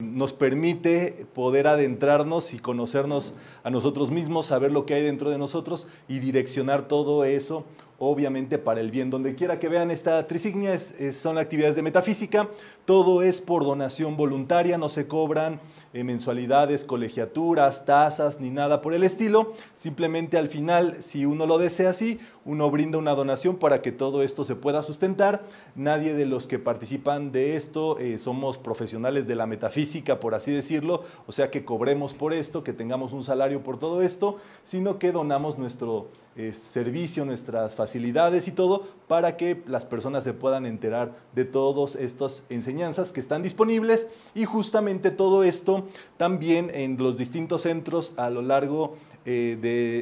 nos 0.00 0.32
permite 0.32 1.24
poder 1.34 1.68
adentrarnos 1.68 2.52
y 2.52 2.58
conocernos 2.58 3.34
a 3.62 3.70
nosotros 3.70 4.10
mismos, 4.10 4.46
saber 4.46 4.72
lo 4.72 4.86
que 4.86 4.94
hay 4.94 5.02
dentro 5.02 5.30
de 5.30 5.38
nosotros 5.38 5.86
y 6.08 6.18
direccionar 6.18 6.88
todo 6.88 7.24
eso 7.24 7.64
obviamente 7.98 8.58
para 8.58 8.80
el 8.80 8.90
bien. 8.90 9.10
Donde 9.10 9.34
quiera 9.34 9.58
que 9.58 9.68
vean 9.68 9.90
esta 9.90 10.26
trisignia 10.26 10.78
son 10.78 11.38
actividades 11.38 11.76
de 11.76 11.82
metafísica, 11.82 12.48
todo 12.84 13.22
es 13.22 13.40
por 13.40 13.64
donación 13.64 14.16
voluntaria, 14.16 14.78
no 14.78 14.88
se 14.88 15.06
cobran 15.06 15.60
eh, 15.92 16.04
mensualidades, 16.04 16.84
colegiaturas, 16.84 17.86
tasas 17.86 18.40
ni 18.40 18.50
nada 18.50 18.82
por 18.82 18.94
el 18.94 19.04
estilo, 19.04 19.52
simplemente 19.74 20.36
al 20.38 20.48
final, 20.48 21.02
si 21.02 21.24
uno 21.24 21.46
lo 21.46 21.58
desea 21.58 21.90
así, 21.90 22.18
uno 22.44 22.70
brinda 22.70 22.98
una 22.98 23.14
donación 23.14 23.56
para 23.56 23.80
que 23.80 23.92
todo 23.92 24.22
esto 24.22 24.44
se 24.44 24.56
pueda 24.56 24.82
sustentar. 24.82 25.44
Nadie 25.74 26.14
de 26.14 26.26
los 26.26 26.46
que 26.46 26.58
participan 26.58 27.32
de 27.32 27.56
esto 27.56 27.98
eh, 27.98 28.18
somos 28.18 28.58
profesionales 28.58 29.26
de 29.26 29.34
la 29.34 29.46
metafísica, 29.46 30.20
por 30.20 30.34
así 30.34 30.52
decirlo, 30.52 31.04
o 31.26 31.32
sea 31.32 31.50
que 31.50 31.64
cobremos 31.64 32.12
por 32.12 32.32
esto, 32.32 32.64
que 32.64 32.72
tengamos 32.72 33.12
un 33.12 33.22
salario 33.22 33.62
por 33.62 33.78
todo 33.78 34.02
esto, 34.02 34.38
sino 34.64 34.98
que 34.98 35.12
donamos 35.12 35.58
nuestro 35.58 36.08
eh, 36.36 36.52
servicio, 36.52 37.24
nuestras 37.24 37.76
facilidades 37.76 37.83
y 37.94 38.52
todo 38.52 38.84
para 39.08 39.36
que 39.36 39.62
las 39.66 39.84
personas 39.84 40.24
se 40.24 40.32
puedan 40.32 40.66
enterar 40.66 41.12
de 41.34 41.44
todas 41.44 41.96
estas 41.96 42.42
enseñanzas 42.48 43.12
que 43.12 43.20
están 43.20 43.42
disponibles 43.42 44.10
y 44.34 44.44
justamente 44.44 45.10
todo 45.10 45.44
esto 45.44 45.84
también 46.16 46.70
en 46.72 46.96
los 46.96 47.18
distintos 47.18 47.62
centros 47.62 48.14
a 48.16 48.30
lo 48.30 48.42
largo 48.42 48.94
eh, 49.24 49.58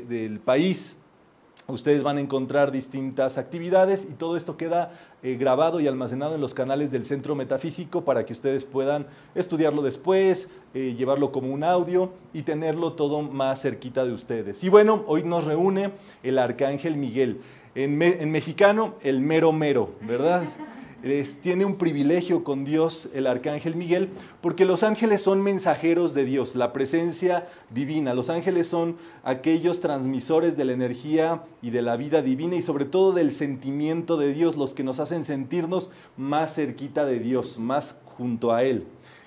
del 0.08 0.40
país 0.40 0.96
Ustedes 1.68 2.02
van 2.02 2.18
a 2.18 2.20
encontrar 2.20 2.72
distintas 2.72 3.38
actividades 3.38 4.04
y 4.10 4.14
todo 4.14 4.36
esto 4.36 4.56
queda 4.56 4.92
eh, 5.22 5.36
grabado 5.36 5.78
y 5.78 5.86
almacenado 5.86 6.34
en 6.34 6.40
los 6.40 6.54
canales 6.54 6.90
del 6.90 7.06
Centro 7.06 7.36
Metafísico 7.36 8.04
para 8.04 8.26
que 8.26 8.32
ustedes 8.32 8.64
puedan 8.64 9.06
estudiarlo 9.36 9.80
después, 9.80 10.50
eh, 10.74 10.96
llevarlo 10.98 11.30
como 11.30 11.52
un 11.52 11.62
audio 11.62 12.10
y 12.32 12.42
tenerlo 12.42 12.94
todo 12.94 13.22
más 13.22 13.62
cerquita 13.62 14.04
de 14.04 14.12
ustedes. 14.12 14.64
Y 14.64 14.70
bueno, 14.70 15.04
hoy 15.06 15.22
nos 15.22 15.44
reúne 15.44 15.92
el 16.24 16.38
Arcángel 16.38 16.96
Miguel. 16.96 17.40
En, 17.74 17.96
mexicano, 18.30 18.96
el 19.02 19.20
mero 19.20 19.52
mero, 19.52 19.94
¿verdad? 20.02 20.44
tiene 21.42 21.64
un 21.64 21.76
privilegio 21.76 22.44
con 22.44 22.64
Dios, 22.64 23.08
el 23.12 23.26
arcángel 23.26 23.74
Miguel, 23.74 24.10
porque 24.40 24.64
los 24.64 24.84
ángeles 24.84 25.20
son 25.22 25.42
mensajeros 25.42 26.14
de 26.14 26.24
Dios, 26.24 26.54
la 26.54 26.72
presencia 26.72 27.48
divina. 27.70 28.14
Los 28.14 28.30
ángeles 28.30 28.68
son 28.68 28.96
aquellos 29.24 29.80
transmisores 29.80 30.56
de 30.56 30.64
la 30.64 30.72
energía 30.72 31.42
y 31.60 31.70
de 31.70 31.82
la 31.82 31.96
vida 31.96 32.22
divina 32.22 32.54
y 32.54 32.62
sobre 32.62 32.84
todo 32.84 33.12
del 33.12 33.32
sentimiento 33.32 34.16
de 34.16 34.32
Dios, 34.32 34.56
los 34.56 34.74
que 34.74 34.84
nos 34.84 35.00
hacen 35.00 35.24
sentirnos 35.24 35.90
más 36.16 36.54
cerquita 36.54 37.04
de 37.04 37.18
Dios, 37.18 37.58
más 37.58 37.98
junto 38.16 38.52
a 38.52 38.62
Él. 38.62 38.84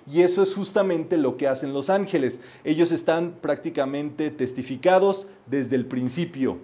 Y 0.09 0.21
eso 0.21 0.41
es 0.43 0.53
justamente 0.53 1.17
lo 1.17 1.35
que 1.35 1.47
hacen 1.47 1.73
los 1.73 1.89
ángeles. 1.89 2.39
Ellos 2.63 2.91
están 2.91 3.33
prácticamente 3.41 4.29
testificados 4.29 5.27
desde 5.47 5.75
el 5.75 5.87
principio, 5.87 6.59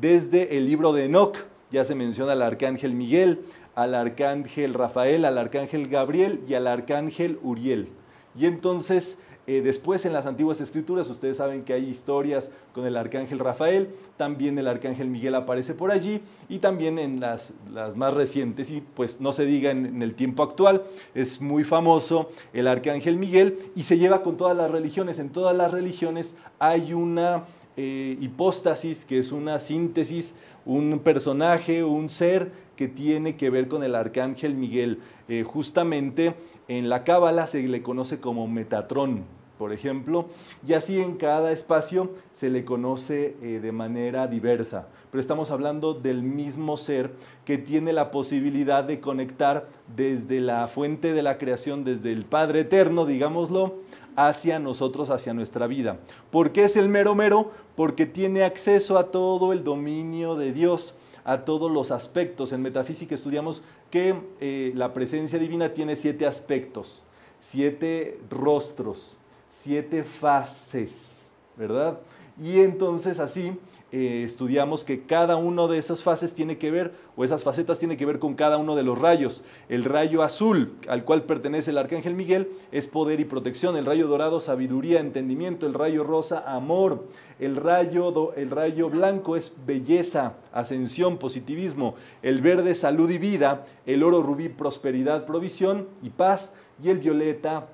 desde 0.00 0.56
el 0.56 0.66
libro 0.66 0.92
de 0.92 1.04
Enoch. 1.06 1.36
Ya 1.70 1.84
se 1.84 1.94
menciona 1.94 2.32
al 2.32 2.42
arcángel 2.42 2.94
Miguel, 2.94 3.40
al 3.74 3.94
arcángel 3.94 4.74
Rafael, 4.74 5.24
al 5.24 5.38
arcángel 5.38 5.88
Gabriel 5.88 6.40
y 6.48 6.54
al 6.54 6.66
arcángel 6.66 7.38
Uriel. 7.42 7.88
Y 8.36 8.46
entonces, 8.46 9.18
eh, 9.46 9.60
después 9.62 10.04
en 10.06 10.12
las 10.12 10.26
antiguas 10.26 10.60
escrituras, 10.60 11.08
ustedes 11.08 11.36
saben 11.36 11.64
que 11.64 11.72
hay 11.72 11.84
historias 11.88 12.50
con 12.72 12.86
el 12.86 12.96
arcángel 12.96 13.38
Rafael, 13.38 13.88
también 14.16 14.58
el 14.58 14.66
arcángel 14.66 15.08
Miguel 15.08 15.34
aparece 15.34 15.74
por 15.74 15.92
allí 15.92 16.20
y 16.48 16.58
también 16.58 16.98
en 16.98 17.20
las, 17.20 17.52
más 17.96 18.14
recientes, 18.14 18.70
y 18.70 18.80
pues 18.80 19.20
no 19.20 19.32
se 19.32 19.46
diga 19.46 19.70
en, 19.70 20.02
el 20.02 20.14
tiempo 20.14 20.42
actual, 20.42 20.82
es 21.14 21.40
muy 21.40 21.62
famoso 21.62 22.30
el 22.52 22.66
arcángel 22.66 23.16
Miguel 23.16 23.58
y 23.76 23.84
se 23.84 23.98
lleva 23.98 24.22
con 24.22 24.36
todas 24.36 24.56
las 24.56 24.70
religiones. 24.70 25.18
En 25.18 25.30
todas 25.30 25.56
las 25.56 25.70
religiones 25.70 26.36
hay 26.58 26.92
una 26.92 27.44
eh, 27.76 28.16
hipóstasis, 28.20 29.04
que 29.04 29.18
es 29.18 29.32
una 29.32 29.58
síntesis, 29.58 30.34
un 30.64 31.00
personaje, 31.00 31.82
un 31.82 32.08
ser 32.08 32.52
que 32.76 32.88
tiene 32.88 33.36
que 33.36 33.50
ver 33.50 33.68
con 33.68 33.82
el 33.82 33.94
arcángel 33.94 34.54
Miguel. 34.54 35.00
Eh, 35.28 35.42
justamente 35.42 36.34
en 36.68 36.88
la 36.88 37.04
Cábala 37.04 37.46
se 37.46 37.66
le 37.66 37.82
conoce 37.82 38.20
como 38.20 38.46
Metatrón, 38.46 39.24
por 39.58 39.72
ejemplo, 39.72 40.26
y 40.66 40.72
así 40.72 41.00
en 41.00 41.16
cada 41.16 41.52
espacio 41.52 42.10
se 42.32 42.50
le 42.50 42.64
conoce 42.64 43.36
eh, 43.42 43.60
de 43.62 43.72
manera 43.72 44.26
diversa. 44.26 44.88
Pero 45.10 45.20
estamos 45.20 45.50
hablando 45.50 45.94
del 45.94 46.22
mismo 46.22 46.76
ser 46.76 47.12
que 47.44 47.58
tiene 47.58 47.92
la 47.92 48.10
posibilidad 48.10 48.82
de 48.82 49.00
conectar 49.00 49.68
desde 49.96 50.40
la 50.40 50.66
fuente 50.66 51.12
de 51.12 51.22
la 51.22 51.38
creación, 51.38 51.84
desde 51.84 52.12
el 52.12 52.24
Padre 52.24 52.60
Eterno, 52.60 53.06
digámoslo, 53.06 53.76
hacia 54.16 54.58
nosotros, 54.58 55.10
hacia 55.10 55.34
nuestra 55.34 55.66
vida. 55.66 55.98
¿Por 56.30 56.52
qué 56.52 56.64
es 56.64 56.76
el 56.76 56.88
mero 56.88 57.14
mero? 57.14 57.50
Porque 57.76 58.06
tiene 58.06 58.42
acceso 58.42 58.98
a 58.98 59.10
todo 59.10 59.52
el 59.52 59.64
dominio 59.64 60.34
de 60.36 60.52
Dios, 60.52 60.94
a 61.24 61.44
todos 61.44 61.70
los 61.70 61.90
aspectos. 61.90 62.52
En 62.52 62.62
metafísica 62.62 63.14
estudiamos 63.14 63.62
que 63.90 64.14
eh, 64.40 64.72
la 64.74 64.92
presencia 64.92 65.38
divina 65.38 65.74
tiene 65.74 65.96
siete 65.96 66.26
aspectos, 66.26 67.04
siete 67.40 68.20
rostros, 68.30 69.16
siete 69.62 70.04
fases, 70.04 71.30
¿verdad? 71.56 71.98
Y 72.42 72.60
entonces 72.60 73.20
así 73.20 73.52
eh, 73.92 74.24
estudiamos 74.24 74.82
que 74.82 75.02
cada 75.02 75.36
una 75.36 75.68
de 75.68 75.78
esas 75.78 76.02
fases 76.02 76.34
tiene 76.34 76.58
que 76.58 76.72
ver, 76.72 76.92
o 77.16 77.22
esas 77.22 77.44
facetas 77.44 77.78
tiene 77.78 77.96
que 77.96 78.04
ver 78.04 78.18
con 78.18 78.34
cada 78.34 78.58
uno 78.58 78.74
de 78.74 78.82
los 78.82 78.98
rayos. 78.98 79.44
El 79.68 79.84
rayo 79.84 80.24
azul, 80.24 80.74
al 80.88 81.04
cual 81.04 81.22
pertenece 81.22 81.70
el 81.70 81.78
arcángel 81.78 82.14
Miguel, 82.14 82.50
es 82.72 82.88
poder 82.88 83.20
y 83.20 83.24
protección. 83.24 83.76
El 83.76 83.86
rayo 83.86 84.08
dorado, 84.08 84.40
sabiduría, 84.40 84.98
entendimiento. 84.98 85.66
El 85.66 85.74
rayo 85.74 86.02
rosa, 86.02 86.42
amor. 86.44 87.04
El 87.38 87.54
rayo, 87.54 88.34
el 88.34 88.50
rayo 88.50 88.90
blanco 88.90 89.36
es 89.36 89.54
belleza, 89.64 90.34
ascensión, 90.52 91.18
positivismo. 91.18 91.94
El 92.22 92.40
verde, 92.40 92.74
salud 92.74 93.08
y 93.08 93.18
vida. 93.18 93.64
El 93.86 94.02
oro 94.02 94.22
rubí, 94.24 94.48
prosperidad, 94.48 95.24
provisión 95.24 95.86
y 96.02 96.10
paz. 96.10 96.52
Y 96.82 96.90
el 96.90 96.98
violeta, 96.98 97.68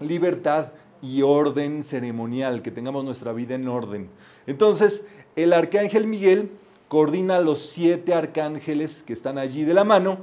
libertad 0.00 0.68
y 1.04 1.20
orden 1.20 1.84
ceremonial, 1.84 2.62
que 2.62 2.70
tengamos 2.70 3.04
nuestra 3.04 3.34
vida 3.34 3.54
en 3.54 3.68
orden. 3.68 4.08
Entonces, 4.46 5.06
el 5.36 5.52
arcángel 5.52 6.06
Miguel 6.06 6.50
coordina 6.88 7.40
los 7.40 7.58
siete 7.60 8.14
arcángeles 8.14 9.02
que 9.02 9.12
están 9.12 9.36
allí 9.36 9.64
de 9.64 9.74
la 9.74 9.84
mano 9.84 10.18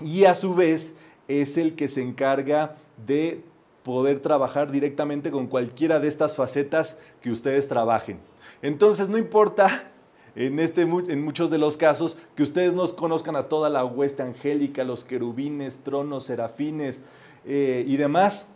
y 0.00 0.24
a 0.24 0.34
su 0.34 0.54
vez 0.54 0.94
es 1.26 1.56
el 1.56 1.74
que 1.74 1.88
se 1.88 2.02
encarga 2.02 2.76
de 3.06 3.42
poder 3.82 4.20
trabajar 4.20 4.70
directamente 4.70 5.30
con 5.30 5.46
cualquiera 5.46 6.00
de 6.00 6.08
estas 6.08 6.36
facetas 6.36 6.98
que 7.22 7.30
ustedes 7.30 7.66
trabajen. 7.66 8.18
Entonces 8.60 9.08
no 9.08 9.16
importa 9.16 9.90
en, 10.36 10.58
este, 10.58 10.82
en 10.82 11.24
muchos 11.24 11.50
de 11.50 11.58
los 11.58 11.78
casos 11.78 12.18
que 12.34 12.42
ustedes 12.42 12.74
nos 12.74 12.92
conozcan 12.92 13.36
a 13.36 13.44
toda 13.44 13.70
la 13.70 13.84
hueste 13.86 14.22
angélica, 14.22 14.84
los 14.84 15.02
querubines, 15.04 15.78
tronos, 15.78 16.24
serafines 16.24 17.02
eh, 17.46 17.84
y 17.86 17.96
demás, 17.96 18.48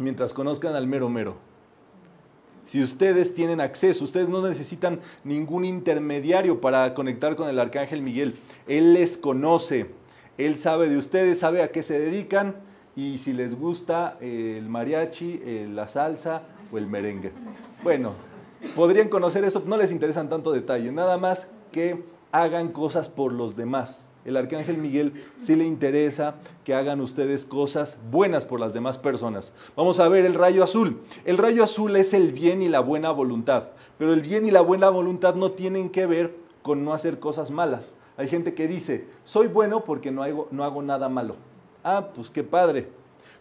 mientras 0.00 0.34
conozcan 0.34 0.74
al 0.74 0.86
mero 0.86 1.08
mero. 1.08 1.36
Si 2.64 2.82
ustedes 2.82 3.34
tienen 3.34 3.60
acceso, 3.60 4.04
ustedes 4.04 4.28
no 4.28 4.46
necesitan 4.46 5.00
ningún 5.24 5.64
intermediario 5.64 6.60
para 6.60 6.94
conectar 6.94 7.34
con 7.34 7.48
el 7.48 7.58
Arcángel 7.58 8.02
Miguel. 8.02 8.36
Él 8.68 8.94
les 8.94 9.16
conoce, 9.16 9.90
Él 10.38 10.58
sabe 10.58 10.88
de 10.88 10.96
ustedes, 10.96 11.38
sabe 11.38 11.62
a 11.62 11.72
qué 11.72 11.82
se 11.82 11.98
dedican 11.98 12.56
y 12.94 13.18
si 13.18 13.32
les 13.32 13.58
gusta 13.58 14.18
el 14.20 14.68
mariachi, 14.68 15.40
eh, 15.44 15.68
la 15.72 15.88
salsa 15.88 16.42
o 16.72 16.78
el 16.78 16.86
merengue. 16.86 17.32
Bueno, 17.82 18.12
podrían 18.76 19.08
conocer 19.08 19.44
eso, 19.44 19.62
no 19.66 19.76
les 19.76 19.90
interesan 19.90 20.28
tanto 20.28 20.52
detalle, 20.52 20.92
nada 20.92 21.18
más 21.18 21.48
que 21.72 22.04
hagan 22.30 22.68
cosas 22.68 23.08
por 23.08 23.32
los 23.32 23.56
demás. 23.56 24.09
El 24.24 24.36
arcángel 24.36 24.76
Miguel 24.76 25.24
sí 25.38 25.56
le 25.56 25.64
interesa 25.64 26.34
que 26.64 26.74
hagan 26.74 27.00
ustedes 27.00 27.46
cosas 27.46 27.98
buenas 28.10 28.44
por 28.44 28.60
las 28.60 28.74
demás 28.74 28.98
personas. 28.98 29.54
Vamos 29.76 29.98
a 29.98 30.08
ver 30.08 30.26
el 30.26 30.34
rayo 30.34 30.62
azul. 30.62 31.00
El 31.24 31.38
rayo 31.38 31.64
azul 31.64 31.96
es 31.96 32.12
el 32.12 32.32
bien 32.32 32.60
y 32.60 32.68
la 32.68 32.80
buena 32.80 33.10
voluntad, 33.12 33.68
pero 33.98 34.12
el 34.12 34.20
bien 34.20 34.44
y 34.44 34.50
la 34.50 34.60
buena 34.60 34.90
voluntad 34.90 35.34
no 35.36 35.52
tienen 35.52 35.88
que 35.88 36.04
ver 36.04 36.36
con 36.60 36.84
no 36.84 36.92
hacer 36.92 37.18
cosas 37.18 37.50
malas. 37.50 37.94
Hay 38.18 38.28
gente 38.28 38.52
que 38.52 38.68
dice, 38.68 39.06
soy 39.24 39.46
bueno 39.46 39.84
porque 39.84 40.10
no 40.10 40.22
hago, 40.22 40.82
nada 40.82 41.08
malo. 41.08 41.36
Ah, 41.82 42.10
pues 42.14 42.28
qué 42.28 42.44
padre. 42.44 42.88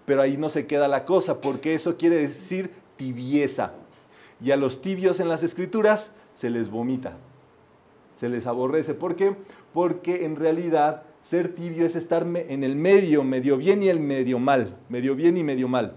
Pero 0.05 0.21
ahí 0.21 0.37
no 0.37 0.47
se 0.47 0.65
queda 0.65 0.87
la 0.87 1.03
cosa, 1.03 1.41
porque 1.41 1.73
eso 1.73 1.97
quiere 1.97 2.15
decir 2.15 2.71
tibieza. 2.95 3.73
Y 4.41 4.51
a 4.51 4.57
los 4.57 4.81
tibios 4.81 5.19
en 5.19 5.27
las 5.27 5.43
escrituras 5.43 6.13
se 6.33 6.49
les 6.49 6.69
vomita 6.69 7.17
se 8.19 8.27
les 8.27 8.47
aborrece. 8.47 8.93
¿Por 8.93 9.15
qué? 9.15 9.35
Porque 9.73 10.25
en 10.25 10.35
realidad 10.35 11.03
ser 11.21 11.53
tibio 11.53 11.85
es 11.85 11.95
estar 11.95 12.25
en 12.25 12.63
el 12.63 12.75
medio, 12.75 13.23
medio 13.23 13.57
bien 13.57 13.83
y 13.83 13.89
el 13.89 13.99
medio 13.99 14.39
mal, 14.39 14.75
medio 14.89 15.15
bien 15.15 15.37
y 15.37 15.43
medio 15.43 15.67
mal. 15.67 15.93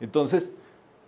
Entonces, 0.00 0.52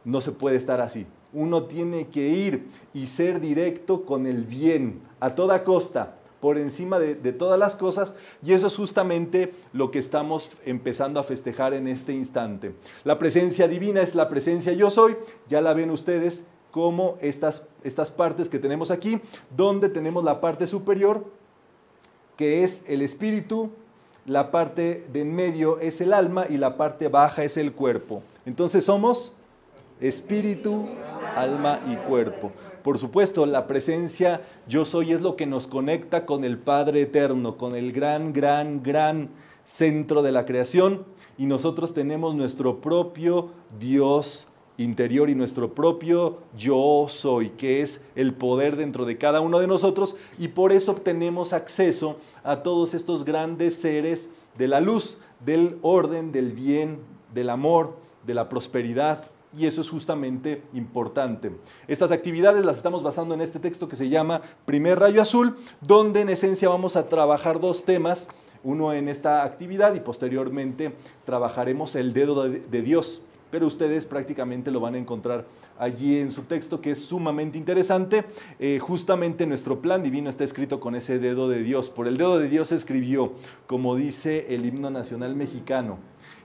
no 0.05 0.21
se 0.21 0.33
puede 0.33 0.57
estar 0.57 0.81
así. 0.81 1.07
Uno 1.33 1.65
tiene 1.65 2.09
que 2.09 2.29
ir 2.29 2.69
y 2.93 3.07
ser 3.07 3.41
directo 3.41 4.05
con 4.05 4.27
el 4.27 4.45
bien 4.45 5.01
a 5.21 5.35
toda 5.35 5.65
costa, 5.65 6.17
por 6.43 6.59
encima 6.59 6.99
de, 6.99 7.33
todas 7.33 7.57
las 7.57 7.77
cosas 7.77 8.17
y 8.45 8.53
eso 8.53 8.67
es 8.67 8.75
justamente 8.75 9.55
lo 9.73 9.93
que 9.93 10.01
estamos 10.01 10.51
empezando 10.65 11.21
a 11.21 11.23
festejar 11.23 11.73
en 11.73 11.87
este 11.87 12.13
instante. 12.13 12.75
La 13.05 13.17
presencia 13.17 13.69
divina 13.69 14.03
es 14.03 14.17
la 14.17 14.29
presencia 14.29 14.73
yo 14.73 14.91
soy, 14.91 15.17
ya 15.49 15.61
la 15.61 15.73
ven 15.73 15.91
ustedes 15.91 16.49
como 16.73 17.17
estas, 17.21 17.69
estas 17.85 18.11
partes 18.11 18.49
que 18.49 18.59
tenemos 18.59 18.91
aquí, 18.91 19.21
donde 19.57 19.89
tenemos 19.89 20.25
la 20.25 20.41
parte 20.41 20.67
superior, 20.67 21.25
que 22.37 22.64
es 22.64 22.84
el 22.88 23.02
espíritu, 23.02 23.70
la 24.26 24.50
parte 24.50 25.06
de 25.12 25.23
en 25.23 25.34
medio 25.34 25.81
es 25.81 26.00
el 26.00 26.12
alma 26.12 26.46
y 26.49 26.56
la 26.56 26.76
parte 26.76 27.08
baja 27.08 27.44
es 27.44 27.56
el 27.56 27.73
cuerpo. 27.73 28.23
Entonces 28.46 28.84
somos 28.84 29.34
espíritu, 30.00 30.88
alma 31.37 31.81
y 31.90 31.96
cuerpo. 31.96 32.52
Por 32.82 32.99
supuesto, 32.99 33.46
la 33.46 33.67
presencia 33.67 34.43
yo 34.67 34.84
soy 34.84 35.12
es 35.12 35.20
lo 35.23 35.37
que 35.37 35.46
nos 35.46 35.67
conecta 35.67 36.26
con 36.26 36.44
el 36.44 36.58
Padre 36.58 37.02
Eterno, 37.02 37.56
con 37.56 37.75
el 37.75 37.93
gran, 37.93 38.32
gran, 38.32 38.82
gran 38.82 39.31
centro 39.64 40.23
de 40.23 40.32
la 40.32 40.44
creación 40.44 41.05
y 41.38 41.46
nosotros 41.46 41.94
tenemos 41.94 42.34
nuestro 42.34 42.81
propio 42.81 43.50
Dios 43.79 44.49
interior 44.82 45.31
y 45.31 45.34
nuestro 45.34 45.75
propio 45.75 46.38
yo 46.56 47.06
soy, 47.08 47.50
que 47.50 47.81
es 47.81 48.02
el 48.14 48.34
poder 48.34 48.76
dentro 48.76 49.05
de 49.05 49.19
cada 49.19 49.40
uno 49.40 49.58
de 49.58 49.67
nosotros 49.67 50.17
y 50.38 50.49
por 50.49 50.73
eso 50.73 50.93
obtenemos 50.93 51.52
acceso 51.52 52.17
a 52.44 52.62
todos 52.62 52.94
estos 52.94 53.25
grandes 53.25 53.76
seres 53.76 54.31
de 54.56 54.69
la 54.69 54.81
luz, 54.81 55.19
del 55.44 55.79
orden, 55.82 56.32
del 56.32 56.52
bien, 56.52 56.99
del 57.34 57.50
amor, 57.50 57.96
de 58.26 58.34
la 58.34 58.49
prosperidad. 58.49 59.25
Y 59.56 59.67
eso 59.67 59.82
es 59.82 59.90
justamente 59.90 60.62
importante. 60.73 61.52
Estas 61.87 62.11
actividades 62.11 62.64
las 62.64 62.79
estamos 62.79 63.02
basando 63.02 63.34
en 63.34 63.43
este 63.43 63.58
texto 63.58 63.87
que 63.87 63.96
se 63.96 64.08
llama 64.08 64.40
Primer 64.64 64.99
Rayo 64.99 65.20
Azul, 65.20 65.56
donde 65.82 66.23
en 66.23 66.31
esencia 66.31 66.70
vamos 66.70 66.96
a 66.96 67.08
trabajar 67.08 67.61
dos 67.61 67.84
temas, 67.84 68.29
uno 68.64 68.93
en 68.93 69.08
esta 69.08 69.43
actividad 69.43 69.94
y 69.94 70.00
posteriormente 70.00 70.94
trabajaremos 71.26 71.96
el 71.96 72.12
dedo 72.12 72.49
de, 72.49 72.82
Dios 72.82 73.23
pero 73.53 73.67
ustedes 73.67 74.07
prácticamente 74.07 74.71
lo 74.71 74.81
van 74.81 74.95
a 74.95 74.99
encontrar 74.99 75.45
allí 75.79 76.19
en 76.19 76.31
su 76.31 76.45
texto, 76.45 76.81
que 76.81 76.93
es 76.93 77.05
sumamente 77.05 77.59
interesante. 77.59 78.25
Eh, 78.59 78.79
justamente 78.79 79.47
nuestro 79.47 79.83
plan 79.83 80.03
divino 80.03 80.31
está 80.31 80.43
escrito 80.43 80.81
con 80.81 80.95
ese 80.95 81.19
dedo 81.19 81.51
de 81.51 81.63
Dios. 81.63 81.91
Por 81.91 82.09
el 82.09 82.17
dedo 82.17 82.39
de 82.39 82.49
Dios 82.49 82.73
escribió, 82.73 83.35
como 83.67 83.95
dice 83.95 84.47
el 84.55 84.65
himno 84.65 84.89
nacional 84.89 85.37
mexicano. 85.37 85.99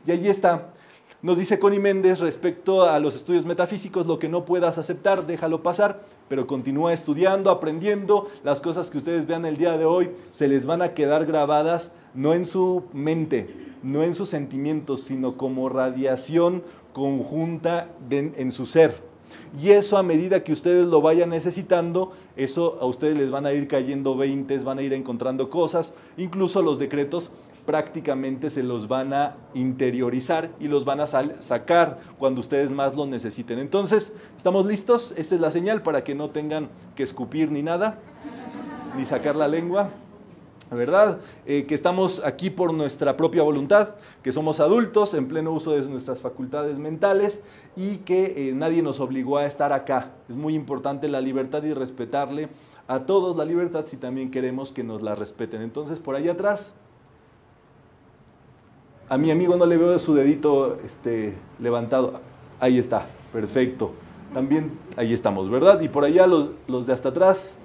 Y 0.06 0.12
allí 0.12 0.27
está. 0.27 0.74
Nos 1.21 1.39
dice 1.39 1.57
Connie 1.59 1.80
Méndez 1.80 2.19
respecto 2.19 2.83
a 2.83 3.00
los 3.00 3.15
estudios 3.15 3.45
metafísicos, 3.45 4.06
lo 4.06 4.19
que 4.19 4.27
no 4.27 4.44
puedas 4.44 4.77
aceptar, 4.77 5.25
déjalo 5.25 5.63
pasar, 5.63 6.04
pero 6.27 6.45
continúa 6.45 6.92
estudiando, 6.92 7.50
aprendiendo. 7.50 8.30
Las 8.44 8.59
cosas 8.59 8.89
que 8.89 8.98
ustedes 8.98 9.25
vean 9.25 9.45
el 9.45 9.56
día 9.56 9.77
de 9.77 9.86
hoy 9.86 10.12
se 10.31 10.48
les 10.48 10.65
van 10.65 10.81
a 10.81 10.94
quedar 10.94 11.25
grabadas 11.25 11.94
no 12.13 12.33
en 12.33 12.45
su 12.45 12.83
mente, 12.94 13.68
no 13.81 14.04
en 14.04 14.13
sus 14.13 14.30
sentimientos, 14.30 15.01
sino 15.01 15.38
como 15.38 15.69
radiación 15.69 16.63
conjunta 16.97 17.89
en 18.09 18.51
su 18.51 18.65
ser. 18.65 18.91
Y 19.61 19.69
eso 19.69 19.97
a 19.97 20.03
medida 20.03 20.44
que 20.44 20.51
ustedes 20.51 20.88
lo 20.88 20.99
vayan 20.99 21.29
necesitando, 21.29 22.11
eso 22.35 22.79
a 22.81 22.85
ustedes 22.85 23.15
les 23.15 23.29
van 23.29 23.45
a 23.45 23.53
ir 23.53 23.67
cayendo 23.67 24.17
20, 24.17 24.57
van 24.59 24.79
a 24.79 24.81
ir 24.81 24.94
encontrando 24.94 25.51
cosas, 25.51 25.94
incluso 26.17 26.63
los 26.63 26.79
decretos 26.79 27.31
prácticamente 27.67 28.49
se 28.49 28.63
los 28.63 28.88
van 28.88 29.13
a 29.13 29.35
interiorizar 29.53 30.49
y 30.59 30.67
los 30.67 30.85
van 30.85 31.01
a 31.01 31.05
sacar 31.05 31.99
cuando 32.17 32.41
ustedes 32.41 32.71
más 32.71 32.95
lo 32.95 33.05
necesiten. 33.05 33.59
Entonces, 33.59 34.15
¿estamos 34.35 34.65
listos? 34.65 35.13
Esta 35.17 35.35
es 35.35 35.41
la 35.41 35.51
señal 35.51 35.83
para 35.83 36.03
que 36.03 36.15
no 36.15 36.31
tengan 36.31 36.69
que 36.95 37.03
escupir 37.03 37.51
ni 37.51 37.61
nada, 37.61 37.99
ni 38.97 39.05
sacar 39.05 39.35
la 39.35 39.47
lengua. 39.47 39.91
¿Verdad? 40.75 41.19
Eh, 41.45 41.65
que 41.65 41.75
estamos 41.75 42.21
aquí 42.25 42.49
por 42.49 42.73
nuestra 42.73 43.15
propia 43.15 43.43
voluntad, 43.43 43.95
que 44.21 44.31
somos 44.31 44.59
adultos 44.59 45.13
en 45.13 45.27
pleno 45.27 45.51
uso 45.51 45.71
de 45.71 45.81
nuestras 45.87 46.19
facultades 46.19 46.77
mentales 46.79 47.43
y 47.75 47.97
que 47.97 48.49
eh, 48.49 48.53
nadie 48.53 48.81
nos 48.81 48.99
obligó 48.99 49.37
a 49.37 49.45
estar 49.45 49.71
acá. 49.71 50.11
Es 50.27 50.35
muy 50.35 50.55
importante 50.55 51.07
la 51.07 51.21
libertad 51.21 51.63
y 51.63 51.73
respetarle 51.73 52.49
a 52.87 53.05
todos 53.05 53.37
la 53.37 53.45
libertad 53.45 53.85
si 53.87 53.97
también 53.97 54.31
queremos 54.31 54.71
que 54.71 54.83
nos 54.83 55.01
la 55.01 55.15
respeten. 55.15 55.61
Entonces, 55.61 55.99
por 55.99 56.15
allá 56.15 56.33
atrás, 56.33 56.73
a 59.09 59.17
mi 59.17 59.31
amigo 59.31 59.55
no 59.55 59.65
le 59.65 59.77
veo 59.77 59.97
su 59.99 60.13
dedito 60.13 60.77
este, 60.83 61.33
levantado. 61.59 62.19
Ahí 62.59 62.77
está, 62.77 63.07
perfecto. 63.31 63.91
También 64.33 64.77
ahí 64.97 65.13
estamos, 65.13 65.49
¿verdad? 65.49 65.79
Y 65.79 65.87
por 65.87 66.03
allá 66.03 66.27
los, 66.27 66.49
los 66.67 66.85
de 66.85 66.93
hasta 66.93 67.09
atrás, 67.09 67.55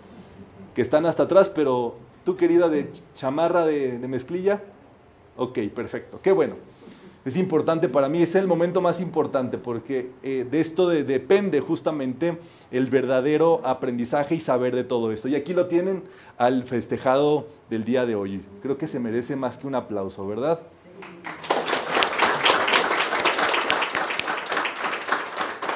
que 0.75 0.83
están 0.83 1.05
hasta 1.07 1.25
atrás, 1.25 1.49
pero 1.49 1.97
¿Tú, 2.25 2.37
querida, 2.37 2.69
de 2.69 2.91
chamarra 3.15 3.67
de, 3.67 3.99
mezclilla? 4.07 4.63
Ok, 5.37 5.59
perfecto. 5.75 6.21
Qué 6.23 6.31
bueno. 6.31 6.55
Es 7.25 7.37
importante 7.37 7.89
para 7.89 8.09
mí, 8.09 8.21
es 8.21 8.35
el 8.35 8.49
momento 8.49 8.81
más 8.81 9.01
importante 9.01 9.57
porque 9.57 10.11
eh, 10.25 10.45
de 10.51 10.61
esto 10.61 10.89
depende 10.89 11.61
justamente 11.61 12.39
el 12.73 12.91
verdadero 12.91 13.61
aprendizaje 13.65 14.35
y 14.35 14.41
saber 14.41 14.75
de 14.75 14.83
todo 14.83 15.13
esto. 15.13 15.29
Y 15.29 15.37
aquí 15.37 15.55
lo 15.55 15.67
tienen 15.67 16.03
al 16.37 16.65
festejado 16.65 17.47
del 17.71 17.85
día 17.85 18.07
de 18.07 18.17
hoy. 18.17 18.43
Creo 18.61 18.77
que 18.77 18.89
se 18.89 18.99
merece 18.99 19.37
más 19.37 19.57
que 19.57 19.69
un 19.69 19.77
aplauso, 19.77 20.27
¿verdad? 20.27 20.61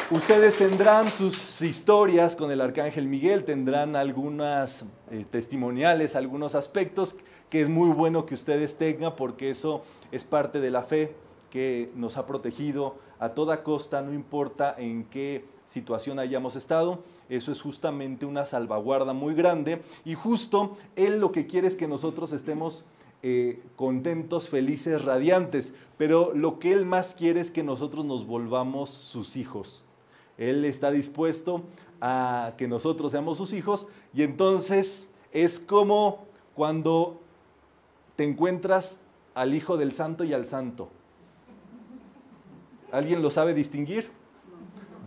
Ustedes 0.09 0.57
tendrán 0.57 1.11
sus 1.11 1.61
historias 1.61 2.37
con 2.37 2.53
el 2.53 2.61
Arcángel 2.61 3.09
Miguel, 3.09 3.43
tendrán 3.43 3.97
algunas 3.97 4.85
eh, 5.11 5.27
testimoniales, 5.29 6.15
algunos 6.15 6.55
aspectos 6.55 7.17
que 7.51 7.61
es 7.61 7.69
muy 7.69 7.91
bueno 7.91 8.25
que 8.25 8.37
ustedes 8.37 8.77
tengan 8.77 9.17
porque 9.17 9.51
eso 9.51 9.83
es 10.13 10.23
parte 10.23 10.61
de 10.61 10.71
la 10.71 10.83
fe 10.83 11.13
que 11.51 11.91
nos 11.97 12.17
ha 12.19 12.25
protegido 12.25 12.95
a 13.19 13.31
toda 13.31 13.65
costa, 13.65 14.01
no 14.01 14.15
importa 14.15 14.77
en 14.79 15.07
qué 15.07 15.45
situación 15.67 16.21
hayamos 16.21 16.55
estado, 16.55 17.01
eso 17.29 17.51
es 17.51 17.61
justamente 17.61 18.27
una 18.27 18.47
salvaguarda 18.47 19.13
muy 19.13 19.35
grande. 19.35 19.83
Y 20.05 20.15
justo 20.15 20.77
Él 20.95 21.19
lo 21.19 21.33
que 21.33 21.49
quiere 21.49 21.67
es 21.67 21.75
que 21.75 21.89
nosotros 21.89 22.31
estemos 22.31 22.85
eh, 23.25 23.61
contentos, 23.75 24.49
felices, 24.49 25.05
radiantes, 25.05 25.75
pero 25.99 26.33
lo 26.33 26.61
que 26.61 26.73
Él 26.73 26.87
más 26.87 27.13
quiere 27.13 27.41
es 27.41 27.51
que 27.51 27.65
nosotros 27.65 28.05
nos 28.05 28.25
volvamos 28.25 28.91
sus 28.91 29.35
hijos 29.35 29.86
él 30.39 30.65
está 30.65 30.91
dispuesto 30.91 31.65
a 32.01 32.55
que 32.57 32.69
nosotros 32.69 33.13
seamos 33.13 33.39
sus 33.39 33.53
hijos 33.53 33.89
y 34.13 34.23
entonces 34.23 35.11
es 35.33 35.59
como 35.59 36.27
cuando 36.55 37.21
te 38.17 38.25
encuentras 38.25 39.01
al 39.35 39.55
hijo 39.55 39.77
del 39.77 39.93
santo 39.93 40.25
y 40.25 40.33
al 40.33 40.47
santo. 40.47 40.89
¿Alguien 42.93 43.23
lo 43.23 43.31
sabe 43.31 43.53
distinguir? 43.53 44.11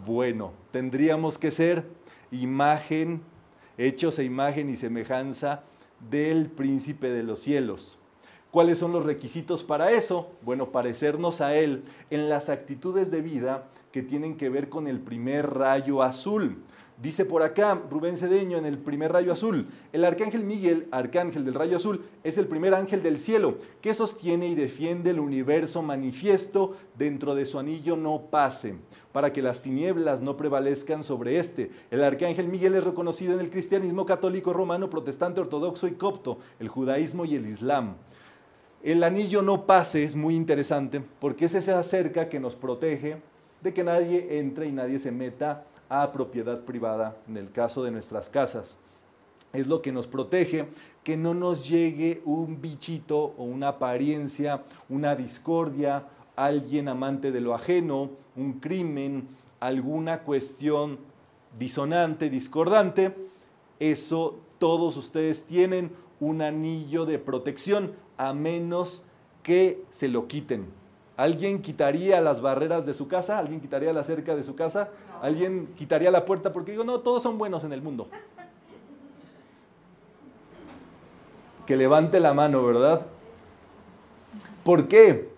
Bueno, 0.06 0.52
tendríamos 0.72 1.38
que 1.38 1.52
ser 1.52 1.86
imagen, 2.32 3.22
hechos 3.78 4.20
e 4.20 4.24
imagen 4.24 4.70
y 4.70 4.76
semejanza 4.76 5.64
del 6.10 6.48
príncipe 6.50 7.10
de 7.10 7.24
los 7.24 7.40
cielos. 7.40 7.98
¿Cuáles 8.52 8.80
son 8.80 8.92
los 8.92 9.06
requisitos 9.06 9.64
para 9.64 9.92
eso? 9.92 10.32
Bueno, 10.42 10.72
parecernos 10.72 11.40
a 11.42 11.56
Él 11.56 11.84
en 12.10 12.30
las 12.30 12.50
actitudes 12.50 13.12
de 13.12 13.22
vida 13.22 13.68
que 13.92 14.04
tienen 14.04 14.38
que 14.38 14.50
ver 14.50 14.70
con 14.70 14.88
el 14.88 15.00
primer 15.00 15.50
rayo 15.54 16.02
azul. 16.02 16.58
Dice 17.02 17.24
por 17.24 17.44
acá 17.44 17.82
Rubén 17.90 18.18
Cedeño 18.18 18.58
en 18.58 18.66
el 18.66 18.78
primer 18.78 19.14
rayo 19.14 19.32
azul, 19.32 19.70
el 19.94 20.04
arcángel 20.04 20.44
Miguel, 20.44 20.90
arcángel 20.92 21.46
del 21.46 21.54
rayo 21.54 21.78
azul, 21.78 22.04
es 22.26 22.38
el 22.38 22.46
primer 22.48 22.74
ángel 22.74 23.02
del 23.02 23.20
cielo 23.20 23.58
que 23.80 23.94
sostiene 23.94 24.50
y 24.50 24.56
defiende 24.56 25.12
el 25.12 25.22
universo 25.22 25.82
manifiesto 25.82 26.76
dentro 26.98 27.36
de 27.36 27.46
su 27.46 27.58
anillo 27.58 27.96
no 27.96 28.24
pase, 28.30 28.76
para 29.14 29.32
que 29.32 29.42
las 29.42 29.62
tinieblas 29.62 30.20
no 30.20 30.36
prevalezcan 30.36 31.02
sobre 31.02 31.40
éste. 31.40 31.72
El 31.90 32.04
arcángel 32.04 32.50
Miguel 32.50 32.76
es 32.76 32.84
reconocido 32.84 33.34
en 33.34 33.40
el 33.40 33.50
cristianismo 33.50 34.06
católico 34.06 34.52
romano, 34.52 34.90
protestante, 34.90 35.40
ortodoxo 35.40 35.88
y 35.88 35.94
copto, 35.94 36.40
el 36.60 36.68
judaísmo 36.68 37.24
y 37.24 37.36
el 37.36 37.48
islam. 37.48 37.96
El 38.84 39.04
anillo 39.04 39.42
no 39.42 39.66
pase 39.66 40.04
es 40.04 40.18
muy 40.18 40.36
interesante 40.36 41.02
porque 41.22 41.46
ese 41.46 41.62
se 41.62 41.72
acerca 41.72 42.28
que 42.28 42.42
nos 42.42 42.56
protege 42.56 43.22
de 43.62 43.74
que 43.74 43.84
nadie 43.84 44.40
entre 44.40 44.68
y 44.68 44.72
nadie 44.72 45.00
se 45.00 45.12
meta 45.12 45.66
a 45.90 46.12
propiedad 46.12 46.62
privada 46.62 47.18
en 47.28 47.38
el 47.38 47.52
caso 47.52 47.84
de 47.84 47.92
nuestras 47.92 48.30
casas. 48.30 48.78
Es 49.52 49.68
lo 49.68 49.82
que 49.82 49.92
nos 49.92 50.08
protege 50.08 50.68
que 51.04 51.18
no 51.18 51.34
nos 51.34 51.68
llegue 51.68 52.22
un 52.26 52.62
bichito 52.62 53.34
o 53.38 53.44
una 53.44 53.70
apariencia, 53.70 54.64
una 54.90 55.16
discordia, 55.16 56.04
alguien 56.36 56.88
amante 56.88 57.32
de 57.32 57.42
lo 57.42 57.56
ajeno, 57.56 58.12
un 58.36 58.60
crimen, 58.60 59.28
alguna 59.60 60.20
cuestión 60.20 61.00
disonante, 61.58 62.30
discordante. 62.30 63.16
Eso 63.80 64.38
todos 64.60 64.98
ustedes 64.98 65.46
tienen 65.46 65.92
un 66.20 66.42
anillo 66.42 67.06
de 67.06 67.18
protección, 67.18 67.94
a 68.18 68.34
menos 68.34 69.04
que 69.42 69.84
se 69.90 70.10
lo 70.10 70.28
quiten. 70.28 70.68
¿Alguien 71.20 71.62
quitaría 71.62 72.22
las 72.22 72.40
barreras 72.40 72.86
de 72.86 72.94
su 72.94 73.10
casa? 73.10 73.40
¿Alguien 73.40 73.60
quitaría 73.60 73.92
la 73.92 74.06
cerca 74.06 74.38
de 74.38 74.44
su 74.46 74.56
casa? 74.56 74.88
¿Alguien 75.22 75.68
quitaría 75.76 76.10
la 76.12 76.24
puerta? 76.24 76.54
Porque 76.54 76.72
digo, 76.72 76.86
no, 76.86 77.02
todos 77.02 77.22
son 77.22 77.38
buenos 77.38 77.66
en 77.66 77.74
el 77.74 77.82
mundo. 77.82 78.08
Que 81.66 81.76
levante 81.76 82.22
la 82.22 82.34
mano, 82.34 82.64
¿verdad? 82.64 83.06
¿Por 84.64 84.88
qué? 84.88 85.30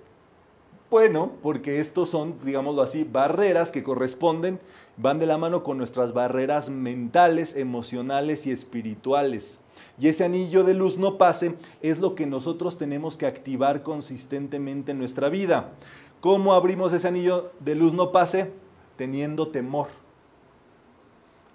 Bueno, 0.91 1.31
porque 1.41 1.79
estos 1.79 2.10
son, 2.10 2.36
digámoslo 2.43 2.81
así, 2.81 3.05
barreras 3.05 3.71
que 3.71 3.81
corresponden, 3.81 4.60
van 4.98 5.19
de 5.19 5.25
la 5.25 5.38
mano 5.38 5.63
con 5.63 5.77
nuestras 5.77 6.13
barreras 6.13 6.69
mentales, 6.69 7.55
emocionales 7.55 8.45
y 8.45 8.51
espirituales. 8.51 9.62
Y 9.98 10.10
ese 10.10 10.25
anillo 10.25 10.65
de 10.65 10.74
luz 10.74 10.98
no 10.98 11.17
pase 11.17 11.55
es 11.81 12.00
lo 12.00 12.13
que 12.13 12.27
nosotros 12.27 12.77
tenemos 12.77 13.15
que 13.15 13.25
activar 13.25 13.83
consistentemente 13.83 14.91
en 14.91 15.00
nuestra 15.00 15.29
vida. 15.29 15.69
¿Cómo 16.19 16.53
abrimos 16.53 16.91
ese 16.91 17.07
anillo 17.07 17.53
de 17.62 17.75
luz 17.75 17.93
no 17.93 18.12
pase? 18.12 18.51
Teniendo 18.98 19.48
temor. 19.48 19.88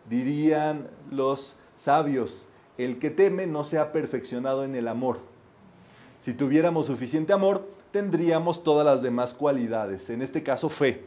Dirían 0.08 0.88
los 1.10 1.56
sabios, 1.76 2.48
el 2.78 2.98
que 2.98 3.10
teme 3.10 3.46
no 3.46 3.64
se 3.64 3.76
ha 3.76 3.92
perfeccionado 3.92 4.64
en 4.64 4.74
el 4.74 4.88
amor. 4.88 5.18
Si 6.20 6.32
tuviéramos 6.32 6.86
suficiente 6.86 7.34
amor, 7.34 7.76
tendríamos 7.96 8.62
todas 8.62 8.84
las 8.84 9.00
demás 9.00 9.32
cualidades, 9.32 10.10
en 10.10 10.20
este 10.20 10.42
caso 10.42 10.68
fe, 10.68 11.02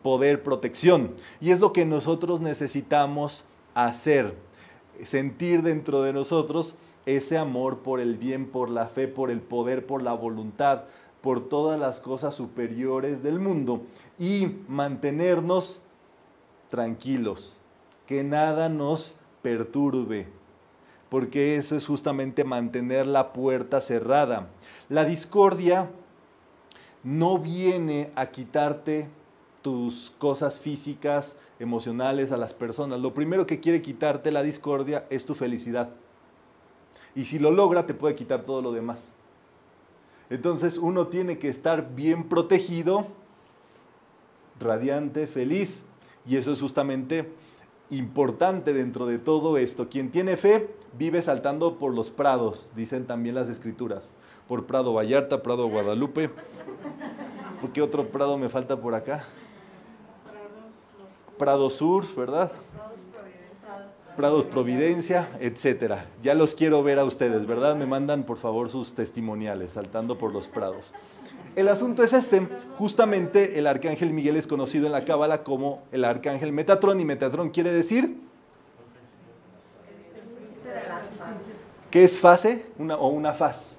poder, 0.00 0.44
protección. 0.44 1.16
Y 1.40 1.50
es 1.50 1.58
lo 1.58 1.72
que 1.72 1.84
nosotros 1.84 2.40
necesitamos 2.40 3.48
hacer, 3.74 4.36
sentir 5.02 5.64
dentro 5.64 6.02
de 6.02 6.12
nosotros 6.12 6.76
ese 7.04 7.36
amor 7.36 7.78
por 7.78 7.98
el 7.98 8.16
bien, 8.16 8.46
por 8.46 8.70
la 8.70 8.86
fe, 8.86 9.08
por 9.08 9.28
el 9.28 9.40
poder, 9.40 9.86
por 9.86 10.04
la 10.04 10.12
voluntad, 10.12 10.84
por 11.20 11.48
todas 11.48 11.80
las 11.80 11.98
cosas 11.98 12.36
superiores 12.36 13.24
del 13.24 13.40
mundo 13.40 13.82
y 14.20 14.54
mantenernos 14.68 15.82
tranquilos, 16.70 17.56
que 18.06 18.22
nada 18.22 18.68
nos 18.68 19.16
perturbe, 19.42 20.28
porque 21.10 21.56
eso 21.56 21.76
es 21.76 21.86
justamente 21.86 22.44
mantener 22.44 23.06
la 23.06 23.32
puerta 23.32 23.80
cerrada. 23.80 24.48
La 24.88 25.04
discordia 25.04 25.90
no 27.02 27.38
viene 27.38 28.10
a 28.14 28.26
quitarte 28.26 29.08
tus 29.62 30.12
cosas 30.18 30.58
físicas, 30.58 31.36
emocionales 31.58 32.32
a 32.32 32.36
las 32.36 32.54
personas. 32.54 33.00
Lo 33.00 33.14
primero 33.14 33.46
que 33.46 33.60
quiere 33.60 33.82
quitarte 33.82 34.30
la 34.30 34.42
discordia 34.42 35.06
es 35.10 35.24
tu 35.24 35.34
felicidad. 35.34 35.90
Y 37.14 37.24
si 37.24 37.38
lo 37.38 37.50
logra, 37.50 37.86
te 37.86 37.94
puede 37.94 38.14
quitar 38.14 38.42
todo 38.42 38.62
lo 38.62 38.72
demás. 38.72 39.16
Entonces 40.30 40.76
uno 40.76 41.06
tiene 41.06 41.38
que 41.38 41.48
estar 41.48 41.94
bien 41.94 42.28
protegido, 42.28 43.06
radiante, 44.60 45.26
feliz. 45.26 45.84
Y 46.26 46.36
eso 46.36 46.52
es 46.52 46.60
justamente 46.60 47.32
importante 47.90 48.72
dentro 48.72 49.06
de 49.06 49.18
todo 49.18 49.58
esto. 49.58 49.88
Quien 49.88 50.10
tiene 50.10 50.36
fe 50.36 50.70
vive 50.96 51.22
saltando 51.22 51.78
por 51.78 51.94
los 51.94 52.10
prados, 52.10 52.70
dicen 52.76 53.06
también 53.06 53.34
las 53.34 53.48
escrituras. 53.48 54.10
Por 54.46 54.66
Prado 54.66 54.94
Vallarta, 54.94 55.42
Prado 55.42 55.68
Guadalupe. 55.68 56.30
¿Por 57.60 57.70
qué 57.72 57.82
otro 57.82 58.06
prado 58.06 58.38
me 58.38 58.48
falta 58.48 58.80
por 58.80 58.94
acá? 58.94 59.24
Prado 61.38 61.70
Sur, 61.70 62.04
¿verdad? 62.16 62.52
Prados 64.16 64.44
Providencia, 64.44 65.28
etcétera. 65.38 66.06
Ya 66.22 66.34
los 66.34 66.56
quiero 66.56 66.82
ver 66.82 66.98
a 66.98 67.04
ustedes, 67.04 67.46
¿verdad? 67.46 67.76
Me 67.76 67.86
mandan 67.86 68.24
por 68.24 68.38
favor 68.38 68.68
sus 68.68 68.92
testimoniales, 68.94 69.72
saltando 69.72 70.18
por 70.18 70.32
los 70.32 70.48
prados. 70.48 70.92
El 71.56 71.68
asunto 71.68 72.02
es 72.02 72.12
este. 72.12 72.46
Justamente 72.76 73.58
el 73.58 73.66
arcángel 73.66 74.12
Miguel 74.12 74.36
es 74.36 74.46
conocido 74.46 74.86
en 74.86 74.92
la 74.92 75.04
Cábala 75.04 75.42
como 75.42 75.82
el 75.92 76.04
arcángel 76.04 76.52
Metatrón 76.52 77.00
y 77.00 77.04
Metatrón 77.04 77.50
quiere 77.50 77.72
decir 77.72 78.28
¿Qué 81.90 82.04
es 82.04 82.18
fase? 82.18 82.66
Una, 82.78 82.96
o 82.96 83.08
una 83.08 83.32
faz. 83.32 83.78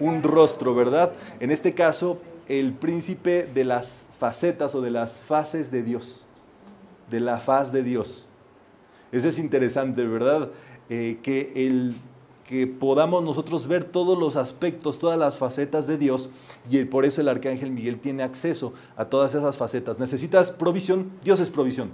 Un 0.00 0.22
rostro, 0.22 0.74
¿verdad? 0.74 1.12
En 1.40 1.50
este 1.50 1.74
caso, 1.74 2.20
el 2.46 2.72
príncipe 2.74 3.48
de 3.52 3.64
las 3.64 4.08
facetas 4.20 4.74
o 4.74 4.80
de 4.80 4.90
las 4.90 5.20
fases 5.20 5.70
de 5.72 5.82
Dios. 5.82 6.26
De 7.10 7.18
la 7.18 7.38
faz 7.38 7.72
de 7.72 7.82
Dios. 7.82 8.28
Eso 9.10 9.28
es 9.28 9.38
interesante, 9.38 10.06
¿verdad? 10.06 10.50
Eh, 10.88 11.18
que 11.22 11.52
el 11.56 11.96
que 12.48 12.66
podamos 12.66 13.22
nosotros 13.22 13.66
ver 13.66 13.84
todos 13.84 14.18
los 14.18 14.34
aspectos, 14.36 14.98
todas 14.98 15.18
las 15.18 15.36
facetas 15.36 15.86
de 15.86 15.98
Dios 15.98 16.30
y 16.70 16.82
por 16.86 17.04
eso 17.04 17.20
el 17.20 17.28
arcángel 17.28 17.70
Miguel 17.70 17.98
tiene 17.98 18.22
acceso 18.22 18.72
a 18.96 19.04
todas 19.04 19.34
esas 19.34 19.58
facetas. 19.58 19.98
¿Necesitas 19.98 20.50
provisión? 20.50 21.10
Dios 21.22 21.40
es 21.40 21.50
provisión. 21.50 21.90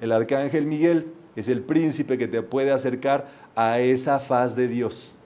El 0.00 0.10
arcángel 0.10 0.64
Miguel 0.64 1.12
es 1.36 1.48
el 1.48 1.60
príncipe 1.60 2.16
que 2.16 2.28
te 2.28 2.40
puede 2.40 2.70
acercar 2.70 3.28
a 3.54 3.78
esa 3.78 4.20
faz 4.20 4.56
de 4.56 4.68
Dios. 4.68 5.16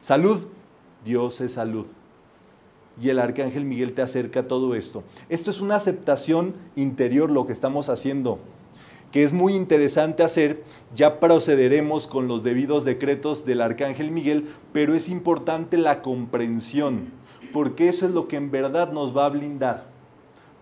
Salud, 0.00 0.46
Dios 1.04 1.40
es 1.40 1.54
salud. 1.54 1.86
Y 3.02 3.08
el 3.08 3.18
arcángel 3.18 3.64
Miguel 3.64 3.92
te 3.92 4.02
acerca 4.02 4.40
a 4.40 4.46
todo 4.46 4.76
esto. 4.76 5.02
Esto 5.28 5.50
es 5.50 5.60
una 5.60 5.74
aceptación 5.74 6.54
interior 6.76 7.28
lo 7.28 7.44
que 7.44 7.52
estamos 7.52 7.88
haciendo 7.88 8.38
que 9.12 9.22
es 9.22 9.32
muy 9.32 9.54
interesante 9.54 10.24
hacer. 10.24 10.64
Ya 10.96 11.20
procederemos 11.20 12.08
con 12.08 12.26
los 12.26 12.42
debidos 12.42 12.84
decretos 12.84 13.44
del 13.44 13.60
Arcángel 13.60 14.10
Miguel, 14.10 14.48
pero 14.72 14.94
es 14.94 15.08
importante 15.08 15.76
la 15.76 16.02
comprensión, 16.02 17.12
porque 17.52 17.88
eso 17.88 18.06
es 18.06 18.12
lo 18.12 18.26
que 18.26 18.36
en 18.36 18.50
verdad 18.50 18.90
nos 18.90 19.16
va 19.16 19.26
a 19.26 19.28
blindar. 19.28 19.86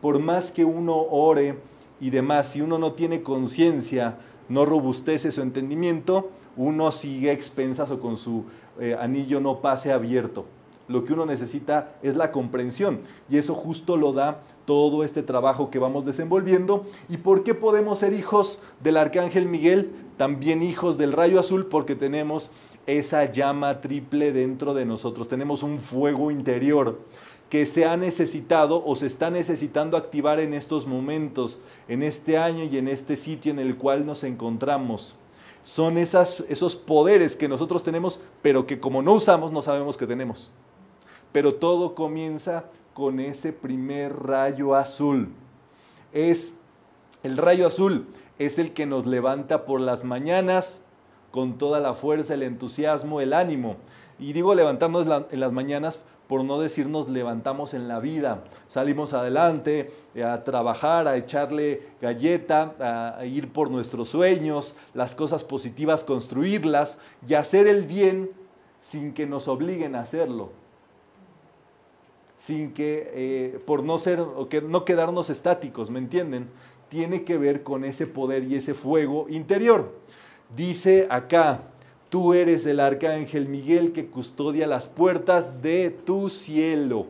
Por 0.02 0.18
más 0.18 0.50
que 0.50 0.64
uno 0.64 0.96
ore 0.96 1.58
y 2.00 2.10
demás, 2.10 2.50
si 2.50 2.60
uno 2.60 2.78
no 2.78 2.92
tiene 2.92 3.22
conciencia, 3.22 4.18
no 4.48 4.66
robustece 4.66 5.30
su 5.30 5.42
entendimiento, 5.42 6.30
uno 6.56 6.90
sigue 6.90 7.30
expensas 7.30 7.90
o 7.90 8.00
con 8.00 8.16
su 8.16 8.44
eh, 8.80 8.96
anillo 8.98 9.40
no 9.40 9.60
pase 9.60 9.92
abierto. 9.92 10.44
Lo 10.90 11.04
que 11.04 11.12
uno 11.12 11.24
necesita 11.24 11.94
es 12.02 12.16
la 12.16 12.32
comprensión 12.32 13.02
y 13.28 13.36
eso 13.36 13.54
justo 13.54 13.96
lo 13.96 14.12
da 14.12 14.42
todo 14.64 15.04
este 15.04 15.22
trabajo 15.22 15.70
que 15.70 15.78
vamos 15.78 16.04
desenvolviendo. 16.04 16.84
¿Y 17.08 17.18
por 17.18 17.44
qué 17.44 17.54
podemos 17.54 18.00
ser 18.00 18.12
hijos 18.12 18.60
del 18.82 18.96
Arcángel 18.96 19.46
Miguel? 19.46 19.92
También 20.16 20.64
hijos 20.64 20.98
del 20.98 21.12
rayo 21.12 21.38
azul 21.38 21.66
porque 21.66 21.94
tenemos 21.94 22.50
esa 22.88 23.30
llama 23.30 23.80
triple 23.80 24.32
dentro 24.32 24.74
de 24.74 24.84
nosotros. 24.84 25.28
Tenemos 25.28 25.62
un 25.62 25.78
fuego 25.78 26.32
interior 26.32 26.98
que 27.48 27.66
se 27.66 27.84
ha 27.84 27.96
necesitado 27.96 28.84
o 28.84 28.96
se 28.96 29.06
está 29.06 29.30
necesitando 29.30 29.96
activar 29.96 30.40
en 30.40 30.54
estos 30.54 30.88
momentos, 30.88 31.60
en 31.86 32.02
este 32.02 32.36
año 32.36 32.64
y 32.64 32.78
en 32.78 32.88
este 32.88 33.14
sitio 33.14 33.52
en 33.52 33.60
el 33.60 33.76
cual 33.76 34.04
nos 34.04 34.24
encontramos. 34.24 35.14
Son 35.62 35.98
esos 35.98 36.74
poderes 36.74 37.36
que 37.36 37.46
nosotros 37.46 37.84
tenemos, 37.84 38.20
pero 38.42 38.66
que 38.66 38.80
como 38.80 39.02
no 39.02 39.12
usamos, 39.12 39.52
no 39.52 39.62
sabemos 39.62 39.96
que 39.96 40.08
tenemos. 40.08 40.50
Pero 41.32 41.54
todo 41.54 41.94
comienza 41.94 42.64
con 42.94 43.20
ese 43.20 43.52
primer 43.52 44.14
rayo 44.22 44.74
azul. 44.74 45.28
Es 46.12 46.54
el 47.22 47.36
rayo 47.36 47.66
azul 47.66 48.06
es 48.38 48.58
el 48.58 48.72
que 48.72 48.86
nos 48.86 49.06
levanta 49.06 49.66
por 49.66 49.82
las 49.82 50.02
mañanas 50.02 50.80
con 51.30 51.58
toda 51.58 51.78
la 51.78 51.92
fuerza, 51.92 52.32
el 52.32 52.42
entusiasmo, 52.42 53.20
el 53.20 53.34
ánimo. 53.34 53.76
Y 54.18 54.32
digo 54.32 54.54
levantarnos 54.54 55.06
en 55.30 55.40
las 55.40 55.52
mañanas 55.52 56.00
por 56.26 56.42
no 56.44 56.58
decirnos 56.58 57.10
levantamos 57.10 57.74
en 57.74 57.86
la 57.86 58.00
vida. 58.00 58.44
Salimos 58.66 59.12
adelante 59.12 59.92
eh, 60.14 60.24
a 60.24 60.42
trabajar, 60.42 61.06
a 61.06 61.16
echarle 61.16 61.82
galleta, 62.00 63.18
a 63.18 63.26
ir 63.26 63.52
por 63.52 63.70
nuestros 63.70 64.08
sueños, 64.08 64.74
las 64.94 65.14
cosas 65.14 65.44
positivas, 65.44 66.02
construirlas 66.02 66.98
y 67.28 67.34
hacer 67.34 67.66
el 67.66 67.84
bien 67.84 68.30
sin 68.78 69.12
que 69.12 69.26
nos 69.26 69.48
obliguen 69.48 69.96
a 69.96 70.00
hacerlo 70.00 70.59
sin 72.40 72.72
que, 72.72 73.10
eh, 73.12 73.58
por 73.66 73.84
no 73.84 73.98
ser, 73.98 74.18
o 74.18 74.48
que 74.48 74.62
no 74.62 74.86
quedarnos 74.86 75.28
estáticos, 75.28 75.90
¿me 75.90 75.98
entienden? 75.98 76.48
Tiene 76.88 77.22
que 77.22 77.36
ver 77.36 77.62
con 77.62 77.84
ese 77.84 78.06
poder 78.06 78.44
y 78.44 78.56
ese 78.56 78.72
fuego 78.72 79.26
interior. 79.28 79.92
Dice 80.56 81.06
acá, 81.10 81.64
tú 82.08 82.32
eres 82.32 82.64
el 82.64 82.80
arcángel 82.80 83.46
Miguel 83.46 83.92
que 83.92 84.06
custodia 84.06 84.66
las 84.66 84.88
puertas 84.88 85.60
de 85.60 85.90
tu 85.90 86.30
cielo. 86.30 87.08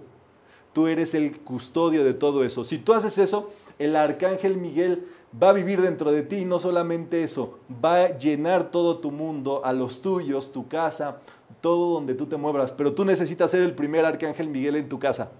Tú 0.72 0.88
eres 0.88 1.14
el 1.14 1.38
custodio 1.38 2.02
de 2.02 2.12
todo 2.12 2.44
eso. 2.44 2.64
Si 2.64 2.78
tú 2.78 2.92
haces 2.92 3.16
eso, 3.16 3.50
el 3.78 3.94
arcángel 3.94 4.56
Miguel 4.56 5.06
va 5.40 5.50
a 5.50 5.52
vivir 5.52 5.80
dentro 5.80 6.10
de 6.10 6.22
ti 6.22 6.38
y 6.38 6.44
no 6.44 6.58
solamente 6.58 7.22
eso, 7.22 7.60
va 7.82 8.02
a 8.02 8.18
llenar 8.18 8.72
todo 8.72 8.98
tu 8.98 9.12
mundo, 9.12 9.64
a 9.64 9.72
los 9.72 10.02
tuyos, 10.02 10.50
tu 10.50 10.66
casa, 10.66 11.20
todo 11.60 11.94
donde 11.94 12.14
tú 12.14 12.26
te 12.26 12.36
muevas, 12.36 12.72
pero 12.72 12.92
tú 12.92 13.04
necesitas 13.04 13.50
ser 13.50 13.62
el 13.62 13.74
primer 13.74 14.04
arcángel 14.04 14.48
Miguel 14.48 14.76
en 14.76 14.88
tu 14.88 14.98
casa. 14.98 15.30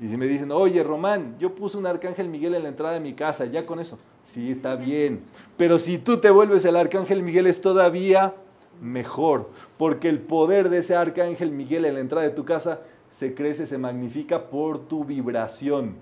Y 0.00 0.08
si 0.08 0.16
me 0.16 0.26
dicen, 0.26 0.50
oye 0.50 0.82
Román, 0.82 1.36
yo 1.38 1.54
puse 1.54 1.78
un 1.78 1.86
arcángel 1.86 2.28
Miguel 2.28 2.54
en 2.54 2.64
la 2.64 2.68
entrada 2.68 2.94
de 2.94 3.00
mi 3.00 3.14
casa, 3.14 3.46
ya 3.46 3.64
con 3.64 3.78
eso. 3.78 3.98
Sí, 4.24 4.50
está 4.50 4.74
bien. 4.74 5.20
Pero 5.56 5.78
si 5.78 5.98
tú 5.98 6.18
te 6.18 6.30
vuelves 6.30 6.64
el 6.64 6.76
arcángel 6.76 7.22
Miguel 7.22 7.46
es 7.46 7.60
todavía 7.60 8.34
mejor, 8.80 9.50
porque 9.78 10.08
el 10.08 10.18
poder 10.18 10.68
de 10.68 10.78
ese 10.78 10.96
arcángel 10.96 11.52
Miguel 11.52 11.84
en 11.84 11.94
la 11.94 12.00
entrada 12.00 12.26
de 12.26 12.32
tu 12.32 12.44
casa 12.44 12.80
se 13.10 13.34
crece, 13.34 13.66
se 13.66 13.78
magnifica 13.78 14.50
por 14.50 14.80
tu 14.80 15.04
vibración, 15.04 15.94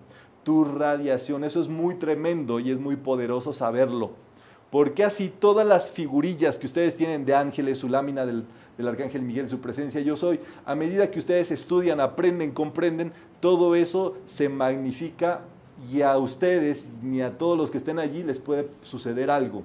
tu 0.43 0.65
radiación. 0.65 1.45
Eso 1.45 1.61
es 1.61 1.69
muy 1.69 1.97
tremendo 1.97 2.61
y 2.61 2.71
es 2.71 2.79
muy 2.79 2.97
poderoso 2.97 3.53
saberlo 3.53 4.13
Porque 4.73 5.05
así 5.05 5.29
todas 5.29 5.67
las 5.67 5.91
figurillas 5.91 6.59
que 6.59 6.65
ustedes 6.65 6.97
tienen 6.97 7.27
de 7.27 7.35
ángeles, 7.35 7.77
su 7.77 7.91
lámina 7.91 8.25
del, 8.25 8.47
del 8.79 8.89
arcángel 8.89 9.21
Miguel, 9.21 9.51
su 9.51 9.61
presencia 9.61 10.01
yo 10.01 10.17
soy, 10.17 10.41
a 10.65 10.75
medida 10.75 11.11
que 11.11 11.19
ustedes 11.19 11.51
estudian, 11.51 12.01
aprenden, 12.01 12.53
comprenden, 12.53 13.13
todo 13.41 13.75
eso 13.75 14.17
se 14.25 14.49
magnifica 14.49 15.43
y 15.93 16.01
a 16.01 16.17
ustedes 16.17 16.91
ni 17.03 17.21
a 17.21 17.37
todos 17.37 17.59
los 17.59 17.71
que 17.71 17.77
estén 17.77 17.99
allí 17.99 18.23
les 18.23 18.39
puede 18.39 18.71
suceder 18.81 19.31
algo. 19.31 19.63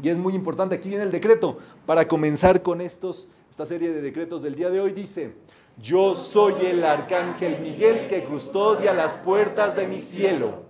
Y 0.00 0.10
es 0.10 0.16
muy 0.16 0.36
importante, 0.36 0.76
aquí 0.76 0.88
viene 0.90 1.02
el 1.02 1.10
decreto, 1.10 1.58
para 1.84 2.06
comenzar 2.06 2.62
con 2.62 2.80
estos, 2.80 3.26
esta 3.50 3.66
serie 3.66 3.92
de 3.92 4.00
decretos 4.00 4.42
del 4.42 4.54
día 4.54 4.70
de 4.70 4.80
hoy, 4.80 4.92
dice, 4.92 5.32
yo 5.76 6.14
soy 6.14 6.54
el 6.66 6.84
arcángel 6.84 7.60
Miguel 7.60 8.06
que 8.06 8.22
custodia 8.22 8.94
las 8.94 9.16
puertas 9.16 9.74
de 9.74 9.88
mi 9.88 10.00
cielo. 10.00 10.69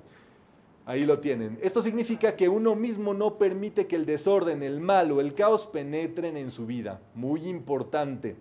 Ahí 0.91 1.05
lo 1.05 1.21
tienen. 1.21 1.57
Esto 1.63 1.83
significa 1.83 2.35
que 2.35 2.49
uno 2.49 2.75
mismo 2.75 3.15
no 3.15 3.39
permite 3.39 3.87
que 3.87 3.95
el 3.95 4.05
desorden, 4.05 4.61
el 4.65 4.81
mal 4.81 5.13
o 5.13 5.21
el 5.21 5.35
caos 5.35 5.65
penetren 5.65 6.37
en 6.37 6.51
su 6.51 6.67
vida. 6.67 7.01
Muy 7.15 7.47
importante. 7.47 8.35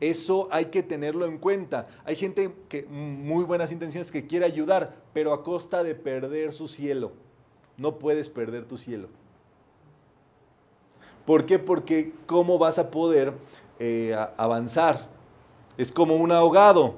Eso 0.00 0.48
hay 0.50 0.64
que 0.64 0.82
tenerlo 0.82 1.26
en 1.26 1.38
cuenta. 1.38 1.86
Hay 2.04 2.16
gente 2.16 2.52
que 2.68 2.82
muy 2.86 3.44
buenas 3.44 3.70
intenciones 3.70 4.10
que 4.10 4.26
quiere 4.26 4.44
ayudar, 4.46 4.94
pero 5.12 5.32
a 5.32 5.44
costa 5.44 5.84
de 5.84 5.94
perder 5.94 6.52
su 6.52 6.66
cielo. 6.66 7.12
No 7.76 8.00
puedes 8.00 8.28
perder 8.28 8.64
tu 8.64 8.76
cielo. 8.76 9.06
¿Por 11.24 11.46
qué? 11.46 11.60
Porque 11.60 12.14
¿cómo 12.26 12.58
vas 12.58 12.80
a 12.80 12.90
poder 12.90 13.32
eh, 13.78 14.12
avanzar? 14.36 15.06
Es 15.78 15.92
como 15.92 16.16
un 16.16 16.32
ahogado. 16.32 16.96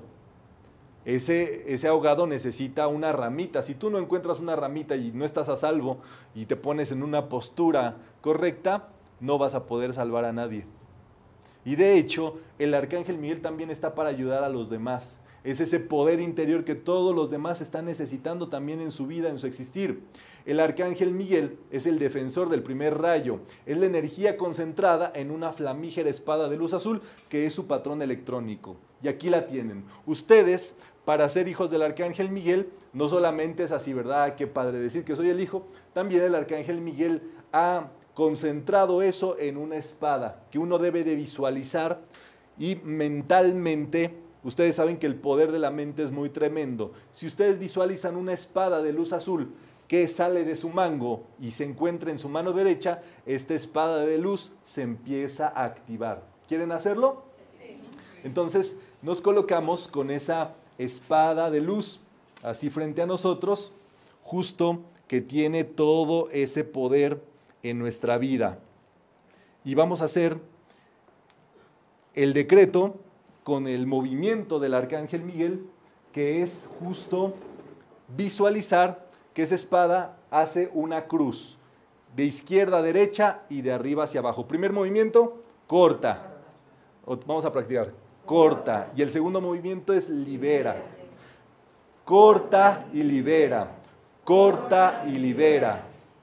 Ese, 1.05 1.73
ese, 1.73 1.89
ahogado 1.89 2.27
necesita 2.27 2.89
una 2.89 3.13
ramita. 3.13 3.63
Si 3.63 3.75
tú 3.75 3.91
no 3.91 3.99
encuentras 3.99 4.41
una 4.41 4.57
ramita 4.57 4.97
y 4.97 5.13
no 5.13 5.25
estás 5.25 5.49
a 5.49 5.57
salvo 5.57 5.99
y 6.35 6.47
te 6.47 6.57
pones 6.57 6.93
en 6.93 7.03
una 7.03 7.29
postura 7.29 7.97
correcta, 8.23 8.89
no 9.21 9.39
vas 9.39 9.55
a 9.55 9.67
poder 9.67 9.93
salvar 9.93 10.25
a 10.25 10.33
nadie. 10.33 10.65
Y 11.65 11.77
de 11.77 11.99
hecho, 11.99 12.39
el 12.59 12.75
arcángel 12.75 13.19
Miguel 13.19 13.41
también 13.41 13.71
está 13.71 13.95
para 13.95 14.11
ayudar 14.11 14.45
a 14.45 14.49
los 14.49 14.71
demás. 14.71 15.19
Es 15.45 15.61
ese 15.61 15.79
poder 15.79 16.21
interior 16.21 16.65
que 16.65 16.75
todos 16.75 17.15
los 17.15 17.31
demás 17.31 17.61
están 17.61 17.85
necesitando 17.85 18.49
también 18.49 18.81
en 18.81 18.91
su 18.91 19.07
vida, 19.07 19.29
en 19.29 19.39
su 19.39 19.47
existir. 19.47 20.03
El 20.47 20.59
arcángel 20.59 21.13
Miguel 21.13 21.59
es 21.71 21.87
el 21.87 21.99
defensor 21.99 22.49
del 22.49 22.63
primer 22.63 22.97
rayo. 22.97 23.41
Es 23.67 23.77
la 23.77 23.85
energía 23.85 24.39
concentrada 24.39 25.13
en 25.15 25.31
una 25.31 25.53
flamígera 25.53 26.09
espada 26.09 26.49
de 26.49 26.57
luz 26.57 26.73
azul 26.73 27.03
que 27.29 27.45
es 27.45 27.53
su 27.53 27.67
patrón 27.67 28.01
electrónico. 28.01 28.77
Y 29.03 29.09
aquí 29.09 29.29
la 29.29 29.47
tienen. 29.47 29.85
Ustedes, 30.07 30.77
para 31.05 31.29
ser 31.29 31.47
hijos 31.47 31.71
del 31.71 31.83
arcángel 31.83 32.31
Miguel, 32.31 32.71
no 32.95 33.09
solamente 33.09 33.65
es 33.65 33.73
así, 33.73 33.93
¿verdad? 33.93 34.37
Qué 34.37 34.47
padre 34.47 34.79
decir 34.79 35.05
que 35.05 35.15
soy 35.15 35.29
el 35.29 35.41
hijo. 35.41 35.67
También 35.93 36.23
el 36.23 36.35
arcángel 36.35 36.81
Miguel 36.81 37.21
ha 37.53 37.91
concentrado 38.15 39.03
eso 39.03 39.39
en 39.39 39.59
una 39.59 39.77
espada 39.77 40.47
que 40.51 40.59
uno 40.59 40.79
debe 40.79 41.05
de 41.05 41.17
visualizar 41.17 42.01
y 42.59 42.77
mentalmente 42.77 44.24
Ustedes 44.45 44.77
saben 44.77 44.99
que 44.99 45.07
el 45.07 45.17
poder 45.17 45.51
de 45.51 45.59
la 45.59 45.71
mente 45.71 46.05
es 46.05 46.11
muy 46.11 46.29
tremendo. 46.29 46.93
Si 47.13 47.27
ustedes 47.27 47.59
visualizan 47.59 48.17
una 48.17 48.35
espada 48.35 48.83
de 48.83 48.93
luz 48.93 49.13
azul 49.13 49.55
que 49.89 50.07
sale 50.07 50.45
de 50.45 50.55
su 50.55 50.69
mango 50.69 51.25
y 51.41 51.51
se 51.51 51.65
encuentra 51.65 52.11
en 52.11 52.19
su 52.19 52.29
mano 52.29 52.53
derecha, 52.53 53.03
esta 53.25 53.55
espada 53.55 54.05
de 54.05 54.19
luz 54.19 54.53
se 54.63 54.83
empieza 54.83 55.49
a 55.49 55.65
activar. 55.65 56.23
¿Quieren 56.47 56.73
hacerlo? 56.73 57.25
Entonces 58.23 58.79
nos 59.03 59.23
colocamos 59.23 59.89
con 59.89 60.11
esa 60.11 60.55
espada 60.79 61.51
de 61.51 61.61
luz 61.61 62.01
así 62.43 62.69
frente 62.69 63.01
a 63.01 63.07
nosotros, 63.07 63.73
justo 64.23 64.81
que 65.09 65.23
tiene 65.23 65.65
todo 65.65 66.29
ese 66.31 66.65
poder 66.65 67.23
en 67.63 67.79
nuestra 67.79 68.19
vida. 68.19 68.59
Y 69.65 69.75
vamos 69.75 70.03
a 70.03 70.05
hacer 70.05 70.39
el 72.15 72.35
decreto 72.35 72.97
con 73.45 73.69
el 73.69 73.87
movimiento 73.87 74.59
del 74.59 74.75
arcángel 74.75 75.23
Miguel, 75.23 75.67
que 76.13 76.43
es 76.43 76.69
justo 76.81 77.35
visualizar 78.17 79.07
que 79.35 79.43
esa 79.43 79.55
espada 79.55 80.17
hace 80.31 80.71
una 80.73 81.05
cruz, 81.07 81.59
de 82.17 82.25
izquierda 82.25 82.79
a 82.79 82.83
derecha 82.83 83.43
y 83.51 83.63
de 83.63 83.73
arriba 83.73 84.05
hacia 84.05 84.21
abajo. 84.21 84.47
Primer 84.47 84.73
movimiento, 84.73 85.43
corta. 85.67 86.33
Vamos 87.05 87.45
a 87.45 87.53
practicar. 87.53 87.93
Corta. 88.25 88.93
Y 88.97 89.03
el 89.03 89.11
segundo 89.11 89.41
movimiento 89.41 89.93
es 89.93 90.09
libera. 90.09 90.81
Corta 92.05 92.87
y 92.93 93.03
libera. 93.03 93.69
Corta 94.23 95.05
y 95.07 95.19
libera. 95.19 95.83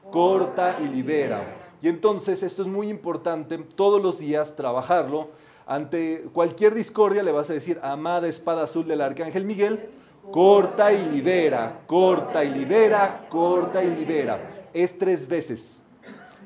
Corta 0.09 0.77
y 0.81 0.87
libera. 0.87 1.57
Y 1.81 1.89
entonces 1.89 2.41
esto 2.41 2.61
es 2.61 2.67
muy 2.67 2.87
importante 2.87 3.57
todos 3.57 4.01
los 4.01 4.17
días 4.17 4.55
trabajarlo 4.55 5.29
ante 5.71 6.23
cualquier 6.33 6.75
discordia 6.75 7.23
le 7.23 7.31
vas 7.31 7.49
a 7.49 7.53
decir, 7.53 7.79
amada 7.81 8.27
espada 8.27 8.63
azul 8.63 8.85
del 8.85 8.99
arcángel 8.99 9.45
Miguel, 9.45 9.87
corta 10.29 10.91
y 10.91 11.09
libera, 11.09 11.83
corta 11.87 12.43
y 12.43 12.49
libera, 12.49 13.25
corta 13.29 13.81
y 13.81 13.95
libera. 13.95 14.67
Es 14.73 14.97
tres 14.97 15.25
veces, 15.29 15.81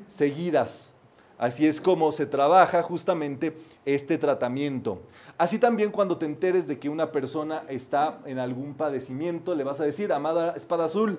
seguidas. 0.06 0.94
Así 1.38 1.66
es 1.66 1.80
como 1.80 2.12
se 2.12 2.24
trabaja 2.24 2.84
justamente 2.84 3.56
este 3.84 4.16
tratamiento. 4.16 5.00
Así 5.36 5.58
también 5.58 5.90
cuando 5.90 6.18
te 6.18 6.26
enteres 6.26 6.68
de 6.68 6.78
que 6.78 6.88
una 6.88 7.10
persona 7.10 7.64
está 7.68 8.20
en 8.26 8.38
algún 8.38 8.74
padecimiento, 8.74 9.56
le 9.56 9.64
vas 9.64 9.80
a 9.80 9.84
decir, 9.84 10.12
amada 10.12 10.54
espada 10.54 10.84
azul 10.84 11.18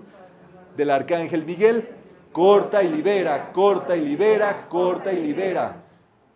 del 0.78 0.92
arcángel 0.92 1.44
Miguel, 1.44 1.90
corta 2.32 2.84
y 2.84 2.88
libera, 2.88 3.52
corta 3.52 3.98
y 3.98 4.06
libera, 4.06 4.70
corta 4.70 5.12
y 5.12 5.22
libera. 5.22 5.84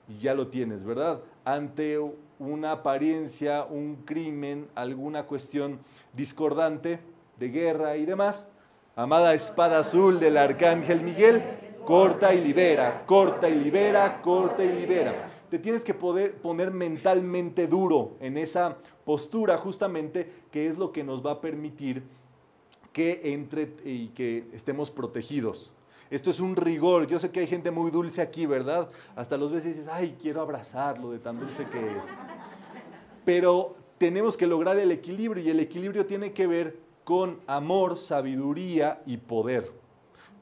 Y 0.10 0.18
ya 0.18 0.34
lo 0.34 0.48
tienes, 0.48 0.84
¿verdad? 0.84 1.22
Ante 1.46 2.00
una 2.40 2.72
apariencia, 2.72 3.64
un 3.64 3.98
crimen, 4.06 4.68
alguna 4.76 5.24
cuestión 5.24 5.80
discordante 6.14 7.00
de 7.38 7.50
guerra 7.50 7.98
y 7.98 8.06
demás. 8.06 8.48
Amada 8.96 9.34
espada 9.34 9.80
azul 9.80 10.20
del 10.20 10.38
arcángel 10.38 11.02
Miguel, 11.02 11.42
corta 11.86 12.34
y 12.34 12.42
libera, 12.42 13.04
corta 13.06 13.50
y 13.50 13.56
libera, 13.56 14.22
corta 14.22 14.64
y 14.64 14.72
libera. 14.74 15.28
Te 15.50 15.60
tienes 15.60 15.84
que 15.84 15.94
poder 15.94 16.36
poner 16.36 16.72
mentalmente 16.72 17.68
duro 17.68 18.14
en 18.20 18.38
esa 18.38 18.78
postura 19.06 19.58
justamente 19.58 20.32
que 20.52 20.68
es 20.68 20.78
lo 20.78 20.92
que 20.92 21.04
nos 21.04 21.26
va 21.26 21.32
a 21.34 21.42
permitir 21.42 22.04
que 22.94 23.22
entre 23.34 23.74
y 23.86 24.10
que 24.10 24.46
estemos 24.54 24.92
protegidos. 24.92 25.72
Esto 26.12 26.30
es 26.30 26.39
un 26.41 26.56
rigor. 26.56 27.08
Yo 27.08 27.17
sé 27.17 27.32
que 27.32 27.39
hay 27.39 27.47
gente 27.47 27.71
muy 27.71 27.89
dulce 27.89 28.21
aquí, 28.21 28.45
¿verdad? 28.45 28.89
Hasta 29.15 29.38
los 29.38 29.52
veces 29.52 29.78
dices, 29.78 29.89
ay, 29.91 30.17
quiero 30.21 30.41
abrazarlo 30.41 31.12
de 31.12 31.19
tan 31.19 31.39
dulce 31.39 31.65
que 31.65 31.80
es. 31.80 32.04
Pero 33.26 33.76
tenemos 33.97 34.36
que 34.36 34.45
lograr 34.45 34.78
el 34.78 34.91
equilibrio 34.91 35.43
y 35.43 35.50
el 35.50 35.62
equilibrio 35.62 36.06
tiene 36.06 36.34
que 36.34 36.47
ver 36.47 36.78
con 37.06 37.39
amor, 37.47 37.97
sabiduría 37.97 39.02
y 39.06 39.17
poder. 39.17 39.71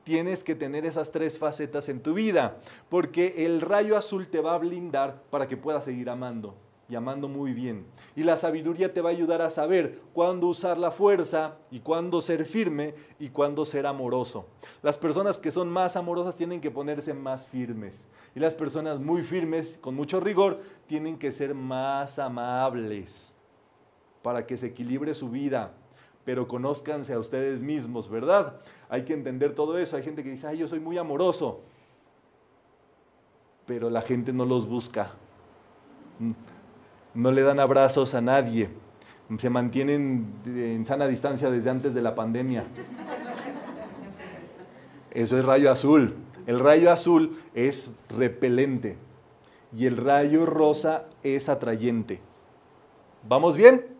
Tienes 0.03 0.43
que 0.43 0.55
tener 0.55 0.85
esas 0.85 1.11
tres 1.11 1.37
facetas 1.37 1.87
en 1.87 2.01
tu 2.01 2.15
vida, 2.15 2.57
porque 2.89 3.45
el 3.45 3.61
rayo 3.61 3.95
azul 3.95 4.27
te 4.27 4.41
va 4.41 4.55
a 4.55 4.57
blindar 4.57 5.21
para 5.29 5.47
que 5.47 5.55
puedas 5.55 5.83
seguir 5.83 6.09
amando 6.09 6.55
y 6.89 6.95
amando 6.95 7.27
muy 7.27 7.53
bien. 7.53 7.85
Y 8.15 8.23
la 8.23 8.35
sabiduría 8.35 8.91
te 8.91 9.01
va 9.01 9.09
a 9.09 9.13
ayudar 9.13 9.43
a 9.43 9.51
saber 9.51 10.01
cuándo 10.11 10.47
usar 10.47 10.77
la 10.77 10.89
fuerza 10.89 11.57
y 11.69 11.79
cuándo 11.79 12.19
ser 12.19 12.45
firme 12.45 12.95
y 13.19 13.29
cuándo 13.29 13.63
ser 13.63 13.85
amoroso. 13.85 14.47
Las 14.81 14.97
personas 14.97 15.37
que 15.37 15.51
son 15.51 15.69
más 15.69 15.95
amorosas 15.95 16.35
tienen 16.35 16.59
que 16.59 16.71
ponerse 16.71 17.13
más 17.13 17.45
firmes. 17.45 18.07
Y 18.35 18.39
las 18.39 18.55
personas 18.55 18.99
muy 18.99 19.21
firmes, 19.21 19.77
con 19.79 19.93
mucho 19.93 20.19
rigor, 20.19 20.61
tienen 20.87 21.19
que 21.19 21.31
ser 21.31 21.53
más 21.53 22.17
amables 22.17 23.35
para 24.23 24.47
que 24.47 24.57
se 24.57 24.67
equilibre 24.67 25.13
su 25.13 25.29
vida. 25.29 25.73
Pero 26.25 26.47
conózcanse 26.47 27.13
a 27.13 27.19
ustedes 27.19 27.61
mismos, 27.61 28.09
¿verdad? 28.09 28.61
Hay 28.89 29.03
que 29.03 29.13
entender 29.13 29.53
todo 29.53 29.77
eso. 29.77 29.95
Hay 29.95 30.03
gente 30.03 30.23
que 30.23 30.31
dice, 30.31 30.47
ay, 30.47 30.57
yo 30.57 30.67
soy 30.67 30.79
muy 30.79 30.97
amoroso. 30.97 31.61
Pero 33.67 33.91
la 33.91 34.01
gente 34.01 34.33
no 34.33 34.45
los 34.45 34.67
busca 34.67 35.13
no 37.19 37.31
le 37.31 37.41
dan 37.41 37.59
abrazos 37.59 38.13
a 38.13 38.21
nadie, 38.21 38.69
se 39.37 39.49
mantienen 39.49 40.33
en 40.45 40.85
sana 40.85 41.05
distancia 41.05 41.51
desde 41.51 41.69
antes 41.69 41.93
de 41.93 42.01
la 42.01 42.15
pandemia. 42.15 42.63
Eso 45.11 45.37
es 45.37 45.43
rayo 45.43 45.69
azul. 45.69 46.15
El 46.47 46.59
rayo 46.59 46.91
azul 46.91 47.37
es 47.53 47.91
repelente 48.07 48.95
y 49.75 49.85
el 49.85 49.97
rayo 49.97 50.45
rosa 50.45 51.05
es 51.21 51.49
atrayente. 51.49 52.21
¿Vamos 53.27 53.57
bien? 53.57 53.98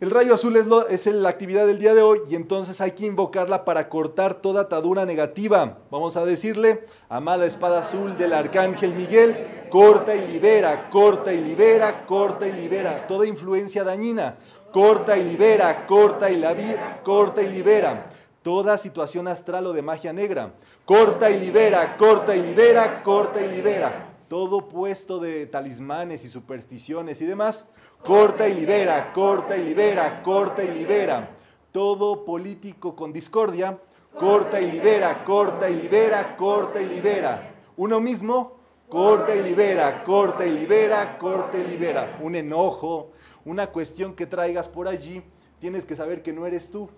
El 0.00 0.12
rayo 0.12 0.34
azul 0.34 0.56
es, 0.90 1.06
la 1.06 1.28
actividad 1.28 1.66
del 1.66 1.80
día 1.80 1.92
de 1.92 2.02
hoy 2.02 2.20
y 2.30 2.36
entonces 2.36 2.80
hay 2.80 2.92
que 2.92 3.04
invocarla 3.04 3.64
para 3.64 3.88
cortar 3.88 4.34
toda 4.34 4.60
atadura 4.60 5.04
negativa. 5.04 5.78
Vamos 5.90 6.16
a 6.16 6.24
decirle, 6.24 6.84
amada 7.08 7.46
espada 7.46 7.80
azul 7.80 8.16
del 8.16 8.32
arcángel 8.32 8.94
Miguel, 8.94 9.66
corta 9.70 10.14
y 10.14 10.24
libera, 10.28 10.88
corta 10.88 11.32
y 11.32 11.40
libera, 11.40 12.06
corta 12.06 12.46
y 12.46 12.52
libera 12.52 13.08
toda 13.08 13.26
influencia 13.26 13.82
dañina. 13.82 14.36
Corta 14.70 15.18
y 15.18 15.24
libera, 15.24 15.84
corta 15.88 16.30
y, 16.30 16.36
la, 16.36 17.02
corta 17.02 17.42
y 17.42 17.48
libera 17.48 18.06
toda 18.42 18.78
situación 18.78 19.26
astral 19.26 19.66
o 19.66 19.72
de 19.72 19.82
magia 19.82 20.12
negra. 20.12 20.52
Corta 20.84 21.28
y 21.28 21.40
libera, 21.40 21.96
corta 21.96 22.36
y 22.36 22.42
libera, 22.42 23.02
corta 23.02 23.44
y 23.44 23.48
libera. 23.48 24.07
Todo 24.28 24.68
puesto 24.68 25.18
de 25.18 25.46
talismanes 25.46 26.24
y 26.24 26.28
supersticiones 26.28 27.20
y 27.20 27.26
demás, 27.26 27.66
corta 28.04 28.46
y 28.48 28.54
libera, 28.54 29.12
corta 29.12 29.56
y 29.56 29.64
libera, 29.64 30.22
corta 30.22 30.62
y 30.62 30.68
libera. 30.68 31.36
Todo 31.72 32.24
político 32.24 32.94
con 32.94 33.12
discordia, 33.12 33.78
corta 34.14 34.60
y 34.60 34.70
libera, 34.70 35.24
corta 35.24 35.70
y 35.70 35.76
libera, 35.76 36.36
corta 36.36 36.80
y 36.80 36.86
libera. 36.86 37.54
Uno 37.76 38.00
mismo, 38.00 38.58
corta 38.88 39.34
y 39.34 39.42
libera, 39.42 40.02
corta 40.04 40.46
y 40.46 40.52
libera, 40.52 41.18
corta 41.18 41.58
y 41.58 41.66
libera. 41.66 42.18
Un 42.22 42.34
enojo, 42.34 43.12
una 43.44 43.68
cuestión 43.68 44.14
que 44.14 44.26
traigas 44.26 44.68
por 44.68 44.88
allí, 44.88 45.22
tienes 45.60 45.84
que 45.84 45.96
saber 45.96 46.22
que 46.22 46.32
no 46.32 46.46
eres 46.46 46.70
tú. 46.70 46.88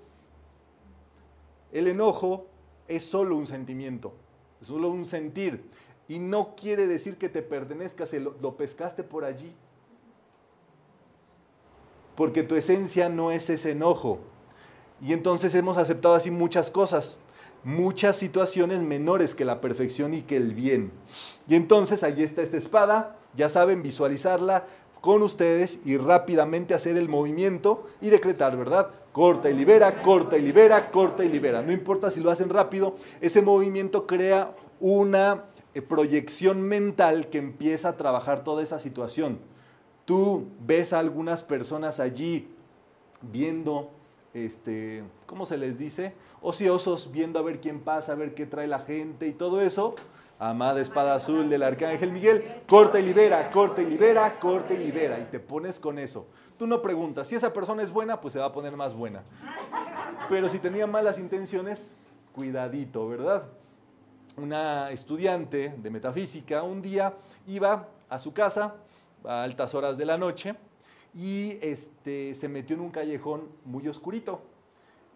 El 1.72 1.86
enojo 1.86 2.46
es 2.88 3.04
solo 3.04 3.36
un 3.36 3.46
sentimiento, 3.46 4.14
es 4.60 4.68
solo 4.68 4.88
un 4.88 5.06
sentir. 5.06 5.70
Y 6.10 6.18
no 6.18 6.56
quiere 6.56 6.88
decir 6.88 7.18
que 7.18 7.28
te 7.28 7.40
pertenezcas, 7.40 8.12
lo, 8.14 8.34
lo 8.42 8.56
pescaste 8.56 9.04
por 9.04 9.24
allí. 9.24 9.54
Porque 12.16 12.42
tu 12.42 12.56
esencia 12.56 13.08
no 13.08 13.30
es 13.30 13.48
ese 13.48 13.70
enojo. 13.70 14.18
Y 15.00 15.12
entonces 15.12 15.54
hemos 15.54 15.76
aceptado 15.76 16.16
así 16.16 16.32
muchas 16.32 16.68
cosas, 16.68 17.20
muchas 17.62 18.16
situaciones 18.16 18.80
menores 18.80 19.36
que 19.36 19.44
la 19.44 19.60
perfección 19.60 20.12
y 20.12 20.22
que 20.22 20.36
el 20.36 20.52
bien. 20.52 20.90
Y 21.46 21.54
entonces 21.54 22.02
ahí 22.02 22.24
está 22.24 22.42
esta 22.42 22.56
espada, 22.56 23.16
ya 23.36 23.48
saben 23.48 23.80
visualizarla 23.80 24.66
con 25.00 25.22
ustedes 25.22 25.78
y 25.84 25.96
rápidamente 25.96 26.74
hacer 26.74 26.96
el 26.96 27.08
movimiento 27.08 27.86
y 28.00 28.10
decretar, 28.10 28.56
¿verdad? 28.56 28.90
Corta 29.12 29.48
y 29.48 29.54
libera, 29.54 30.02
corta 30.02 30.36
y 30.36 30.42
libera, 30.42 30.90
corta 30.90 31.24
y 31.24 31.28
libera. 31.28 31.62
No 31.62 31.70
importa 31.70 32.10
si 32.10 32.18
lo 32.18 32.32
hacen 32.32 32.48
rápido, 32.48 32.96
ese 33.20 33.42
movimiento 33.42 34.08
crea 34.08 34.56
una 34.80 35.44
proyección 35.74 36.62
mental 36.62 37.28
que 37.28 37.38
empieza 37.38 37.90
a 37.90 37.96
trabajar 37.96 38.44
toda 38.44 38.62
esa 38.62 38.80
situación. 38.80 39.38
Tú 40.04 40.48
ves 40.66 40.92
a 40.92 40.98
algunas 40.98 41.42
personas 41.42 42.00
allí 42.00 42.48
viendo 43.22 43.90
este, 44.34 45.02
¿cómo 45.26 45.44
se 45.44 45.58
les 45.58 45.78
dice? 45.78 46.14
Ociosos, 46.40 47.10
viendo 47.12 47.38
a 47.38 47.42
ver 47.42 47.60
quién 47.60 47.80
pasa, 47.80 48.12
a 48.12 48.14
ver 48.14 48.34
qué 48.34 48.46
trae 48.46 48.66
la 48.66 48.80
gente 48.80 49.26
y 49.26 49.32
todo 49.32 49.60
eso. 49.60 49.94
Amada 50.38 50.80
espada 50.80 51.14
azul 51.14 51.50
del 51.50 51.62
arcángel 51.62 52.12
Miguel, 52.12 52.62
corta 52.66 52.98
y 52.98 53.02
libera, 53.02 53.50
corta 53.50 53.82
y 53.82 53.86
libera, 53.86 54.38
corta 54.40 54.72
y 54.72 54.78
libera. 54.78 55.18
Y 55.18 55.24
te 55.24 55.38
pones 55.38 55.78
con 55.78 55.98
eso. 55.98 56.26
Tú 56.58 56.66
no 56.66 56.80
preguntas, 56.80 57.28
si 57.28 57.34
esa 57.34 57.52
persona 57.52 57.82
es 57.82 57.90
buena, 57.90 58.20
pues 58.20 58.32
se 58.32 58.38
va 58.38 58.46
a 58.46 58.52
poner 58.52 58.74
más 58.76 58.94
buena. 58.94 59.22
Pero 60.28 60.48
si 60.48 60.58
tenía 60.58 60.86
malas 60.86 61.18
intenciones, 61.18 61.92
cuidadito, 62.34 63.06
¿verdad? 63.08 63.44
Una 64.36 64.90
estudiante 64.90 65.74
de 65.76 65.90
metafísica 65.90 66.62
un 66.62 66.80
día 66.80 67.14
iba 67.46 67.88
a 68.08 68.18
su 68.18 68.32
casa 68.32 68.76
a 69.24 69.42
altas 69.42 69.74
horas 69.74 69.98
de 69.98 70.04
la 70.04 70.16
noche 70.16 70.54
y 71.14 71.58
este, 71.60 72.34
se 72.34 72.48
metió 72.48 72.76
en 72.76 72.82
un 72.82 72.90
callejón 72.90 73.48
muy 73.64 73.86
oscurito. 73.88 74.40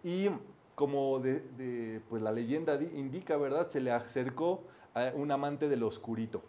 Y 0.03 0.29
como 0.75 1.21
pues 2.09 2.21
la 2.21 2.31
leyenda 2.31 2.79
indica, 2.95 3.37
¿verdad? 3.37 3.69
Se 3.69 3.79
le 3.79 3.91
acercó 3.91 4.63
a 4.93 5.11
un 5.15 5.31
amante 5.31 5.69
del 5.69 5.83
oscurito. 5.83 6.43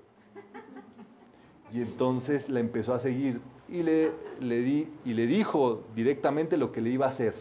Y 1.73 1.81
entonces 1.81 2.49
la 2.49 2.61
empezó 2.61 2.95
a 2.95 2.99
seguir 2.99 3.41
y 3.69 3.83
le, 3.83 4.13
le, 4.41 4.61
di, 4.61 4.89
y 5.05 5.15
le 5.15 5.27
dijo 5.27 5.85
directamente 5.95 6.57
lo 6.57 6.73
que 6.73 6.81
le 6.81 6.91
iba 6.91 7.07
a 7.07 7.11
hacer. 7.11 7.35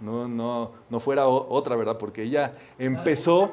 No, 0.00 0.28
no, 0.28 0.72
no 0.90 1.00
fuera 1.00 1.26
otra, 1.26 1.74
¿verdad? 1.76 1.96
Porque 1.98 2.22
ella 2.22 2.54
empezó 2.78 3.52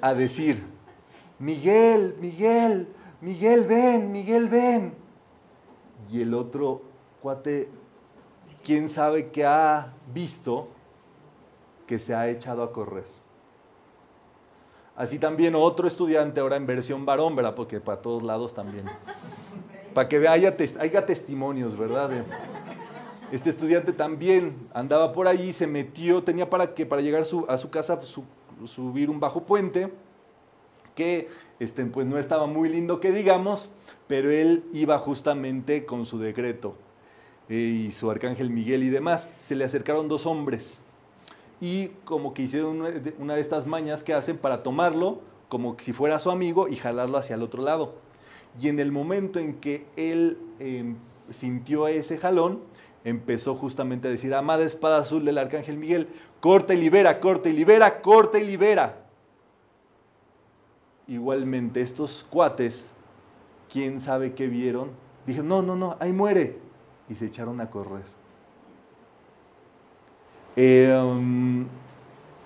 a 0.00 0.14
decir, 0.14 0.64
Miguel, 1.38 2.16
Miguel, 2.18 2.88
Miguel, 3.20 3.66
ven, 3.66 4.10
Miguel, 4.10 4.48
ven. 4.48 4.94
Y 6.10 6.22
el 6.22 6.34
otro 6.34 6.82
cuate, 7.20 7.68
quién 8.64 8.88
sabe 8.88 9.30
qué 9.30 9.44
ha 9.44 9.92
visto 10.12 10.68
que 11.86 11.98
se 11.98 12.14
ha 12.14 12.28
echado 12.28 12.62
a 12.62 12.72
correr. 12.72 13.04
Así 14.96 15.18
también 15.18 15.54
otro 15.54 15.88
estudiante 15.88 16.40
ahora 16.40 16.56
en 16.56 16.66
versión 16.66 17.06
varón, 17.06 17.34
¿verdad? 17.36 17.54
Porque 17.54 17.80
para 17.80 18.00
todos 18.00 18.22
lados 18.22 18.52
también. 18.52 18.84
Para 19.94 20.08
que 20.08 20.28
haya, 20.28 20.54
haya 20.78 21.06
testimonios, 21.06 21.76
¿verdad? 21.76 22.10
Este 23.32 23.50
estudiante 23.50 23.92
también 23.92 24.56
andaba 24.74 25.12
por 25.12 25.28
ahí, 25.28 25.52
se 25.52 25.66
metió, 25.66 26.22
tenía 26.22 26.50
para 26.50 26.74
que 26.74 26.84
para 26.84 27.00
llegar 27.00 27.22
a 27.48 27.58
su 27.58 27.70
casa 27.70 28.00
subir 28.64 29.08
un 29.08 29.20
bajo 29.20 29.44
puente 29.44 29.90
que 30.94 31.28
este, 31.60 31.84
pues 31.86 32.06
no 32.06 32.18
estaba 32.18 32.46
muy 32.46 32.68
lindo 32.68 33.00
que 33.00 33.12
digamos, 33.12 33.70
pero 34.06 34.30
él 34.30 34.64
iba 34.72 34.98
justamente 34.98 35.86
con 35.86 36.04
su 36.04 36.18
decreto 36.18 36.74
eh, 37.48 37.54
y 37.54 37.90
su 37.90 38.10
arcángel 38.10 38.50
Miguel 38.50 38.82
y 38.82 38.90
demás. 38.90 39.28
Se 39.38 39.54
le 39.54 39.64
acercaron 39.64 40.08
dos 40.08 40.26
hombres 40.26 40.82
y 41.60 41.88
como 42.04 42.34
que 42.34 42.42
hicieron 42.42 42.82
una 43.18 43.34
de 43.34 43.40
estas 43.40 43.66
mañas 43.66 44.02
que 44.02 44.14
hacen 44.14 44.38
para 44.38 44.62
tomarlo 44.62 45.20
como 45.48 45.76
si 45.78 45.92
fuera 45.92 46.18
su 46.18 46.30
amigo 46.30 46.68
y 46.68 46.76
jalarlo 46.76 47.18
hacia 47.18 47.36
el 47.36 47.42
otro 47.42 47.62
lado. 47.62 47.94
Y 48.60 48.68
en 48.68 48.80
el 48.80 48.90
momento 48.92 49.38
en 49.38 49.54
que 49.54 49.86
él 49.96 50.38
em, 50.58 50.96
sintió 51.30 51.88
ese 51.88 52.18
jalón, 52.18 52.60
empezó 53.04 53.54
justamente 53.54 54.08
a 54.08 54.10
decir, 54.10 54.34
amada 54.34 54.64
espada 54.64 54.98
azul 54.98 55.24
del 55.24 55.38
arcángel 55.38 55.76
Miguel, 55.76 56.08
corta 56.40 56.74
y 56.74 56.76
libera, 56.76 57.20
corta 57.20 57.48
y 57.48 57.52
libera, 57.52 58.00
corta 58.02 58.38
y 58.38 58.44
libera 58.44 59.00
igualmente 61.10 61.80
estos 61.80 62.24
cuates, 62.30 62.92
quién 63.70 63.98
sabe 63.98 64.32
qué 64.32 64.46
vieron, 64.46 64.90
dijeron, 65.26 65.48
no, 65.48 65.60
no, 65.60 65.74
no, 65.74 65.96
ahí 65.98 66.12
muere. 66.12 66.58
Y 67.08 67.16
se 67.16 67.26
echaron 67.26 67.60
a 67.60 67.68
correr. 67.68 68.04
Em, 70.54 71.66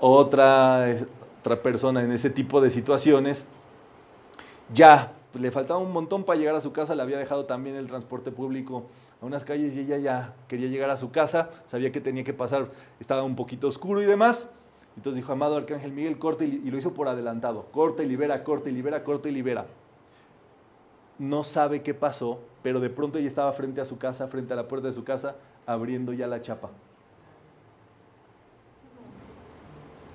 otra, 0.01 0.97
otra 1.41 1.63
persona 1.63 2.03
en 2.03 2.13
ese 2.13 2.31
tipo 2.31 2.63
de 2.63 2.71
situaciones, 2.71 3.47
ya 4.73 5.13
le 5.35 5.51
faltaba 5.51 5.79
un 5.79 5.93
montón 5.93 6.25
para 6.25 6.39
llegar 6.39 6.55
a 6.55 6.63
su 6.63 6.73
casa, 6.73 6.95
le 6.95 7.03
había 7.03 7.19
dejado 7.19 7.45
también 7.45 7.77
el 7.77 7.87
transporte 7.87 8.31
público 8.31 8.85
a 9.21 9.27
unas 9.27 9.45
calles 9.45 9.77
y 9.77 9.81
ella 9.81 9.99
ya 9.99 10.35
quería 10.49 10.69
llegar 10.69 10.91
a 10.91 10.97
su 10.97 11.11
casa, 11.11 11.51
sabía 11.67 11.93
que 11.93 12.01
tenía 12.01 12.25
que 12.25 12.35
pasar, 12.35 12.71
estaba 13.01 13.23
un 13.23 13.37
poquito 13.37 13.69
oscuro 13.69 14.03
y 14.03 14.05
demás, 14.05 14.51
entonces 14.97 15.17
dijo, 15.17 15.33
amado 15.33 15.57
Arcángel 15.57 15.93
Miguel, 15.93 16.19
corte 16.19 16.45
y, 16.45 16.71
lo 16.71 16.79
hizo 16.79 16.95
por 16.95 17.09
adelantado. 17.09 17.67
Corta 17.73 18.03
y 18.03 18.07
libera, 18.07 18.45
corta 18.45 18.71
y 18.71 18.73
libera, 18.73 19.03
corta 19.03 19.29
y 19.29 19.33
libera. 19.33 19.67
No 21.19 21.45
sabe 21.45 21.83
qué 21.83 21.95
pasó, 21.95 22.41
pero 22.63 22.81
de 22.81 22.91
pronto 22.91 23.19
ella 23.19 23.29
estaba 23.29 23.53
frente 23.53 23.81
a 23.81 23.85
su 23.85 23.99
casa, 23.99 24.29
frente 24.29 24.53
a 24.53 24.57
la 24.57 24.69
puerta 24.69 24.89
de 24.89 24.93
su 24.93 25.05
casa, 25.05 25.37
abriendo 25.67 26.13
ya 26.13 26.27
la 26.27 26.43
chapa. 26.43 26.71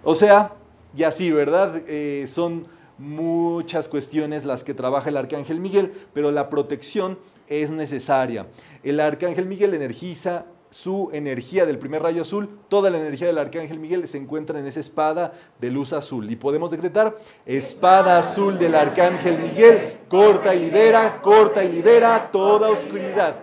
O 0.04 0.16
sea, 0.16 0.54
y 0.96 1.04
así, 1.04 1.30
¿verdad? 1.30 1.84
Eh, 1.88 2.26
son 2.28 2.66
muchas 3.00 3.88
cuestiones 3.88 4.46
las 4.46 4.64
que 4.64 4.74
trabaja 4.74 5.10
el 5.10 5.18
Arcángel 5.18 5.60
Miguel, 5.60 5.94
pero 6.14 6.32
la 6.32 6.50
protección 6.50 7.18
es 7.48 7.72
necesaria. 7.72 8.48
El 8.84 9.00
Arcángel 9.00 9.46
Miguel 9.46 9.74
energiza 9.74 10.46
su 10.72 11.10
energía 11.14 11.66
del 11.66 11.80
primer 11.80 12.04
rayo 12.04 12.22
azul, 12.22 12.60
toda 12.68 12.90
la 12.90 13.00
energía 13.00 13.28
del 13.28 13.40
arcángel 13.40 13.80
Miguel 13.80 14.08
se 14.08 14.18
encuentra 14.18 14.60
en 14.60 14.68
esa 14.68 14.80
espada 14.80 15.34
de 15.60 15.72
luz 15.72 15.94
azul. 15.94 16.30
Y 16.30 16.36
podemos 16.36 16.72
decretar, 16.72 17.18
espada 17.46 18.20
azul 18.20 18.60
del 18.60 18.76
arcángel 18.76 19.40
Miguel, 19.40 19.98
corta 20.08 20.54
y 20.54 20.60
libera, 20.60 21.22
corta 21.22 21.64
y 21.64 21.72
libera 21.72 22.30
toda 22.32 22.70
oscuridad. 22.70 23.36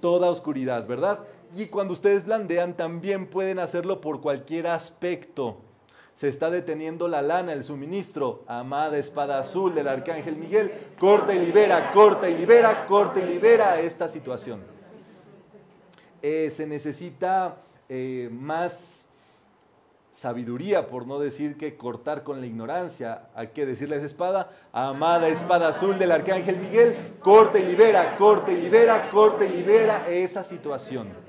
Toda 0.00 0.30
oscuridad, 0.30 0.86
¿verdad? 0.86 1.20
Y 1.56 1.66
cuando 1.66 1.92
ustedes 1.92 2.24
blandean, 2.24 2.74
también 2.74 3.26
pueden 3.26 3.58
hacerlo 3.58 4.00
por 4.00 4.20
cualquier 4.20 4.68
aspecto. 4.68 5.67
Se 6.18 6.26
está 6.26 6.50
deteniendo 6.50 7.06
la 7.06 7.22
lana, 7.22 7.52
el 7.52 7.62
suministro. 7.62 8.42
Amada 8.48 8.98
espada 8.98 9.38
azul 9.38 9.72
del 9.72 9.86
arcángel 9.86 10.34
Miguel, 10.34 10.72
corta 10.98 11.32
y 11.32 11.38
libera, 11.38 11.92
corta 11.92 12.28
y 12.28 12.36
libera, 12.36 12.86
corta 12.86 13.20
y 13.20 13.24
libera 13.24 13.80
esta 13.80 14.08
situación. 14.08 14.60
Eh, 16.20 16.50
se 16.50 16.66
necesita 16.66 17.58
eh, 17.88 18.28
más 18.32 19.06
sabiduría, 20.10 20.88
por 20.88 21.06
no 21.06 21.20
decir 21.20 21.56
que 21.56 21.76
cortar 21.76 22.24
con 22.24 22.40
la 22.40 22.48
ignorancia. 22.48 23.28
Hay 23.36 23.50
que 23.54 23.64
decirle 23.64 23.94
a 23.94 23.98
esa 23.98 24.06
espada, 24.06 24.50
amada 24.72 25.28
espada 25.28 25.68
azul 25.68 26.00
del 26.00 26.10
arcángel 26.10 26.56
Miguel, 26.56 26.96
corte 27.20 27.60
y 27.60 27.66
libera, 27.66 28.16
corte 28.16 28.54
y 28.54 28.56
libera, 28.56 29.08
corte 29.10 29.46
y 29.46 29.50
libera 29.50 30.08
esa 30.08 30.42
situación. 30.42 31.27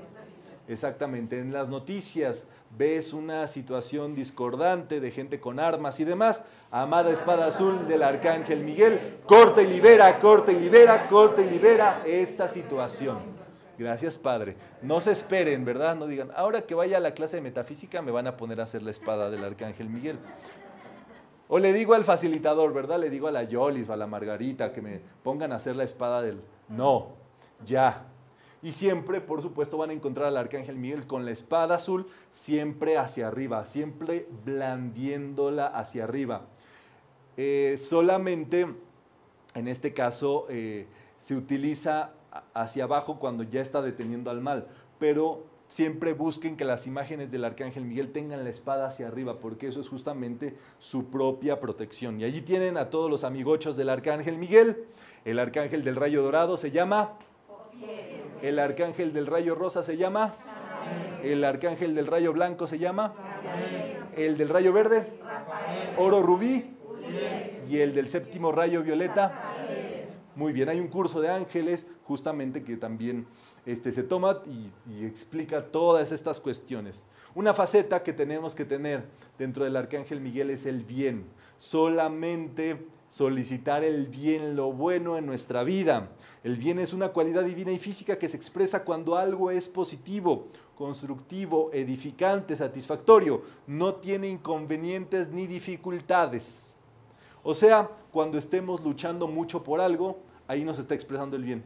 Exactamente, 0.70 1.40
en 1.40 1.52
las 1.52 1.68
noticias 1.68 2.46
ves 2.78 3.12
una 3.12 3.48
situación 3.48 4.14
discordante 4.14 5.00
de 5.00 5.10
gente 5.10 5.40
con 5.40 5.58
armas 5.58 5.98
y 5.98 6.04
demás, 6.04 6.44
amada 6.70 7.10
espada 7.10 7.48
azul 7.48 7.88
del 7.88 8.04
arcángel 8.04 8.62
Miguel, 8.62 9.18
corte 9.26 9.64
y 9.64 9.66
libera, 9.66 10.20
corte 10.20 10.52
y 10.52 10.60
libera, 10.60 11.08
corte 11.08 11.42
y 11.42 11.50
libera 11.50 12.04
esta 12.06 12.46
situación. 12.46 13.18
Gracias, 13.76 14.16
Padre. 14.16 14.56
No 14.80 15.00
se 15.00 15.10
esperen, 15.10 15.64
¿verdad? 15.64 15.96
No 15.96 16.06
digan, 16.06 16.30
ahora 16.36 16.62
que 16.62 16.76
vaya 16.76 16.98
a 16.98 17.00
la 17.00 17.14
clase 17.14 17.38
de 17.38 17.42
metafísica 17.42 18.00
me 18.00 18.12
van 18.12 18.28
a 18.28 18.36
poner 18.36 18.60
a 18.60 18.62
hacer 18.62 18.82
la 18.82 18.92
espada 18.92 19.28
del 19.28 19.42
Arcángel 19.42 19.90
Miguel. 19.90 20.20
O 21.48 21.58
le 21.58 21.72
digo 21.72 21.94
al 21.94 22.04
facilitador, 22.04 22.72
¿verdad? 22.72 23.00
Le 23.00 23.10
digo 23.10 23.26
a 23.26 23.32
la 23.32 23.42
Yolis 23.42 23.88
o 23.88 23.92
a 23.92 23.96
la 23.96 24.06
Margarita 24.06 24.72
que 24.72 24.80
me 24.80 25.00
pongan 25.24 25.50
a 25.50 25.56
hacer 25.56 25.74
la 25.74 25.82
espada 25.82 26.22
del... 26.22 26.40
No, 26.68 27.16
ya. 27.64 28.06
Y 28.62 28.72
siempre, 28.72 29.20
por 29.20 29.40
supuesto, 29.40 29.78
van 29.78 29.90
a 29.90 29.92
encontrar 29.94 30.26
al 30.26 30.36
Arcángel 30.36 30.76
Miguel 30.76 31.06
con 31.06 31.24
la 31.24 31.30
espada 31.30 31.76
azul 31.76 32.06
siempre 32.28 32.98
hacia 32.98 33.28
arriba, 33.28 33.64
siempre 33.64 34.28
blandiéndola 34.44 35.66
hacia 35.66 36.04
arriba. 36.04 36.42
Eh, 37.36 37.76
solamente, 37.78 38.66
en 39.54 39.68
este 39.68 39.94
caso, 39.94 40.46
eh, 40.50 40.86
se 41.18 41.36
utiliza 41.36 42.12
hacia 42.52 42.84
abajo 42.84 43.18
cuando 43.18 43.44
ya 43.44 43.62
está 43.62 43.80
deteniendo 43.80 44.30
al 44.30 44.42
mal, 44.42 44.68
pero 44.98 45.44
siempre 45.66 46.12
busquen 46.12 46.56
que 46.56 46.64
las 46.64 46.86
imágenes 46.86 47.30
del 47.30 47.44
Arcángel 47.44 47.84
Miguel 47.84 48.12
tengan 48.12 48.44
la 48.44 48.50
espada 48.50 48.86
hacia 48.86 49.08
arriba, 49.08 49.38
porque 49.38 49.68
eso 49.68 49.80
es 49.80 49.88
justamente 49.88 50.54
su 50.78 51.06
propia 51.06 51.60
protección. 51.60 52.20
Y 52.20 52.24
allí 52.24 52.42
tienen 52.42 52.76
a 52.76 52.90
todos 52.90 53.10
los 53.10 53.24
amigochos 53.24 53.76
del 53.76 53.88
Arcángel 53.88 54.36
Miguel. 54.36 54.84
El 55.24 55.38
Arcángel 55.38 55.82
del 55.82 55.96
Rayo 55.96 56.22
Dorado 56.22 56.58
se 56.58 56.70
llama... 56.70 57.16
El 58.42 58.58
Arcángel 58.58 59.12
del 59.12 59.26
Rayo 59.26 59.54
Rosa 59.54 59.82
se 59.82 59.96
llama... 59.96 60.34
El 61.22 61.44
Arcángel 61.44 61.94
del 61.94 62.06
Rayo 62.06 62.32
Blanco 62.32 62.66
se 62.66 62.78
llama... 62.78 63.14
El 64.16 64.36
del 64.36 64.48
Rayo 64.48 64.72
Verde... 64.72 65.06
Oro 65.98 66.22
Rubí. 66.22 66.76
Y 67.68 67.78
el 67.78 67.94
del 67.94 68.08
séptimo 68.08 68.52
Rayo 68.52 68.82
Violeta... 68.82 69.50
Muy 70.36 70.52
bien, 70.52 70.68
hay 70.68 70.80
un 70.80 70.88
curso 70.88 71.20
de 71.20 71.28
ángeles 71.28 71.86
justamente 72.04 72.62
que 72.62 72.76
también 72.76 73.26
este, 73.66 73.92
se 73.92 74.02
toma 74.02 74.40
y, 74.46 75.04
explica 75.04 75.66
todas 75.66 76.12
estas 76.12 76.40
cuestiones. 76.40 77.04
Una 77.34 77.52
faceta 77.52 78.02
que 78.02 78.12
tenemos 78.12 78.54
que 78.54 78.64
tener 78.64 79.04
dentro 79.38 79.64
del 79.64 79.76
Arcángel 79.76 80.20
Miguel 80.20 80.50
es 80.50 80.66
el 80.66 80.84
bien. 80.84 81.26
Solamente 81.58 82.78
solicitar 83.10 83.82
el 83.82 84.06
bien, 84.06 84.56
lo 84.56 84.72
bueno 84.72 85.18
en 85.18 85.26
nuestra 85.26 85.64
vida. 85.64 86.12
El 86.44 86.56
bien 86.56 86.78
es 86.78 86.94
una 86.94 87.08
cualidad 87.08 87.44
divina 87.44 87.72
y 87.72 87.78
física 87.78 88.16
que 88.16 88.28
se 88.28 88.36
expresa 88.36 88.84
cuando 88.84 89.16
algo 89.16 89.50
es 89.50 89.68
positivo, 89.68 90.46
constructivo, 90.76 91.70
edificante, 91.72 92.54
satisfactorio, 92.56 93.42
no 93.66 93.96
tiene 93.96 94.28
inconvenientes 94.28 95.28
ni 95.28 95.46
dificultades. 95.46 96.74
O 97.42 97.52
sea, 97.52 97.90
cuando 98.12 98.38
estemos 98.38 98.82
luchando 98.82 99.26
mucho 99.26 99.64
por 99.64 99.80
algo, 99.80 100.20
ahí 100.46 100.64
nos 100.64 100.78
está 100.78 100.94
expresando 100.94 101.36
el 101.36 101.44
bien. 101.44 101.64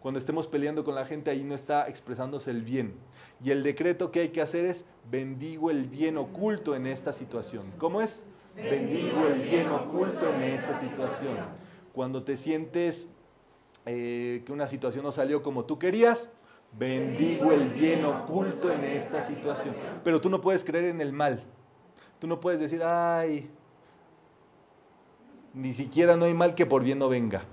Cuando 0.00 0.18
estemos 0.20 0.46
peleando 0.46 0.84
con 0.84 0.94
la 0.94 1.04
gente, 1.04 1.32
ahí 1.32 1.42
no 1.42 1.56
está 1.56 1.88
expresándose 1.88 2.52
el 2.52 2.62
bien. 2.62 2.94
Y 3.42 3.50
el 3.50 3.64
decreto 3.64 4.12
que 4.12 4.20
hay 4.20 4.28
que 4.28 4.40
hacer 4.40 4.64
es, 4.64 4.84
bendigo 5.10 5.68
el 5.68 5.86
bien 5.86 6.16
oculto 6.16 6.76
en 6.76 6.86
esta 6.86 7.12
situación. 7.12 7.72
¿Cómo 7.76 8.00
es? 8.00 8.24
Bendigo 8.56 9.26
el 9.26 9.42
bien 9.42 9.68
oculto 9.68 10.32
en 10.34 10.42
esta 10.42 10.78
situación. 10.80 11.36
Cuando 11.92 12.22
te 12.22 12.36
sientes 12.36 13.12
eh, 13.84 14.42
que 14.44 14.52
una 14.52 14.66
situación 14.66 15.04
no 15.04 15.12
salió 15.12 15.42
como 15.42 15.64
tú 15.64 15.78
querías, 15.78 16.32
bendigo 16.72 17.52
el 17.52 17.68
bien 17.70 18.04
oculto 18.04 18.72
en 18.72 18.84
esta 18.84 19.26
situación. 19.26 19.74
Pero 20.02 20.20
tú 20.20 20.30
no 20.30 20.40
puedes 20.40 20.64
creer 20.64 20.86
en 20.86 21.00
el 21.00 21.12
mal. 21.12 21.42
Tú 22.18 22.26
no 22.26 22.40
puedes 22.40 22.58
decir, 22.58 22.82
ay, 22.82 23.48
ni 25.52 25.72
siquiera 25.72 26.16
no 26.16 26.24
hay 26.24 26.34
mal 26.34 26.54
que 26.54 26.66
por 26.66 26.82
bien 26.82 26.98
no 26.98 27.08
venga 27.08 27.44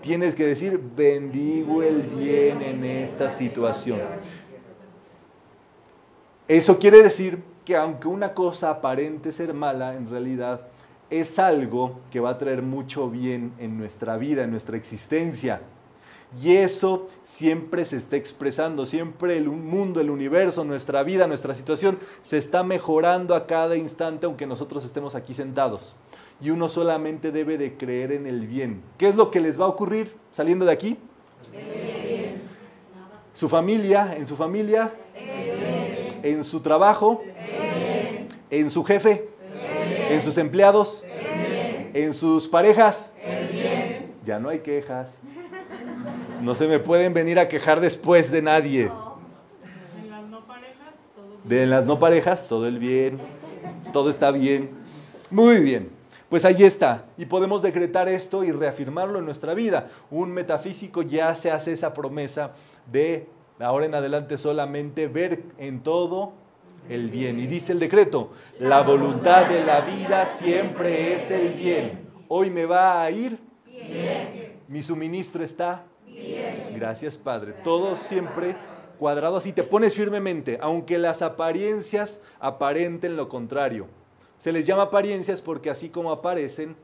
tienes 0.00 0.34
que 0.34 0.46
decir, 0.46 0.80
bendigo 0.96 1.82
el 1.82 2.02
bien 2.02 2.62
en 2.62 2.84
esta 2.84 3.30
situación. 3.30 4.00
Eso 6.48 6.78
quiere 6.78 7.02
decir 7.02 7.42
que 7.70 7.76
aunque 7.76 8.08
una 8.08 8.34
cosa 8.34 8.68
aparente 8.68 9.30
ser 9.30 9.54
mala, 9.54 9.94
en 9.94 10.10
realidad 10.10 10.62
es 11.08 11.38
algo 11.38 12.00
que 12.10 12.18
va 12.18 12.30
a 12.30 12.36
traer 12.36 12.62
mucho 12.62 13.08
bien 13.08 13.52
en 13.60 13.78
nuestra 13.78 14.16
vida, 14.16 14.42
en 14.42 14.50
nuestra 14.50 14.76
existencia. 14.76 15.60
Y 16.42 16.56
eso 16.56 17.06
siempre 17.22 17.84
se 17.84 17.98
está 17.98 18.16
expresando, 18.16 18.86
siempre 18.86 19.36
el 19.36 19.48
mundo, 19.48 20.00
el 20.00 20.10
universo, 20.10 20.64
nuestra 20.64 21.04
vida, 21.04 21.28
nuestra 21.28 21.54
situación 21.54 22.00
se 22.22 22.38
está 22.38 22.64
mejorando 22.64 23.36
a 23.36 23.46
cada 23.46 23.76
instante 23.76 24.26
aunque 24.26 24.48
nosotros 24.48 24.84
estemos 24.84 25.14
aquí 25.14 25.32
sentados 25.32 25.94
y 26.40 26.50
uno 26.50 26.66
solamente 26.66 27.30
debe 27.30 27.56
de 27.56 27.76
creer 27.76 28.10
en 28.10 28.26
el 28.26 28.48
bien. 28.48 28.82
¿Qué 28.98 29.08
es 29.08 29.14
lo 29.14 29.30
que 29.30 29.38
les 29.38 29.60
va 29.60 29.66
a 29.66 29.68
ocurrir 29.68 30.12
saliendo 30.32 30.64
de 30.64 30.72
aquí? 30.72 30.98
Su 33.32 33.48
familia, 33.48 34.16
en 34.16 34.26
su 34.26 34.34
familia, 34.34 34.90
en 36.22 36.44
su 36.44 36.60
trabajo, 36.60 37.22
en 38.50 38.70
su 38.70 38.84
jefe, 38.84 39.28
en 40.10 40.20
sus 40.22 40.36
empleados, 40.38 41.04
en 41.94 42.14
sus 42.14 42.48
parejas. 42.48 43.12
Ya 44.24 44.38
no 44.38 44.48
hay 44.48 44.60
quejas. 44.60 45.18
No 46.42 46.54
se 46.54 46.66
me 46.66 46.78
pueden 46.78 47.14
venir 47.14 47.38
a 47.38 47.48
quejar 47.48 47.80
después 47.80 48.30
de 48.30 48.42
nadie. 48.42 48.90
De 51.44 51.66
las 51.66 51.86
no 51.86 51.98
parejas, 51.98 52.46
todo 52.46 52.66
el 52.66 52.78
bien, 52.78 53.18
todo 53.92 54.10
está 54.10 54.30
bien. 54.30 54.70
Muy 55.30 55.60
bien. 55.60 55.90
Pues 56.28 56.44
ahí 56.44 56.62
está, 56.62 57.06
y 57.18 57.26
podemos 57.26 57.60
decretar 57.60 58.08
esto 58.08 58.44
y 58.44 58.52
reafirmarlo 58.52 59.18
en 59.18 59.24
nuestra 59.24 59.52
vida. 59.52 59.88
Un 60.12 60.30
metafísico 60.30 61.02
ya 61.02 61.34
se 61.34 61.50
hace 61.50 61.72
esa 61.72 61.92
promesa 61.92 62.52
de 62.90 63.26
ahora 63.58 63.86
en 63.86 63.96
adelante 63.96 64.38
solamente 64.38 65.08
ver 65.08 65.42
en 65.58 65.80
todo 65.80 66.32
el 66.90 67.08
bien. 67.08 67.38
Y 67.38 67.46
dice 67.46 67.72
el 67.72 67.78
decreto, 67.78 68.32
la 68.58 68.82
voluntad 68.82 69.46
de 69.46 69.64
la 69.64 69.80
vida 69.80 70.26
siempre 70.26 71.14
es 71.14 71.30
el 71.30 71.54
bien. 71.54 72.10
Hoy 72.28 72.50
me 72.50 72.66
va 72.66 73.02
a 73.02 73.10
ir 73.10 73.38
bien. 73.64 74.58
Mi 74.68 74.82
suministro 74.82 75.42
está 75.42 75.84
bien. 76.04 76.74
Gracias 76.74 77.16
Padre. 77.16 77.52
Todo 77.64 77.96
siempre 77.96 78.56
cuadrado 78.98 79.36
así. 79.36 79.52
Te 79.52 79.62
pones 79.62 79.94
firmemente, 79.94 80.58
aunque 80.60 80.98
las 80.98 81.22
apariencias 81.22 82.20
aparenten 82.40 83.16
lo 83.16 83.28
contrario. 83.28 83.86
Se 84.36 84.52
les 84.52 84.66
llama 84.66 84.82
apariencias 84.82 85.40
porque 85.40 85.70
así 85.70 85.90
como 85.90 86.10
aparecen, 86.10 86.74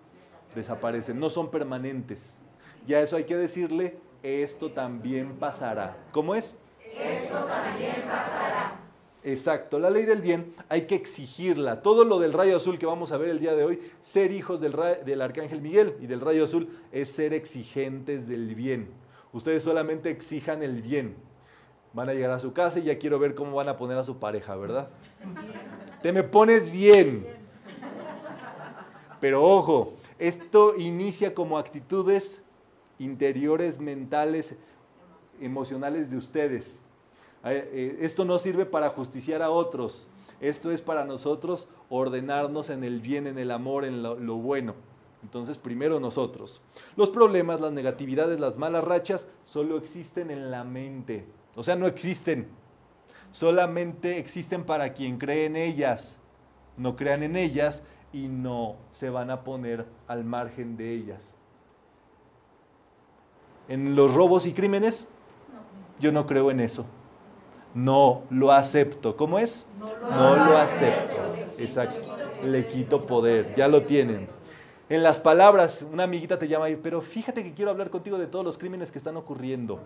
desaparecen, 0.55 1.19
no 1.19 1.31
son 1.31 1.51
permanentes. 1.51 2.39
Y 2.87 2.95
a 2.95 3.01
eso 3.01 3.17
hay 3.17 3.25
que 3.25 3.37
decirle, 3.37 3.97
esto 4.23 4.71
también 4.71 5.37
pasará. 5.37 5.97
¿Cómo 6.13 6.35
es? 6.35 6.57
Esto 6.97 7.45
también 7.45 8.03
pasará. 8.03 8.86
Exacto, 9.27 9.81
la 9.81 9.91
ley 9.91 10.05
del 10.05 10.23
bien 10.23 10.55
hay 10.69 10.83
que 10.83 10.95
exigirla. 10.95 11.83
Todo 11.83 12.05
lo 12.05 12.21
del 12.21 12.33
rayo 12.33 12.55
azul 12.55 12.79
que 12.79 12.87
vamos 12.87 13.11
a 13.11 13.17
ver 13.17 13.31
el 13.31 13.41
día 13.41 13.57
de 13.57 13.65
hoy, 13.65 13.81
ser 14.01 14.31
hijos 14.31 14.61
del, 14.61 15.21
arcángel 15.21 15.61
Miguel 15.61 15.97
y 16.01 16.07
del 16.07 16.21
rayo 16.21 16.45
azul 16.45 16.69
es 16.93 17.11
ser 17.11 17.35
exigentes 17.35 18.29
del 18.29 18.55
bien. 18.55 18.89
Ustedes 19.33 19.65
solamente 19.65 20.11
exijan 20.11 20.63
el 20.63 20.81
bien. 20.81 21.17
Van 21.93 22.09
a 22.09 22.15
llegar 22.15 22.31
a 22.31 22.39
su 22.39 22.53
casa 22.53 22.79
y 22.79 22.85
ya 22.85 22.99
quiero 22.99 23.19
ver 23.19 23.35
cómo 23.35 23.57
van 23.57 23.69
a 23.69 23.77
poner 23.77 23.99
a 23.99 24.05
su 24.05 24.17
pareja, 24.17 24.55
¿verdad? 24.55 24.91
Te 26.03 26.13
me 26.13 26.23
pones 26.23 26.71
bien. 26.71 27.27
Pero 29.19 29.43
ojo, 29.43 29.95
esto 30.21 30.77
inicia 30.77 31.35
como 31.35 31.59
actitudes 31.59 32.45
interiores, 33.01 33.81
mentales, 33.81 34.57
emocionales 35.41 36.13
de 36.13 36.17
ustedes. 36.17 36.81
Eh, 37.47 37.99
esto 38.01 38.25
no 38.25 38.39
sirve 38.39 38.67
para 38.67 38.91
justiciar 38.91 39.43
a 39.43 39.51
otros. 39.51 40.09
Esto 40.41 40.71
es 40.71 40.83
para 40.83 41.05
nosotros 41.05 41.69
ordenarnos 41.89 42.71
en 42.71 42.85
el 42.85 43.01
bien, 43.01 43.27
en 43.27 43.39
el 43.39 43.51
amor, 43.51 43.85
en 43.85 44.03
lo, 44.03 44.19
lo 44.19 44.37
bueno. 44.37 44.75
Entonces, 45.23 45.57
primero 45.59 45.99
nosotros. 45.99 46.61
Los 46.97 47.11
problemas, 47.11 47.61
las 47.61 47.73
negatividades, 47.73 48.39
las 48.39 48.57
malas 48.57 48.85
rachas 48.85 49.29
solo 49.45 49.77
existen 49.77 50.31
en 50.31 50.51
la 50.51 50.63
mente. 50.65 51.25
O 51.55 51.63
sea, 51.63 51.75
no 51.75 51.87
existen. 51.87 52.49
Solamente 53.33 54.19
existen 54.19 54.65
para 54.65 54.93
quien 54.93 55.19
cree 55.19 55.47
en 55.47 55.57
ellas. 55.57 56.21
No 56.77 56.97
crean 56.97 57.23
en 57.23 57.37
ellas 57.37 57.85
y 58.13 58.29
no 58.29 58.77
se 58.91 59.11
van 59.11 59.31
a 59.31 59.43
poner 59.43 59.87
al 60.07 60.25
margen 60.25 60.77
de 60.77 60.93
ellas. 60.93 61.35
En 63.69 63.97
los 63.97 64.15
robos 64.15 64.47
y 64.47 64.53
crímenes, 64.53 65.07
yo 65.99 66.13
no 66.13 66.27
creo 66.27 66.51
en 66.51 66.61
eso. 66.61 66.87
No 67.77 68.23
lo 68.31 68.53
acepto. 68.53 69.19
¿Cómo 69.19 69.39
es? 69.39 69.67
No 69.79 70.35
lo, 70.35 70.57
acepto. 70.57 71.15
Exacto. 71.59 72.17
Le 72.43 72.67
quito 72.67 73.07
poder. 73.07 73.55
Ya 73.55 73.69
lo 73.69 73.83
tienen. 73.83 74.29
En 74.89 75.03
las 75.03 75.21
palabras, 75.21 75.85
una 75.93 76.05
amiguita 76.05 76.39
te 76.39 76.49
llama 76.49 76.71
y, 76.71 76.77
pero 76.77 77.03
fíjate 77.03 77.43
que 77.43 77.53
quiero 77.53 77.71
hablar 77.71 77.91
contigo 77.91 78.17
de 78.17 78.29
todos 78.29 78.47
los 78.47 78.57
crímenes 78.57 78.91
que 78.91 78.97
están 78.97 79.19
ocurriendo. 79.19 79.79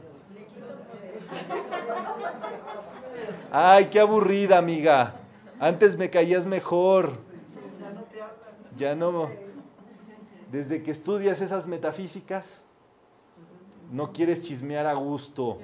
Ay, 3.51 3.87
qué 3.87 3.99
aburrida, 3.99 4.59
amiga. 4.59 5.17
Antes 5.59 5.97
me 5.97 6.09
caías 6.11 6.47
mejor. 6.47 7.15
Ya 8.77 8.95
no. 8.95 9.31
Desde 10.53 10.85
que 10.85 10.93
estudias 10.93 11.41
esas 11.41 11.67
metafísicas, 11.67 12.63
no 13.91 14.13
quieres 14.13 14.43
chismear 14.43 14.87
a 14.87 14.95
gusto 14.95 15.59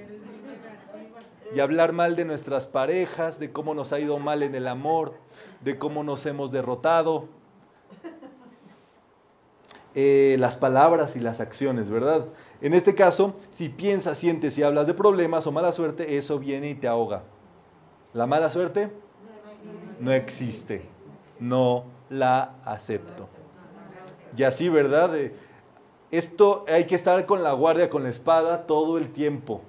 y 1.55 1.61
hablar 1.61 1.93
mal 1.93 2.17
de 2.17 2.25
nuestras 2.25 2.67
parejas, 2.67 3.39
de 3.39 3.53
cómo 3.53 3.75
nos 3.75 3.93
ha 3.93 4.01
ido 4.01 4.19
mal 4.19 4.43
en 4.43 4.55
el 4.55 4.69
amor, 4.69 5.15
de 5.61 5.79
cómo 5.79 6.03
nos 6.05 6.27
hemos 6.27 6.51
derrotado. 6.51 7.29
Eh, 9.95 10.37
las 10.39 10.57
palabras 10.57 11.17
y 11.17 11.21
las 11.21 11.41
acciones, 11.41 11.89
¿verdad? 11.89 12.27
En 12.61 12.75
este 12.75 12.95
caso, 12.95 13.35
si 13.51 13.71
piensas, 13.71 14.19
sientes 14.19 14.59
y 14.59 14.63
hablas 14.63 14.87
de 14.87 14.95
problemas 14.95 15.47
o 15.47 15.53
mala 15.53 15.73
suerte, 15.73 16.19
eso 16.19 16.39
viene 16.39 16.69
y 16.69 16.75
te 16.75 16.87
ahoga. 16.87 17.23
La 18.13 18.27
mala 18.27 18.51
suerte 18.51 18.91
no 20.01 20.13
existe. 20.13 20.83
No 21.41 21.85
la 22.11 22.55
acepto. 22.65 23.29
Y 24.37 24.43
así, 24.43 24.69
¿verdad? 24.69 25.13
Esto 26.11 26.65
hay 26.69 26.85
que 26.85 26.95
estar 26.95 27.25
con 27.27 27.43
la 27.43 27.53
guardia, 27.53 27.91
con 27.91 28.03
la 28.03 28.11
espada 28.11 28.67
todo 28.67 28.99
el 28.99 29.13
tiempo. 29.13 29.63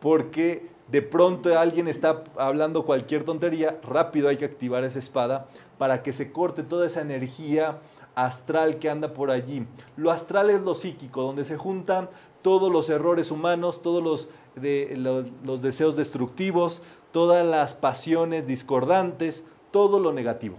Porque 0.00 0.68
de 0.88 1.02
pronto 1.02 1.58
alguien 1.58 1.88
está 1.88 2.22
hablando 2.36 2.84
cualquier 2.84 3.24
tontería, 3.24 3.80
rápido 3.82 4.28
hay 4.28 4.36
que 4.36 4.44
activar 4.44 4.84
esa 4.84 4.98
espada 4.98 5.46
para 5.78 6.02
que 6.02 6.12
se 6.12 6.30
corte 6.30 6.62
toda 6.62 6.86
esa 6.86 7.00
energía 7.00 7.78
astral 8.14 8.78
que 8.78 8.88
anda 8.88 9.12
por 9.12 9.30
allí. 9.30 9.66
Lo 9.96 10.10
astral 10.10 10.50
es 10.50 10.60
lo 10.60 10.74
psíquico, 10.74 11.22
donde 11.22 11.44
se 11.44 11.56
juntan 11.56 12.08
todos 12.40 12.70
los 12.70 12.88
errores 12.88 13.30
humanos, 13.30 13.82
todos 13.82 14.02
los, 14.02 14.28
los 15.44 15.62
deseos 15.62 15.96
destructivos, 15.96 16.82
todas 17.10 17.44
las 17.44 17.74
pasiones 17.74 18.46
discordantes, 18.46 19.44
todo 19.70 19.98
lo 19.98 20.12
negativo. 20.12 20.56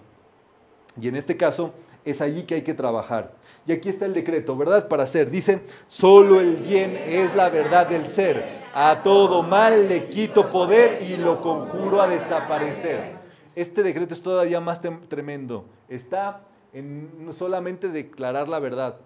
Y 1.00 1.08
en 1.08 1.16
este 1.16 1.38
caso 1.38 1.72
es 2.10 2.22
allí 2.22 2.43
que 2.43 2.56
hay 2.56 2.62
que 2.62 2.74
trabajar. 2.74 3.34
Y 3.65 3.72
aquí 3.74 3.89
está 3.89 4.06
el 4.06 4.13
decreto, 4.13 4.56
¿verdad? 4.56 4.88
Para 4.88 5.04
hacer. 5.04 5.30
Dice, 5.30 5.62
solo 5.88 6.39
el 6.39 6.56
bien 6.58 6.98
es 7.06 7.36
la 7.36 7.50
verdad 7.50 7.88
del 7.88 8.08
ser. 8.08 8.65
A 8.74 9.04
todo 9.04 9.43
mal 9.43 9.89
le 9.89 10.08
quito 10.08 10.50
poder 10.50 11.04
y 11.04 11.17
lo 11.17 11.41
conjuro 11.41 12.02
a 12.02 12.08
desaparecer. 12.08 13.17
Este 13.56 13.84
decreto 13.84 14.13
es 14.13 14.22
todavía 14.22 14.62
más 14.62 14.82
tremendo. 15.10 15.65
Está 15.89 16.41
en 16.74 17.30
solamente 17.32 17.89
declarar 17.89 18.48
la 18.48 18.60
verdad, 18.60 18.98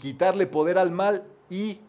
quitarle 0.00 0.46
poder 0.46 0.76
al 0.76 0.90
mal 0.90 1.24
y 1.48 1.80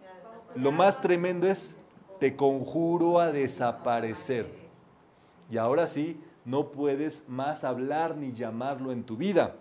lo 0.55 0.71
más 0.71 1.01
tremendo 1.01 1.47
es, 1.47 1.75
te 2.19 2.35
conjuro 2.35 3.19
a 3.19 3.31
desaparecer. 3.31 4.47
Y 5.49 5.57
ahora 5.57 5.87
sí, 5.87 6.19
no 6.45 6.71
puedes 6.71 7.27
más 7.27 7.63
hablar 7.63 8.15
ni 8.15 8.31
llamarlo 8.31 8.91
en 8.91 9.03
tu 9.03 9.17
vida. 9.17 9.55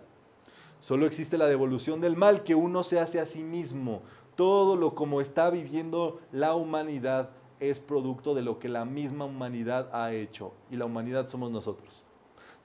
Solo 0.79 1.05
existe 1.05 1.37
la 1.37 1.47
devolución 1.47 2.01
del 2.01 2.15
mal 2.15 2.43
que 2.43 2.55
uno 2.55 2.83
se 2.83 2.99
hace 2.99 3.19
a 3.19 3.25
sí 3.25 3.43
mismo. 3.43 4.01
Todo 4.35 4.75
lo 4.75 4.93
como 4.93 5.21
está 5.21 5.49
viviendo 5.49 6.19
la 6.31 6.53
humanidad 6.53 7.31
es 7.59 7.79
producto 7.79 8.35
de 8.35 8.43
lo 8.43 8.59
que 8.59 8.69
la 8.69 8.85
misma 8.85 9.25
humanidad 9.25 9.89
ha 9.91 10.13
hecho. 10.13 10.53
Y 10.69 10.75
la 10.75 10.85
humanidad 10.85 11.27
somos 11.27 11.49
nosotros. 11.49 12.03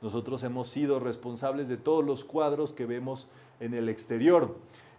Nosotros 0.02 0.42
hemos 0.42 0.68
sido 0.68 1.00
responsables 1.00 1.68
de 1.68 1.76
todos 1.78 2.04
los 2.04 2.24
cuadros 2.24 2.72
que 2.72 2.86
vemos 2.86 3.28
en 3.60 3.72
el 3.72 3.88
exterior. 3.88 4.56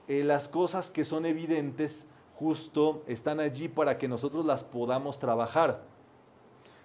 Eh, 0.08 0.24
las 0.24 0.48
cosas 0.48 0.90
que 0.90 1.06
son 1.06 1.26
evidentes 1.26 2.08
justo 2.34 3.04
están 3.06 3.40
allí 3.40 3.68
para 3.68 3.98
que 3.98 4.08
nosotros 4.08 4.46
las 4.46 4.64
podamos 4.64 5.20
trabajar. 5.20 5.84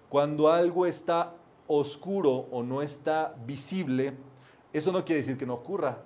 Cuando 0.09 0.51
algo 0.51 0.85
está 0.85 1.33
oscuro 1.67 2.47
o 2.51 2.61
no 2.61 2.81
está 2.81 3.35
visible, 3.45 4.13
eso 4.73 4.91
no 4.91 5.03
quiere 5.05 5.21
decir 5.21 5.37
que 5.37 5.45
no 5.45 5.55
ocurra. 5.55 6.03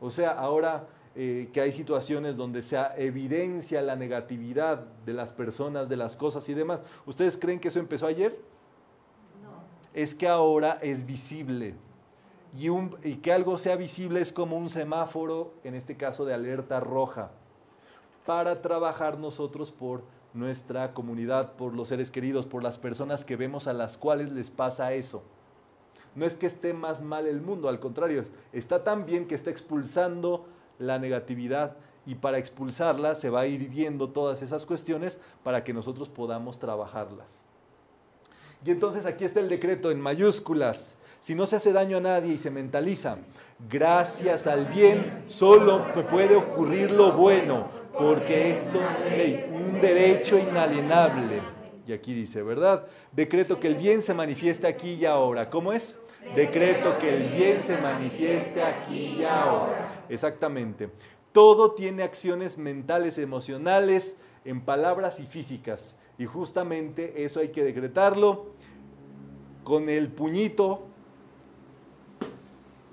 O 0.00 0.10
sea, 0.10 0.32
ahora 0.32 0.86
eh, 1.14 1.48
que 1.52 1.60
hay 1.60 1.72
situaciones 1.72 2.36
donde 2.36 2.62
se 2.62 2.78
evidencia 2.96 3.82
la 3.82 3.96
negatividad 3.96 4.84
de 5.06 5.12
las 5.12 5.32
personas, 5.32 5.88
de 5.88 5.96
las 5.96 6.16
cosas 6.16 6.48
y 6.48 6.54
demás, 6.54 6.82
¿ustedes 7.06 7.38
creen 7.38 7.60
que 7.60 7.68
eso 7.68 7.80
empezó 7.80 8.06
ayer? 8.06 8.38
es 9.94 10.14
que 10.14 10.26
ahora 10.28 10.78
es 10.82 11.06
visible. 11.06 11.76
Y, 12.56 12.68
y, 13.08 13.16
que 13.16 13.32
algo 13.32 13.56
sea 13.56 13.76
visible 13.76 14.20
es 14.20 14.32
como 14.32 14.56
un 14.56 14.68
semáforo, 14.68 15.54
en 15.64 15.74
este 15.74 15.96
caso 15.96 16.24
de 16.24 16.34
alerta 16.34 16.80
roja, 16.80 17.30
para 18.26 18.60
trabajar 18.60 19.18
nosotros 19.18 19.70
por 19.70 20.02
nuestra 20.32 20.92
comunidad, 20.94 21.52
por 21.52 21.74
los 21.74 21.88
seres 21.88 22.10
queridos, 22.10 22.46
por 22.46 22.62
las 22.62 22.78
personas 22.78 23.24
que 23.24 23.36
vemos 23.36 23.66
a 23.66 23.72
las 23.72 23.96
cuales 23.96 24.30
les 24.32 24.50
pasa 24.50 24.92
eso. 24.92 25.22
No 26.14 26.24
es 26.24 26.34
que 26.34 26.46
esté 26.46 26.72
más 26.72 27.02
mal 27.02 27.26
el 27.26 27.40
mundo, 27.40 27.68
al 27.68 27.80
contrario, 27.80 28.22
está 28.52 28.84
tan 28.84 29.04
bien 29.04 29.26
que 29.26 29.34
está 29.34 29.50
expulsando 29.50 30.46
la 30.78 30.98
negatividad 30.98 31.76
y 32.06 32.14
para 32.16 32.38
expulsarla 32.38 33.14
se 33.14 33.30
va 33.30 33.40
a 33.40 33.46
ir 33.46 33.68
viendo 33.68 34.10
todas 34.10 34.42
esas 34.42 34.66
cuestiones 34.66 35.20
para 35.42 35.64
que 35.64 35.72
nosotros 35.72 36.08
podamos 36.08 36.58
trabajarlas. 36.58 37.40
Y 38.64 38.70
entonces 38.70 39.04
aquí 39.06 39.24
está 39.24 39.40
el 39.40 39.48
decreto 39.48 39.90
en 39.90 40.00
mayúsculas. 40.00 40.96
Si 41.20 41.34
no 41.34 41.46
se 41.46 41.56
hace 41.56 41.72
daño 41.72 41.98
a 41.98 42.00
nadie 42.00 42.34
y 42.34 42.38
se 42.38 42.50
mentaliza, 42.50 43.18
gracias 43.70 44.46
al 44.46 44.66
bien 44.66 45.24
solo 45.26 45.84
me 45.94 46.02
puede 46.02 46.36
ocurrir 46.36 46.90
lo 46.90 47.12
bueno, 47.12 47.68
porque 47.98 48.52
esto 48.52 48.80
es 49.06 49.50
un 49.50 49.80
derecho 49.80 50.38
inalienable. 50.38 51.42
Y 51.86 51.92
aquí 51.92 52.14
dice, 52.14 52.42
¿verdad? 52.42 52.86
Decreto 53.12 53.60
que 53.60 53.68
el 53.68 53.74
bien 53.74 54.00
se 54.00 54.14
manifieste 54.14 54.66
aquí 54.66 54.94
y 54.94 55.04
ahora. 55.04 55.50
¿Cómo 55.50 55.72
es? 55.72 55.98
Decreto 56.34 56.98
que 56.98 57.14
el 57.14 57.28
bien 57.28 57.62
se 57.62 57.76
manifieste 57.78 58.62
aquí 58.62 59.16
y 59.18 59.24
ahora. 59.24 60.04
Exactamente. 60.08 60.90
Todo 61.32 61.72
tiene 61.72 62.02
acciones 62.02 62.58
mentales, 62.58 63.18
emocionales, 63.18 64.16
en 64.44 64.60
palabras 64.60 65.20
y 65.20 65.26
físicas. 65.26 65.96
Y 66.18 66.26
justamente 66.26 67.24
eso 67.24 67.40
hay 67.40 67.48
que 67.48 67.64
decretarlo 67.64 68.54
con 69.64 69.88
el 69.88 70.08
puñito 70.08 70.86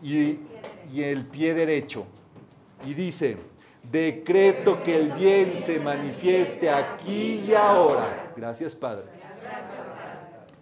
y, 0.01 0.39
el 0.95 1.25
pie 1.25 1.53
derecho. 1.53 2.05
Y 2.85 2.93
dice, 2.93 3.37
decreto 3.91 4.81
que 4.81 4.95
el 4.95 5.11
bien 5.11 5.55
se 5.55 5.79
manifieste 5.79 6.69
aquí 6.69 7.43
y 7.47 7.53
ahora. 7.53 8.33
Gracias, 8.35 8.73
Padre. 8.73 9.20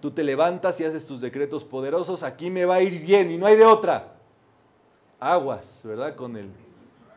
Tú 0.01 0.11
te 0.11 0.23
levantas 0.23 0.79
y 0.79 0.85
haces 0.85 1.05
tus 1.05 1.19
decretos 1.19 1.63
poderosos, 1.63 2.23
aquí 2.23 2.49
me 2.49 2.65
va 2.65 2.75
a 2.75 2.81
ir 2.81 3.01
bien 3.01 3.31
y 3.31 3.37
no 3.37 3.45
hay 3.45 3.57
de 3.57 3.65
otra. 3.65 4.13
Aguas, 5.19 5.81
¿verdad? 5.83 6.15
Con, 6.15 6.37
el, 6.37 6.49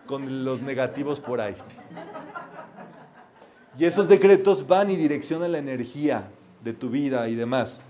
con 0.07 0.45
los 0.45 0.61
negativos 0.61 1.21
por 1.21 1.41
ahí. 1.41 1.55
Y 3.79 3.85
esos 3.85 4.09
decretos 4.09 4.67
van 4.67 4.91
y 4.91 4.97
direccionan 4.97 5.53
la 5.53 5.59
energía 5.59 6.29
de 6.63 6.73
tu 6.73 6.91
vida 6.91 7.29
y 7.29 7.35
demás. 7.35 7.81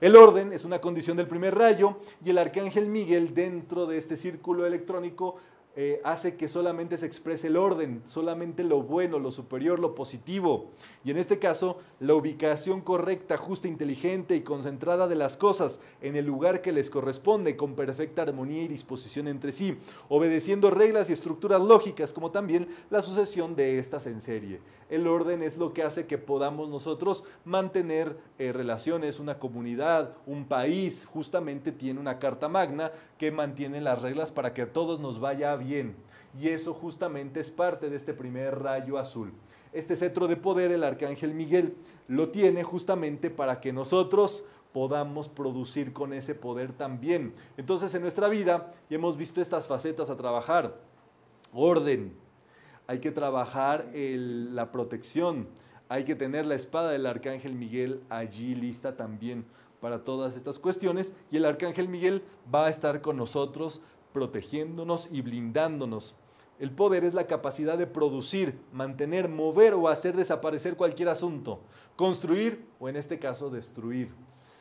El 0.00 0.16
orden 0.16 0.52
es 0.52 0.64
una 0.64 0.80
condición 0.80 1.16
del 1.16 1.26
primer 1.26 1.54
rayo 1.54 1.96
y 2.24 2.30
el 2.30 2.38
arcángel 2.38 2.86
Miguel 2.86 3.34
dentro 3.34 3.86
de 3.86 3.98
este 3.98 4.16
círculo 4.16 4.66
electrónico 4.66 5.36
eh, 5.82 5.98
hace 6.04 6.36
que 6.36 6.46
solamente 6.46 6.98
se 6.98 7.06
exprese 7.06 7.46
el 7.46 7.56
orden, 7.56 8.02
solamente 8.04 8.64
lo 8.64 8.82
bueno, 8.82 9.18
lo 9.18 9.32
superior, 9.32 9.78
lo 9.78 9.94
positivo. 9.94 10.72
Y 11.04 11.10
en 11.10 11.16
este 11.16 11.38
caso, 11.38 11.78
la 12.00 12.14
ubicación 12.14 12.82
correcta, 12.82 13.38
justa, 13.38 13.66
inteligente 13.66 14.36
y 14.36 14.42
concentrada 14.42 15.08
de 15.08 15.14
las 15.14 15.38
cosas 15.38 15.80
en 16.02 16.16
el 16.16 16.26
lugar 16.26 16.60
que 16.60 16.72
les 16.72 16.90
corresponde, 16.90 17.56
con 17.56 17.76
perfecta 17.76 18.20
armonía 18.20 18.62
y 18.64 18.68
disposición 18.68 19.26
entre 19.26 19.52
sí, 19.52 19.78
obedeciendo 20.10 20.68
reglas 20.68 21.08
y 21.08 21.14
estructuras 21.14 21.62
lógicas, 21.62 22.12
como 22.12 22.30
también 22.30 22.68
la 22.90 23.00
sucesión 23.00 23.56
de 23.56 23.78
estas 23.78 24.06
en 24.06 24.20
serie. 24.20 24.60
El 24.90 25.06
orden 25.06 25.42
es 25.42 25.56
lo 25.56 25.72
que 25.72 25.82
hace 25.82 26.06
que 26.06 26.18
podamos 26.18 26.68
nosotros 26.68 27.24
mantener 27.46 28.18
eh, 28.38 28.52
relaciones, 28.52 29.18
una 29.18 29.38
comunidad, 29.38 30.14
un 30.26 30.44
país, 30.44 31.06
justamente 31.06 31.72
tiene 31.72 32.00
una 32.00 32.18
carta 32.18 32.50
magna 32.50 32.92
que 33.16 33.30
mantiene 33.30 33.80
las 33.80 34.02
reglas 34.02 34.30
para 34.30 34.52
que 34.52 34.62
a 34.62 34.72
todos 34.74 35.00
nos 35.00 35.20
vaya 35.20 35.56
bien. 35.56 35.69
Y 36.38 36.48
eso 36.48 36.74
justamente 36.74 37.40
es 37.40 37.50
parte 37.50 37.90
de 37.90 37.96
este 37.96 38.14
primer 38.14 38.60
rayo 38.62 38.98
azul. 38.98 39.32
Este 39.72 39.96
cetro 39.96 40.26
de 40.28 40.36
poder, 40.36 40.72
el 40.72 40.84
arcángel 40.84 41.34
Miguel, 41.34 41.76
lo 42.08 42.30
tiene 42.30 42.62
justamente 42.62 43.30
para 43.30 43.60
que 43.60 43.72
nosotros 43.72 44.44
podamos 44.72 45.28
producir 45.28 45.92
con 45.92 46.12
ese 46.12 46.34
poder 46.34 46.72
también. 46.72 47.34
Entonces 47.56 47.94
en 47.94 48.02
nuestra 48.02 48.28
vida 48.28 48.72
ya 48.88 48.96
hemos 48.96 49.16
visto 49.16 49.40
estas 49.40 49.66
facetas 49.66 50.10
a 50.10 50.16
trabajar. 50.16 50.76
Orden, 51.52 52.12
hay 52.86 53.00
que 53.00 53.10
trabajar 53.10 53.88
la 53.94 54.70
protección, 54.72 55.48
hay 55.88 56.04
que 56.04 56.14
tener 56.14 56.46
la 56.46 56.54
espada 56.54 56.90
del 56.90 57.06
arcángel 57.06 57.54
Miguel 57.54 58.02
allí 58.08 58.54
lista 58.54 58.96
también 58.96 59.44
para 59.80 60.04
todas 60.04 60.36
estas 60.36 60.58
cuestiones 60.58 61.14
y 61.30 61.36
el 61.36 61.44
arcángel 61.44 61.88
Miguel 61.88 62.22
va 62.52 62.66
a 62.66 62.70
estar 62.70 63.00
con 63.00 63.16
nosotros 63.16 63.82
protegiéndonos 64.12 65.08
y 65.12 65.20
blindándonos. 65.20 66.16
El 66.58 66.70
poder 66.72 67.04
es 67.04 67.14
la 67.14 67.26
capacidad 67.26 67.78
de 67.78 67.86
producir, 67.86 68.58
mantener, 68.72 69.28
mover 69.28 69.72
o 69.74 69.88
hacer 69.88 70.14
desaparecer 70.14 70.76
cualquier 70.76 71.08
asunto, 71.08 71.60
construir 71.96 72.66
o 72.78 72.88
en 72.88 72.96
este 72.96 73.18
caso 73.18 73.48
destruir. 73.48 74.10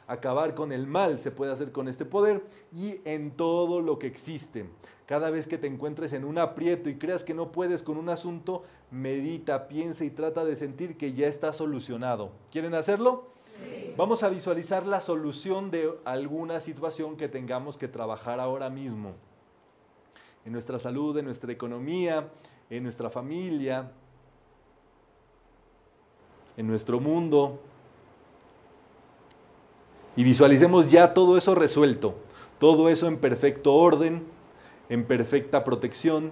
acabar 0.07 0.55
con 0.55 0.71
el 0.71 0.87
mal 0.87 1.19
se 1.19 1.29
puede 1.29 1.51
hacer 1.51 1.71
con 1.71 1.87
este 1.87 2.03
poder 2.03 2.43
y 2.73 2.95
en 3.05 3.29
todo 3.29 3.79
lo 3.79 3.99
que 3.99 4.07
existe. 4.07 4.67
Cada 5.05 5.29
vez 5.29 5.45
que 5.45 5.59
te 5.59 5.67
encuentres 5.67 6.13
en 6.13 6.25
un 6.25 6.39
aprieto 6.39 6.89
y 6.89 6.97
creas 6.97 7.23
que 7.23 7.35
no 7.35 7.51
puedes 7.51 7.83
con 7.83 7.95
un 7.95 8.09
asunto, 8.09 8.63
medita, 8.89 9.67
piensa 9.67 10.05
y 10.05 10.09
trata 10.09 10.45
de 10.45 10.55
sentir 10.55 10.97
que 10.97 11.13
ya 11.13 11.27
está 11.27 11.53
solucionado. 11.53 12.31
¿Quieren 12.51 12.73
hacerlo? 12.73 13.33
Vamos 13.97 14.23
a 14.23 14.29
visualizar 14.29 14.87
la 14.87 15.01
solución 15.01 15.69
de 15.69 15.93
alguna 16.05 16.59
situación 16.59 17.15
que 17.17 17.27
tengamos 17.27 17.77
que 17.77 17.87
trabajar 17.87 18.39
ahora 18.39 18.69
mismo. 18.69 19.13
En 20.49 20.53
nuestra 20.53 20.79
salud, 20.79 21.15
en 21.15 21.25
nuestra 21.25 21.51
economía, 21.51 22.27
en 22.71 22.81
nuestra 22.81 23.11
familia, 23.11 23.91
en 26.57 26.65
nuestro 26.65 26.99
mundo. 26.99 27.59
Y 30.15 30.23
visualicemos 30.23 30.89
ya 30.89 31.13
todo 31.13 31.37
eso 31.37 31.53
resuelto, 31.53 32.15
todo 32.57 32.89
eso 32.89 33.05
en 33.05 33.19
perfecto 33.19 33.75
orden, 33.75 34.25
en 34.89 35.05
perfecta 35.05 35.63
protección, 35.63 36.31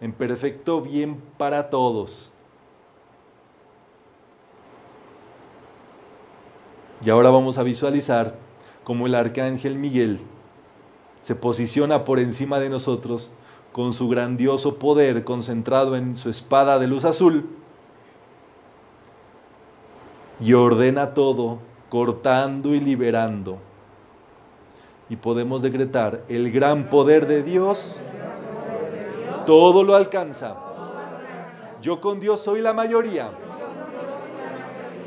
en 0.00 0.12
perfecto 0.12 0.82
bien 0.82 1.20
para 1.36 1.68
todos. 1.68 2.32
Y 7.04 7.10
ahora 7.10 7.30
vamos 7.30 7.58
a 7.58 7.64
visualizar 7.64 8.36
cómo 8.84 9.08
el 9.08 9.16
arcángel 9.16 9.74
Miguel 9.74 10.20
se 11.24 11.34
posiciona 11.34 12.04
por 12.04 12.18
encima 12.18 12.60
de 12.60 12.68
nosotros 12.68 13.32
con 13.72 13.94
su 13.94 14.10
grandioso 14.10 14.78
poder 14.78 15.24
concentrado 15.24 15.96
en 15.96 16.18
su 16.18 16.28
espada 16.28 16.78
de 16.78 16.86
luz 16.86 17.06
azul 17.06 17.48
y 20.38 20.52
ordena 20.52 21.14
todo, 21.14 21.60
cortando 21.88 22.74
y 22.74 22.78
liberando. 22.78 23.56
Y 25.08 25.16
podemos 25.16 25.62
decretar, 25.62 26.24
el 26.28 26.52
gran 26.52 26.90
poder 26.90 27.26
de 27.26 27.42
Dios 27.42 28.02
todo 29.46 29.82
lo 29.82 29.94
alcanza. 29.94 30.56
Yo 31.80 32.02
con 32.02 32.20
Dios 32.20 32.40
soy 32.40 32.60
la 32.60 32.74
mayoría. 32.74 33.30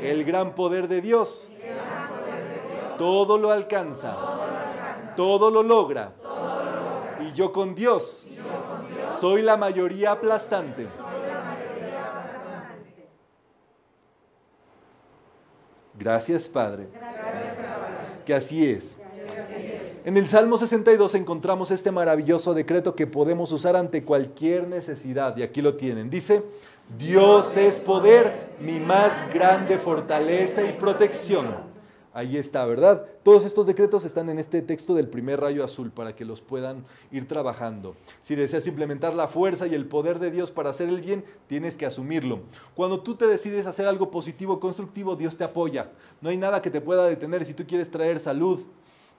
El 0.02 0.24
gran 0.24 0.56
poder 0.56 0.88
de 0.88 1.00
Dios 1.00 1.48
todo 2.98 3.38
lo 3.38 3.52
alcanza, 3.52 4.16
todo 5.18 5.50
lo 5.50 5.64
logra. 5.64 6.12
Y 7.20 7.32
yo 7.32 7.52
con 7.52 7.74
Dios 7.74 8.28
soy 9.18 9.42
la 9.42 9.56
mayoría 9.56 10.12
aplastante. 10.12 10.86
Gracias, 15.98 16.48
Padre. 16.48 16.86
Que 18.24 18.32
así 18.32 18.70
es. 18.70 18.96
En 20.04 20.16
el 20.16 20.28
Salmo 20.28 20.56
62 20.56 21.16
encontramos 21.16 21.72
este 21.72 21.90
maravilloso 21.90 22.54
decreto 22.54 22.94
que 22.94 23.08
podemos 23.08 23.50
usar 23.50 23.74
ante 23.74 24.04
cualquier 24.04 24.68
necesidad. 24.68 25.36
Y 25.36 25.42
aquí 25.42 25.62
lo 25.62 25.74
tienen. 25.74 26.10
Dice, 26.10 26.44
Dios 26.96 27.56
es 27.56 27.80
poder, 27.80 28.50
mi 28.60 28.78
más 28.78 29.24
grande 29.34 29.78
fortaleza 29.78 30.62
y 30.62 30.74
protección. 30.74 31.67
Ahí 32.18 32.36
está, 32.36 32.66
¿verdad? 32.66 33.06
Todos 33.22 33.44
estos 33.44 33.68
decretos 33.68 34.04
están 34.04 34.28
en 34.28 34.40
este 34.40 34.60
texto 34.60 34.92
del 34.92 35.06
primer 35.06 35.40
rayo 35.40 35.62
azul 35.62 35.92
para 35.92 36.16
que 36.16 36.24
los 36.24 36.40
puedan 36.40 36.84
ir 37.12 37.28
trabajando. 37.28 37.94
Si 38.22 38.34
deseas 38.34 38.66
implementar 38.66 39.14
la 39.14 39.28
fuerza 39.28 39.68
y 39.68 39.74
el 39.76 39.86
poder 39.86 40.18
de 40.18 40.32
Dios 40.32 40.50
para 40.50 40.70
hacer 40.70 40.88
el 40.88 41.00
bien, 41.00 41.24
tienes 41.46 41.76
que 41.76 41.86
asumirlo. 41.86 42.40
Cuando 42.74 43.02
tú 43.02 43.14
te 43.14 43.28
decides 43.28 43.68
hacer 43.68 43.86
algo 43.86 44.10
positivo, 44.10 44.58
constructivo, 44.58 45.14
Dios 45.14 45.36
te 45.36 45.44
apoya. 45.44 45.92
No 46.20 46.30
hay 46.30 46.36
nada 46.36 46.60
que 46.60 46.72
te 46.72 46.80
pueda 46.80 47.06
detener 47.06 47.44
si 47.44 47.54
tú 47.54 47.64
quieres 47.64 47.88
traer 47.88 48.18
salud, 48.18 48.64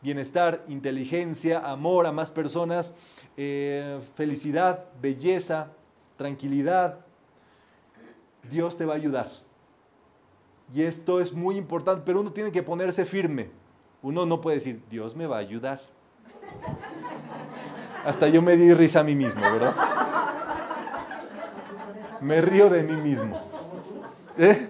bienestar, 0.02 0.66
inteligencia, 0.68 1.60
amor 1.60 2.06
a 2.06 2.12
más 2.12 2.30
personas, 2.30 2.93
eh, 3.38 4.02
felicidad, 4.16 4.88
belleza, 5.02 5.72
tranquilidad. 6.18 7.00
Dios 8.52 8.78
te 8.78 8.84
va 8.84 8.95
a 8.95 8.97
ayudar. 8.97 9.32
Y 10.74 10.84
esto 10.84 11.20
es 11.20 11.34
muy 11.34 11.58
importante, 11.58 12.04
pero 12.06 12.20
uno 12.20 12.32
tiene 12.32 12.52
que 12.52 12.62
ponerse 12.62 13.06
firme. 13.06 13.50
Uno 14.02 14.26
no 14.26 14.40
puede 14.40 14.58
decir, 14.58 14.82
Dios 14.90 15.16
me 15.16 15.26
va 15.26 15.38
a 15.38 15.40
ayudar. 15.40 15.80
Hasta 18.06 18.28
yo 18.28 18.42
me 18.42 18.56
di 18.56 18.74
risa 18.74 19.02
a 19.02 19.04
mí 19.04 19.16
mismo, 19.16 19.42
¿verdad? 19.42 19.74
Me 22.22 22.42
río 22.42 22.70
de 22.70 22.84
mí 22.84 23.02
mismo. 23.02 23.40
¿Eh? 24.38 24.70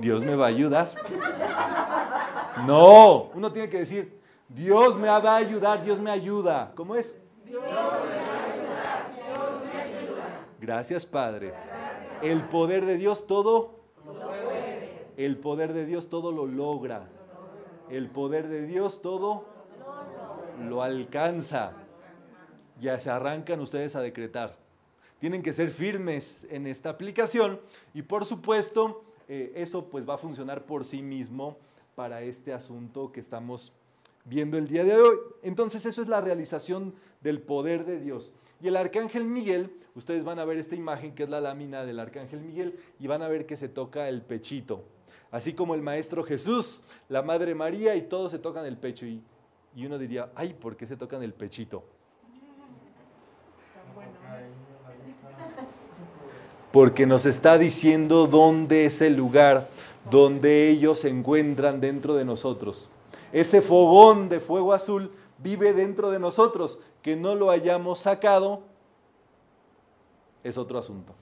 Dios 0.00 0.24
me 0.24 0.36
va 0.36 0.46
a 0.46 0.48
ayudar. 0.48 0.90
No, 2.66 3.30
uno 3.34 3.52
tiene 3.52 3.68
que 3.68 3.78
decir, 3.78 4.20
Dios 4.48 4.96
me 4.96 5.08
va 5.08 5.16
a 5.16 5.36
ayudar, 5.36 5.82
Dios 5.82 5.98
me 5.98 6.10
ayuda. 6.10 6.72
¿Cómo 6.74 6.96
es? 6.96 7.18
Dios 7.44 7.62
me 7.62 7.72
va 7.72 7.82
a 7.82 7.94
ayudar, 7.96 9.10
Dios 9.14 9.62
me 9.72 9.80
ayuda. 9.80 10.24
Gracias, 10.60 11.06
Padre. 11.06 11.54
El 12.22 12.42
poder 12.42 12.84
de 12.84 12.96
Dios 12.96 13.26
todo 13.26 13.77
el 15.18 15.36
poder 15.36 15.72
de 15.72 15.84
Dios 15.84 16.08
todo 16.08 16.30
lo 16.30 16.46
logra. 16.46 17.08
El 17.90 18.08
poder 18.08 18.46
de 18.46 18.66
Dios 18.66 19.02
todo 19.02 19.44
lo 20.64 20.80
alcanza. 20.80 21.72
Ya 22.80 23.00
se 23.00 23.10
arrancan 23.10 23.60
ustedes 23.60 23.96
a 23.96 24.00
decretar. 24.00 24.56
Tienen 25.18 25.42
que 25.42 25.52
ser 25.52 25.70
firmes 25.70 26.46
en 26.50 26.68
esta 26.68 26.90
aplicación 26.90 27.60
y 27.92 28.02
por 28.02 28.26
supuesto 28.26 29.02
eh, 29.26 29.52
eso 29.56 29.86
pues 29.86 30.08
va 30.08 30.14
a 30.14 30.18
funcionar 30.18 30.64
por 30.64 30.84
sí 30.84 31.02
mismo 31.02 31.58
para 31.96 32.22
este 32.22 32.52
asunto 32.52 33.10
que 33.10 33.18
estamos 33.18 33.72
viendo 34.24 34.56
el 34.56 34.68
día 34.68 34.84
de 34.84 34.94
hoy. 34.94 35.16
Entonces 35.42 35.84
eso 35.84 36.00
es 36.00 36.06
la 36.06 36.20
realización 36.20 36.94
del 37.22 37.40
poder 37.40 37.84
de 37.84 37.98
Dios. 37.98 38.32
Y 38.60 38.68
el 38.68 38.76
arcángel 38.76 39.24
Miguel, 39.24 39.72
ustedes 39.96 40.22
van 40.22 40.38
a 40.38 40.44
ver 40.44 40.58
esta 40.58 40.76
imagen 40.76 41.12
que 41.12 41.24
es 41.24 41.28
la 41.28 41.40
lámina 41.40 41.84
del 41.84 41.98
arcángel 41.98 42.40
Miguel 42.40 42.78
y 43.00 43.08
van 43.08 43.22
a 43.22 43.28
ver 43.28 43.46
que 43.46 43.56
se 43.56 43.68
toca 43.68 44.08
el 44.08 44.22
pechito 44.22 44.84
así 45.30 45.52
como 45.52 45.74
el 45.74 45.82
Maestro 45.82 46.24
Jesús, 46.24 46.82
la 47.08 47.22
Madre 47.22 47.54
María 47.54 47.94
y 47.94 48.02
todos 48.02 48.32
se 48.32 48.38
tocan 48.38 48.64
el 48.66 48.76
pecho. 48.76 49.06
Y, 49.06 49.22
uno 49.76 49.98
diría, 49.98 50.30
ay, 50.34 50.54
¿por 50.54 50.76
qué 50.76 50.86
se 50.86 50.96
tocan 50.96 51.22
el 51.22 51.32
pechito? 51.32 51.84
Porque 56.72 57.06
nos 57.06 57.26
está 57.26 57.58
diciendo 57.58 58.26
dónde 58.26 58.86
es 58.86 59.00
el 59.00 59.16
lugar 59.16 59.68
donde 60.10 60.68
ellos 60.68 61.00
se 61.00 61.08
encuentran 61.08 61.80
dentro 61.80 62.14
de 62.14 62.24
nosotros. 62.24 62.88
Ese 63.32 63.62
fogón 63.62 64.28
de 64.28 64.40
fuego 64.40 64.72
azul 64.72 65.12
vive 65.38 65.72
dentro 65.72 66.10
de 66.10 66.18
nosotros. 66.18 66.80
Que 67.02 67.16
no 67.16 67.34
lo 67.34 67.50
hayamos 67.50 68.00
sacado 68.00 68.62
es 70.42 70.58
otro 70.58 70.78
asunto. 70.78 71.14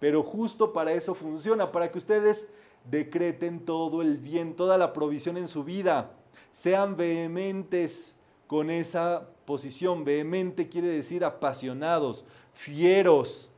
Pero 0.00 0.22
justo 0.22 0.72
para 0.72 0.92
eso 0.92 1.14
funciona, 1.14 1.70
para 1.70 1.90
que 1.90 1.98
ustedes 1.98 2.48
decreten 2.90 3.60
todo 3.60 4.02
el 4.02 4.18
bien, 4.18 4.54
toda 4.54 4.78
la 4.78 4.92
provisión 4.92 5.36
en 5.36 5.48
su 5.48 5.64
vida. 5.64 6.12
Sean 6.50 6.96
vehementes 6.96 8.16
con 8.46 8.70
esa 8.70 9.28
posición. 9.44 10.04
Vehemente 10.04 10.68
quiere 10.68 10.88
decir 10.88 11.24
apasionados, 11.24 12.24
fieros, 12.54 13.50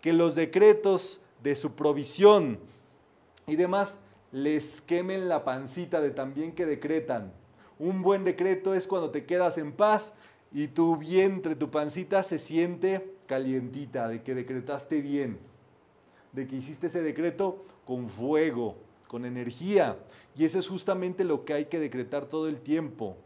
que 0.00 0.12
los 0.12 0.34
decretos 0.34 1.20
de 1.42 1.54
su 1.56 1.74
provisión 1.74 2.58
y 3.46 3.56
demás 3.56 4.00
les 4.32 4.80
quemen 4.80 5.28
la 5.28 5.44
pancita 5.44 6.00
de 6.00 6.10
también 6.10 6.52
que 6.52 6.66
decretan. 6.66 7.32
Un 7.78 8.02
buen 8.02 8.24
decreto 8.24 8.74
es 8.74 8.86
cuando 8.86 9.10
te 9.10 9.24
quedas 9.24 9.58
en 9.58 9.72
paz 9.72 10.14
y 10.52 10.68
tu 10.68 10.96
vientre, 10.96 11.56
tu 11.56 11.70
pancita 11.70 12.22
se 12.22 12.38
siente 12.38 13.14
calientita, 13.26 14.08
de 14.08 14.22
que 14.22 14.34
decretaste 14.34 15.00
bien, 15.00 15.38
de 16.32 16.46
que 16.46 16.56
hiciste 16.56 16.88
ese 16.88 17.02
decreto 17.02 17.64
con 17.84 18.08
fuego, 18.08 18.76
con 19.08 19.24
energía. 19.24 19.96
Y 20.36 20.44
eso 20.44 20.58
es 20.58 20.68
justamente 20.68 21.24
lo 21.24 21.44
que 21.44 21.54
hay 21.54 21.64
que 21.66 21.78
decretar 21.78 22.26
todo 22.26 22.48
el 22.48 22.60
tiempo. 22.60 23.16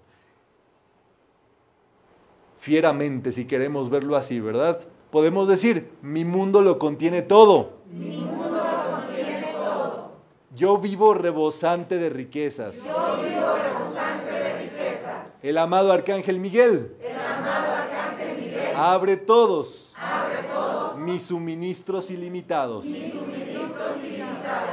Fieramente, 2.58 3.32
si 3.32 3.44
queremos 3.44 3.90
verlo 3.90 4.16
así, 4.16 4.40
¿verdad? 4.40 4.80
Podemos 5.10 5.46
decir, 5.46 5.92
mi 6.02 6.24
mundo 6.24 6.62
lo 6.62 6.78
contiene 6.78 7.22
todo. 7.22 7.74
Mi 7.92 8.16
mundo 8.16 8.48
lo 8.48 8.90
contiene 8.96 9.46
todo. 9.52 10.10
Yo 10.54 10.78
vivo 10.78 11.14
rebosante 11.14 11.96
de 11.96 12.10
riquezas. 12.10 12.84
Yo 12.86 13.22
vivo 13.22 13.54
rebosante 13.54 14.32
de 14.32 14.58
riquezas. 14.58 15.28
El 15.42 15.58
amado 15.58 15.92
Arcángel 15.92 16.40
Miguel. 16.40 16.96
El 17.00 17.16
amado 17.16 17.72
Arcángel 17.72 18.38
Miguel. 18.38 18.74
Abre 18.74 19.16
todos. 19.16 19.94
Abre 19.96 20.42
todos. 20.52 20.96
Mis 20.98 21.22
suministros 21.22 22.10
ilimitados. 22.10 22.84
Mis 22.84 23.12
suministros 23.12 23.55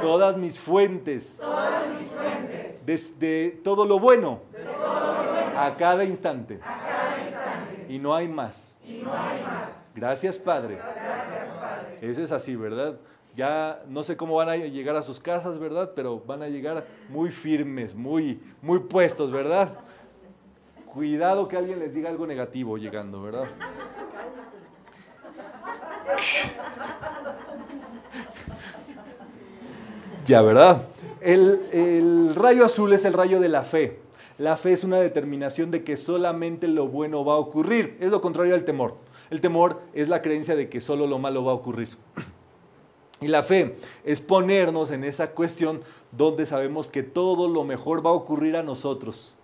todas 0.00 0.36
mis 0.36 0.58
fuentes, 0.58 1.40
De, 3.18 3.60
todo 3.62 3.84
lo 3.84 3.98
bueno, 3.98 4.40
a, 5.56 5.74
cada 5.76 6.04
instante. 6.04 6.60
Y 7.88 7.98
no 7.98 8.14
hay 8.14 8.28
más. 8.28 8.78
Gracias, 9.94 10.38
Padre. 10.38 10.78
Eso 12.00 12.22
es 12.22 12.32
así, 12.32 12.56
¿verdad? 12.56 12.96
Ya 13.36 13.82
no 13.88 14.02
sé 14.02 14.16
cómo 14.16 14.36
van 14.36 14.48
a 14.48 14.56
llegar 14.56 14.96
a 14.96 15.02
sus 15.02 15.18
casas, 15.18 15.58
¿verdad? 15.58 15.92
Pero 15.96 16.20
van 16.20 16.42
a 16.42 16.48
llegar 16.48 16.86
muy 17.08 17.30
firmes, 17.30 17.94
muy, 17.94 18.40
muy 18.62 18.78
puestos, 18.80 19.32
¿verdad? 19.32 19.72
Cuidado 20.86 21.48
que 21.48 21.56
alguien 21.56 21.80
les 21.80 21.92
diga 21.92 22.10
algo 22.10 22.26
negativo 22.26 22.76
llegando, 22.78 23.22
¿verdad? 23.22 23.48
Ya, 30.26 30.40
¿verdad? 30.40 30.82
El, 31.20 31.60
el, 31.72 32.34
rayo 32.34 32.64
azul 32.64 32.92
es 32.92 33.04
el 33.04 33.12
rayo 33.12 33.40
de 33.40 33.48
la 33.48 33.62
fe. 33.62 34.00
La 34.38 34.56
fe 34.56 34.72
es 34.72 34.82
una 34.82 34.98
determinación 34.98 35.70
de 35.70 35.84
que 35.84 35.96
solamente 35.96 36.66
lo 36.66 36.88
bueno 36.88 37.24
va 37.24 37.34
a 37.34 37.38
ocurrir. 37.38 37.96
Es 38.00 38.10
lo 38.10 38.20
contrario 38.20 38.54
al 38.54 38.64
temor. 38.64 38.96
El 39.30 39.40
temor 39.40 39.80
es 39.92 40.08
la 40.08 40.22
creencia 40.22 40.56
de 40.56 40.68
que 40.68 40.80
solo 40.80 41.06
lo 41.06 41.18
malo 41.18 41.44
va 41.44 41.52
a 41.52 41.54
ocurrir. 41.54 41.90
Y 43.20 43.28
la 43.28 43.42
fe 43.42 43.76
es 44.04 44.20
ponernos 44.20 44.90
en 44.90 45.04
esa 45.04 45.30
cuestión 45.30 45.80
donde 46.10 46.46
sabemos 46.46 46.88
que 46.88 47.02
todo 47.02 47.48
lo 47.48 47.64
mejor 47.64 48.04
va 48.04 48.10
a 48.10 48.14
ocurrir 48.14 48.56
a 48.56 48.62
nosotros. 48.62 49.36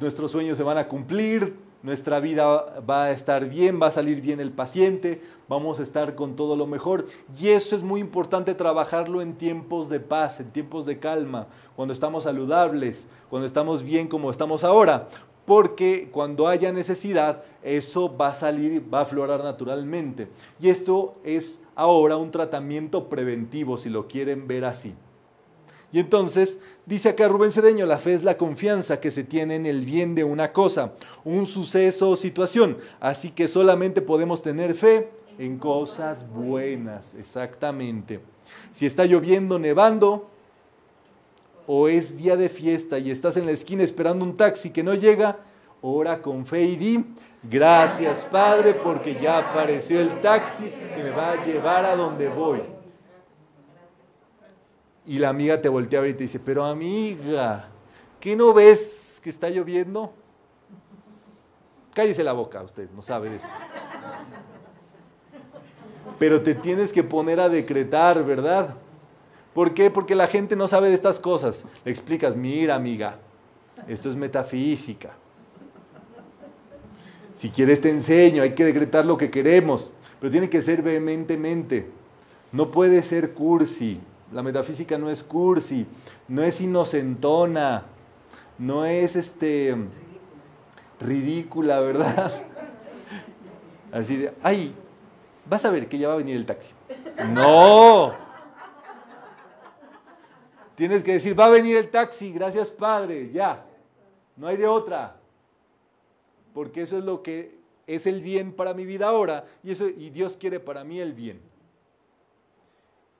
Nuestros 0.00 0.30
sueños 0.30 0.56
se 0.56 0.62
van 0.62 0.78
a 0.78 0.88
cumplir, 0.88 1.56
nuestra 1.82 2.18
vida 2.18 2.80
va 2.88 3.04
a 3.04 3.10
estar 3.12 3.48
bien, 3.48 3.80
va 3.80 3.86
a 3.86 3.92
salir 3.92 4.20
bien 4.20 4.40
el 4.40 4.50
paciente, 4.50 5.22
vamos 5.48 5.78
a 5.78 5.82
estar 5.82 6.14
con 6.14 6.34
todo 6.34 6.56
lo 6.56 6.66
mejor. 6.66 7.06
Y 7.38 7.48
eso 7.48 7.76
es 7.76 7.82
muy 7.82 8.00
importante 8.00 8.54
trabajarlo 8.54 9.22
en 9.22 9.34
tiempos 9.34 9.88
de 9.88 10.00
paz, 10.00 10.40
en 10.40 10.50
tiempos 10.50 10.86
de 10.86 10.98
calma, 10.98 11.46
cuando 11.76 11.92
estamos 11.92 12.24
saludables, 12.24 13.08
cuando 13.30 13.46
estamos 13.46 13.82
bien 13.82 14.08
como 14.08 14.30
estamos 14.30 14.64
ahora. 14.64 15.08
Porque 15.44 16.10
cuando 16.12 16.46
haya 16.46 16.72
necesidad, 16.72 17.42
eso 17.62 18.14
va 18.14 18.28
a 18.28 18.34
salir, 18.34 18.82
va 18.92 18.98
a 18.98 19.02
aflorar 19.02 19.42
naturalmente. 19.42 20.28
Y 20.60 20.68
esto 20.68 21.14
es 21.24 21.62
ahora 21.74 22.18
un 22.18 22.30
tratamiento 22.30 23.08
preventivo, 23.08 23.78
si 23.78 23.88
lo 23.88 24.08
quieren 24.08 24.46
ver 24.46 24.66
así. 24.66 24.94
Y 25.90 26.00
entonces 26.00 26.58
dice 26.84 27.08
acá 27.08 27.28
Rubén 27.28 27.50
Cedeño, 27.50 27.86
la 27.86 27.98
fe 27.98 28.14
es 28.14 28.22
la 28.22 28.36
confianza 28.36 29.00
que 29.00 29.10
se 29.10 29.24
tiene 29.24 29.56
en 29.56 29.64
el 29.64 29.84
bien 29.86 30.14
de 30.14 30.24
una 30.24 30.52
cosa, 30.52 30.92
un 31.24 31.46
suceso 31.46 32.10
o 32.10 32.16
situación. 32.16 32.76
Así 33.00 33.30
que 33.30 33.48
solamente 33.48 34.02
podemos 34.02 34.42
tener 34.42 34.74
fe 34.74 35.08
en 35.38 35.58
cosas 35.58 36.28
buenas, 36.28 37.14
exactamente. 37.14 38.20
Si 38.70 38.84
está 38.84 39.06
lloviendo, 39.06 39.58
nevando, 39.58 40.28
o 41.66 41.88
es 41.88 42.16
día 42.16 42.36
de 42.36 42.48
fiesta 42.48 42.98
y 42.98 43.10
estás 43.10 43.36
en 43.36 43.46
la 43.46 43.52
esquina 43.52 43.82
esperando 43.82 44.24
un 44.24 44.36
taxi 44.36 44.70
que 44.70 44.82
no 44.82 44.94
llega, 44.94 45.36
ora 45.82 46.20
con 46.20 46.44
fe 46.46 46.62
y 46.62 46.76
di, 46.76 47.04
gracias 47.42 48.24
Padre 48.24 48.74
porque 48.74 49.18
ya 49.20 49.38
apareció 49.38 50.00
el 50.00 50.20
taxi 50.20 50.72
que 50.94 51.02
me 51.02 51.10
va 51.10 51.32
a 51.32 51.44
llevar 51.44 51.84
a 51.84 51.94
donde 51.94 52.28
voy. 52.28 52.77
Y 55.08 55.18
la 55.18 55.30
amiga 55.30 55.62
te 55.62 55.70
voltea 55.70 56.00
a 56.00 56.02
ver 56.02 56.10
y 56.10 56.14
te 56.14 56.24
dice, 56.24 56.38
pero 56.38 56.66
amiga, 56.66 57.70
¿qué 58.20 58.36
no 58.36 58.52
ves 58.52 59.18
que 59.24 59.30
está 59.30 59.48
lloviendo? 59.48 60.12
Cállese 61.94 62.22
la 62.22 62.34
boca, 62.34 62.62
usted 62.62 62.90
no 62.94 63.00
sabe 63.00 63.30
de 63.30 63.36
esto. 63.36 63.48
Pero 66.18 66.42
te 66.42 66.54
tienes 66.54 66.92
que 66.92 67.02
poner 67.02 67.40
a 67.40 67.48
decretar, 67.48 68.22
¿verdad? 68.22 68.74
¿Por 69.54 69.72
qué? 69.72 69.90
Porque 69.90 70.14
la 70.14 70.26
gente 70.26 70.54
no 70.56 70.68
sabe 70.68 70.88
de 70.88 70.94
estas 70.94 71.18
cosas. 71.18 71.64
Le 71.86 71.90
explicas, 71.90 72.36
mira 72.36 72.74
amiga, 72.74 73.16
esto 73.88 74.10
es 74.10 74.14
metafísica. 74.14 75.12
Si 77.34 77.48
quieres 77.48 77.80
te 77.80 77.88
enseño, 77.88 78.42
hay 78.42 78.54
que 78.54 78.66
decretar 78.66 79.06
lo 79.06 79.16
que 79.16 79.30
queremos, 79.30 79.94
pero 80.20 80.30
tiene 80.30 80.50
que 80.50 80.60
ser 80.60 80.82
vehementemente. 80.82 81.88
No 82.52 82.70
puede 82.70 83.02
ser 83.02 83.32
cursi. 83.32 84.02
La 84.32 84.42
metafísica 84.42 84.98
no 84.98 85.10
es 85.10 85.22
cursi, 85.22 85.86
no 86.28 86.42
es 86.42 86.60
inocentona, 86.60 87.84
no 88.58 88.84
es 88.84 89.16
este 89.16 89.74
ridícula, 91.00 91.80
¿verdad? 91.80 92.42
Así 93.92 94.16
de, 94.16 94.34
ay, 94.42 94.74
vas 95.46 95.64
a 95.64 95.70
ver 95.70 95.88
que 95.88 95.98
ya 95.98 96.08
va 96.08 96.14
a 96.14 96.18
venir 96.18 96.36
el 96.36 96.44
taxi. 96.44 96.74
No. 97.30 98.12
Tienes 100.74 101.02
que 101.02 101.14
decir, 101.14 101.38
va 101.38 101.46
a 101.46 101.50
venir 101.50 101.76
el 101.76 101.88
taxi, 101.88 102.32
gracias 102.32 102.70
Padre, 102.70 103.30
ya. 103.32 103.64
No 104.36 104.46
hay 104.46 104.56
de 104.56 104.66
otra. 104.66 105.16
Porque 106.54 106.82
eso 106.82 106.98
es 106.98 107.04
lo 107.04 107.22
que 107.22 107.58
es 107.86 108.06
el 108.06 108.20
bien 108.20 108.52
para 108.52 108.74
mi 108.74 108.84
vida 108.84 109.08
ahora 109.08 109.46
y, 109.64 109.72
eso, 109.72 109.88
y 109.88 110.10
Dios 110.10 110.36
quiere 110.36 110.60
para 110.60 110.84
mí 110.84 111.00
el 111.00 111.14
bien. 111.14 111.40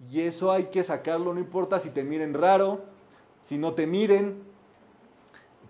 Y 0.07 0.21
eso 0.21 0.53
hay 0.53 0.65
que 0.65 0.85
sacarlo, 0.85 1.35
no 1.35 1.41
importa 1.41 1.81
si 1.81 1.91
te 1.91 2.05
miren 2.05 2.35
raro, 2.35 2.83
si 3.43 3.59
no 3.59 3.73
te 3.73 3.87
miren, 3.87 4.43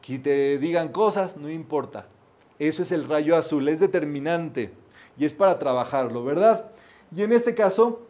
si 0.03 0.19
te 0.19 0.59
digan 0.59 0.89
cosas, 0.89 1.37
no 1.37 1.51
importa. 1.51 2.07
Eso 2.59 2.83
es 2.83 2.93
el 2.93 3.05
rayo 3.09 3.37
azul, 3.37 3.69
es 3.69 3.79
determinante 3.81 4.73
y 5.17 5.25
es 5.25 5.33
para 5.33 5.59
trabajarlo, 5.59 6.25
¿verdad? 6.25 6.71
Y 7.15 7.23
en 7.23 7.33
este 7.33 7.55
caso, 7.55 8.07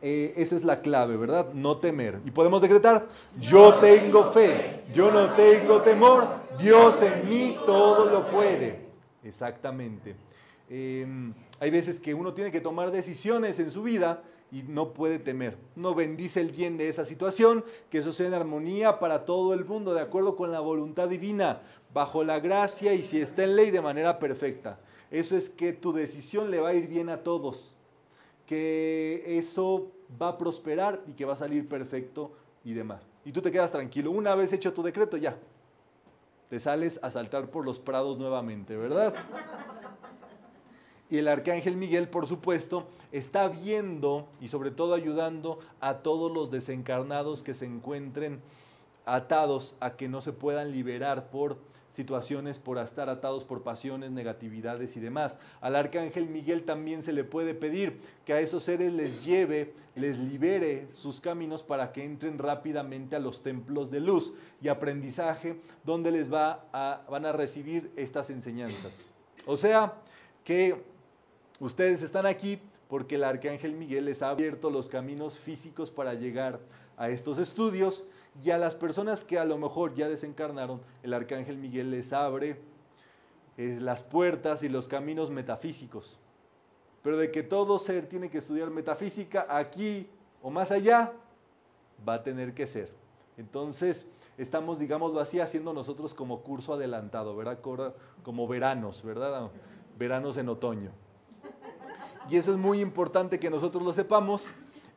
eh, 0.00 0.34
eso 0.36 0.56
es 0.56 0.64
la 0.64 0.80
clave, 0.80 1.16
¿verdad? 1.16 1.52
No 1.52 1.78
temer. 1.78 2.20
Y 2.24 2.30
podemos 2.30 2.62
decretar, 2.62 3.06
yo 3.38 3.74
tengo 3.76 4.24
fe, 4.32 4.84
yo 4.92 5.10
no 5.10 5.30
tengo 5.34 5.80
temor, 5.82 6.28
Dios 6.58 7.02
en 7.02 7.28
mí 7.28 7.56
todo 7.64 8.06
lo 8.06 8.30
puede. 8.30 8.86
Exactamente. 9.24 10.16
Em, 10.68 11.32
hay 11.60 11.70
veces 11.70 12.00
que 12.00 12.14
uno 12.14 12.32
tiene 12.32 12.50
que 12.50 12.60
tomar 12.60 12.90
decisiones 12.90 13.58
en 13.58 13.70
su 13.70 13.82
vida 13.82 14.22
y 14.52 14.62
no 14.62 14.92
puede 14.92 15.18
temer. 15.18 15.56
No 15.74 15.94
bendice 15.94 16.40
el 16.40 16.50
bien 16.50 16.76
de 16.76 16.88
esa 16.88 17.04
situación, 17.04 17.64
que 17.90 17.98
eso 17.98 18.12
sea 18.12 18.28
en 18.28 18.34
armonía 18.34 18.98
para 18.98 19.24
todo 19.24 19.54
el 19.54 19.64
mundo, 19.64 19.94
de 19.94 20.00
acuerdo 20.00 20.36
con 20.36 20.52
la 20.52 20.60
voluntad 20.60 21.08
divina, 21.08 21.60
bajo 21.92 22.24
la 22.24 22.40
gracia 22.40 22.94
y 22.94 23.02
si 23.02 23.20
está 23.20 23.44
en 23.44 23.56
ley 23.56 23.70
de 23.70 23.80
manera 23.80 24.18
perfecta. 24.18 24.78
Eso 25.10 25.36
es 25.36 25.50
que 25.50 25.72
tu 25.72 25.92
decisión 25.92 26.50
le 26.50 26.60
va 26.60 26.70
a 26.70 26.74
ir 26.74 26.88
bien 26.88 27.08
a 27.08 27.22
todos, 27.22 27.76
que 28.46 29.38
eso 29.38 29.90
va 30.20 30.28
a 30.28 30.38
prosperar 30.38 31.02
y 31.06 31.12
que 31.12 31.24
va 31.24 31.34
a 31.34 31.36
salir 31.36 31.68
perfecto 31.68 32.32
y 32.64 32.74
demás. 32.74 33.02
Y 33.24 33.32
tú 33.32 33.42
te 33.42 33.50
quedas 33.50 33.72
tranquilo. 33.72 34.10
Una 34.10 34.34
vez 34.34 34.52
hecho 34.52 34.72
tu 34.72 34.82
decreto, 34.82 35.16
ya. 35.16 35.36
Te 36.48 36.60
sales 36.60 37.00
a 37.02 37.10
saltar 37.10 37.50
por 37.50 37.64
los 37.64 37.80
prados 37.80 38.18
nuevamente, 38.18 38.76
¿verdad? 38.76 39.14
Y 41.08 41.18
el 41.18 41.28
arcángel 41.28 41.76
Miguel, 41.76 42.08
por 42.08 42.26
supuesto, 42.26 42.88
está 43.12 43.48
viendo 43.48 44.28
y 44.40 44.48
sobre 44.48 44.70
todo 44.70 44.94
ayudando 44.94 45.60
a 45.80 45.98
todos 45.98 46.32
los 46.32 46.50
desencarnados 46.50 47.42
que 47.42 47.54
se 47.54 47.66
encuentren 47.66 48.40
atados 49.04 49.76
a 49.78 49.96
que 49.96 50.08
no 50.08 50.20
se 50.20 50.32
puedan 50.32 50.72
liberar 50.72 51.30
por 51.30 51.58
situaciones, 51.92 52.58
por 52.58 52.76
estar 52.76 53.08
atados 53.08 53.42
por 53.42 53.62
pasiones, 53.62 54.10
negatividades 54.10 54.96
y 54.98 55.00
demás. 55.00 55.38
Al 55.62 55.76
arcángel 55.76 56.28
Miguel 56.28 56.64
también 56.64 57.02
se 57.02 57.12
le 57.12 57.24
puede 57.24 57.54
pedir 57.54 57.98
que 58.26 58.34
a 58.34 58.40
esos 58.40 58.64
seres 58.64 58.92
les 58.92 59.24
lleve, 59.24 59.72
les 59.94 60.18
libere 60.18 60.88
sus 60.92 61.22
caminos 61.22 61.62
para 61.62 61.92
que 61.92 62.04
entren 62.04 62.36
rápidamente 62.36 63.16
a 63.16 63.18
los 63.18 63.42
templos 63.42 63.90
de 63.90 64.00
luz 64.00 64.34
y 64.60 64.68
aprendizaje 64.68 65.58
donde 65.84 66.10
les 66.10 66.30
va 66.30 66.66
a, 66.72 67.00
van 67.08 67.24
a 67.24 67.32
recibir 67.32 67.90
estas 67.96 68.28
enseñanzas. 68.28 69.06
O 69.46 69.56
sea 69.56 69.94
que 70.44 70.95
Ustedes 71.58 72.02
están 72.02 72.26
aquí 72.26 72.60
porque 72.88 73.14
el 73.14 73.24
Arcángel 73.24 73.74
Miguel 73.74 74.04
les 74.04 74.22
ha 74.22 74.28
abierto 74.28 74.70
los 74.70 74.88
caminos 74.88 75.38
físicos 75.38 75.90
para 75.90 76.12
llegar 76.14 76.60
a 76.98 77.08
estos 77.08 77.38
estudios 77.38 78.06
y 78.44 78.50
a 78.50 78.58
las 78.58 78.74
personas 78.74 79.24
que 79.24 79.38
a 79.38 79.44
lo 79.46 79.56
mejor 79.56 79.94
ya 79.94 80.08
desencarnaron, 80.08 80.82
el 81.02 81.14
Arcángel 81.14 81.56
Miguel 81.56 81.90
les 81.90 82.12
abre 82.12 82.60
eh, 83.56 83.78
las 83.80 84.02
puertas 84.02 84.62
y 84.62 84.68
los 84.68 84.86
caminos 84.86 85.30
metafísicos. 85.30 86.18
Pero 87.02 87.16
de 87.16 87.30
que 87.30 87.42
todo 87.42 87.78
ser 87.78 88.06
tiene 88.06 88.28
que 88.28 88.38
estudiar 88.38 88.68
metafísica 88.68 89.46
aquí 89.48 90.08
o 90.42 90.50
más 90.50 90.70
allá, 90.70 91.12
va 92.06 92.14
a 92.14 92.22
tener 92.22 92.52
que 92.52 92.66
ser. 92.66 92.92
Entonces, 93.38 94.10
estamos, 94.36 94.78
digámoslo 94.78 95.20
así, 95.20 95.40
haciendo 95.40 95.72
nosotros 95.72 96.12
como 96.12 96.42
curso 96.42 96.74
adelantado, 96.74 97.34
¿verdad? 97.34 97.60
Como 98.22 98.46
veranos, 98.46 99.02
¿verdad? 99.02 99.50
Veranos 99.98 100.36
en 100.36 100.50
otoño 100.50 101.05
y 102.28 102.36
eso 102.36 102.52
es 102.52 102.58
muy 102.58 102.80
importante 102.80 103.38
que 103.38 103.50
nosotros 103.50 103.82
lo 103.82 103.92
sepamos, 103.92 104.52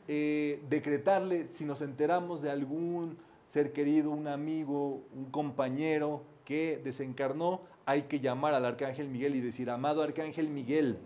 eh, 0.07 0.61
decretarle 0.69 1.47
si 1.51 1.65
nos 1.65 1.81
enteramos 1.81 2.41
de 2.41 2.49
algún 2.49 3.17
ser 3.47 3.71
querido, 3.73 4.09
un 4.11 4.27
amigo, 4.27 5.03
un 5.15 5.25
compañero 5.31 6.23
que 6.43 6.81
desencarnó, 6.83 7.61
hay 7.85 8.03
que 8.03 8.19
llamar 8.19 8.53
al 8.53 8.65
Arcángel 8.65 9.07
Miguel 9.07 9.35
y 9.35 9.41
decir, 9.41 9.69
amado 9.69 10.01
Arcángel 10.01 10.47
Miguel, 10.49 10.99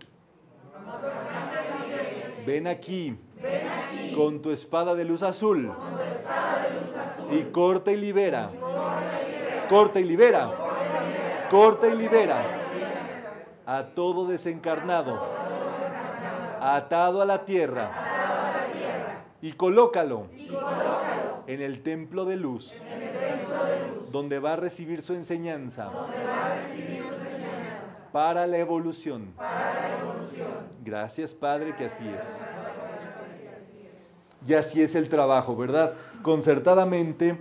ven, 2.46 2.66
aquí, 2.66 3.16
con 4.14 4.40
tu 4.40 4.50
espada 4.50 4.94
de 4.94 5.04
luz 5.04 5.22
azul, 5.22 5.70
y 7.30 7.42
corta 7.44 7.92
y 7.92 7.96
libera, 7.96 8.50
corta 9.68 10.00
y 10.00 10.04
libera, 10.04 10.50
corta 11.50 11.88
y 11.88 11.96
libera 11.96 12.44
a 13.66 13.86
todo 13.94 14.26
desencarnado 14.26 15.43
atado 16.72 17.20
a 17.20 17.26
la 17.26 17.44
tierra. 17.44 17.90
Y 19.42 19.52
colócalo, 19.52 20.26
en 21.46 21.60
el 21.60 21.82
templo 21.82 22.24
de 22.24 22.36
luz, 22.36 22.78
donde 24.10 24.38
va 24.38 24.54
a 24.54 24.56
recibir 24.56 25.02
su 25.02 25.12
enseñanza, 25.12 25.90
para, 28.10 28.46
la 28.46 28.56
evolución. 28.56 29.34
Gracias 30.82 31.34
Padre 31.34 31.74
que 31.76 31.84
así 31.86 32.08
es. 32.08 32.40
Y 34.46 34.54
así 34.54 34.82
es 34.82 34.94
el 34.94 35.08
trabajo, 35.08 35.56
¿verdad? 35.56 35.94
Concertadamente 36.22 37.38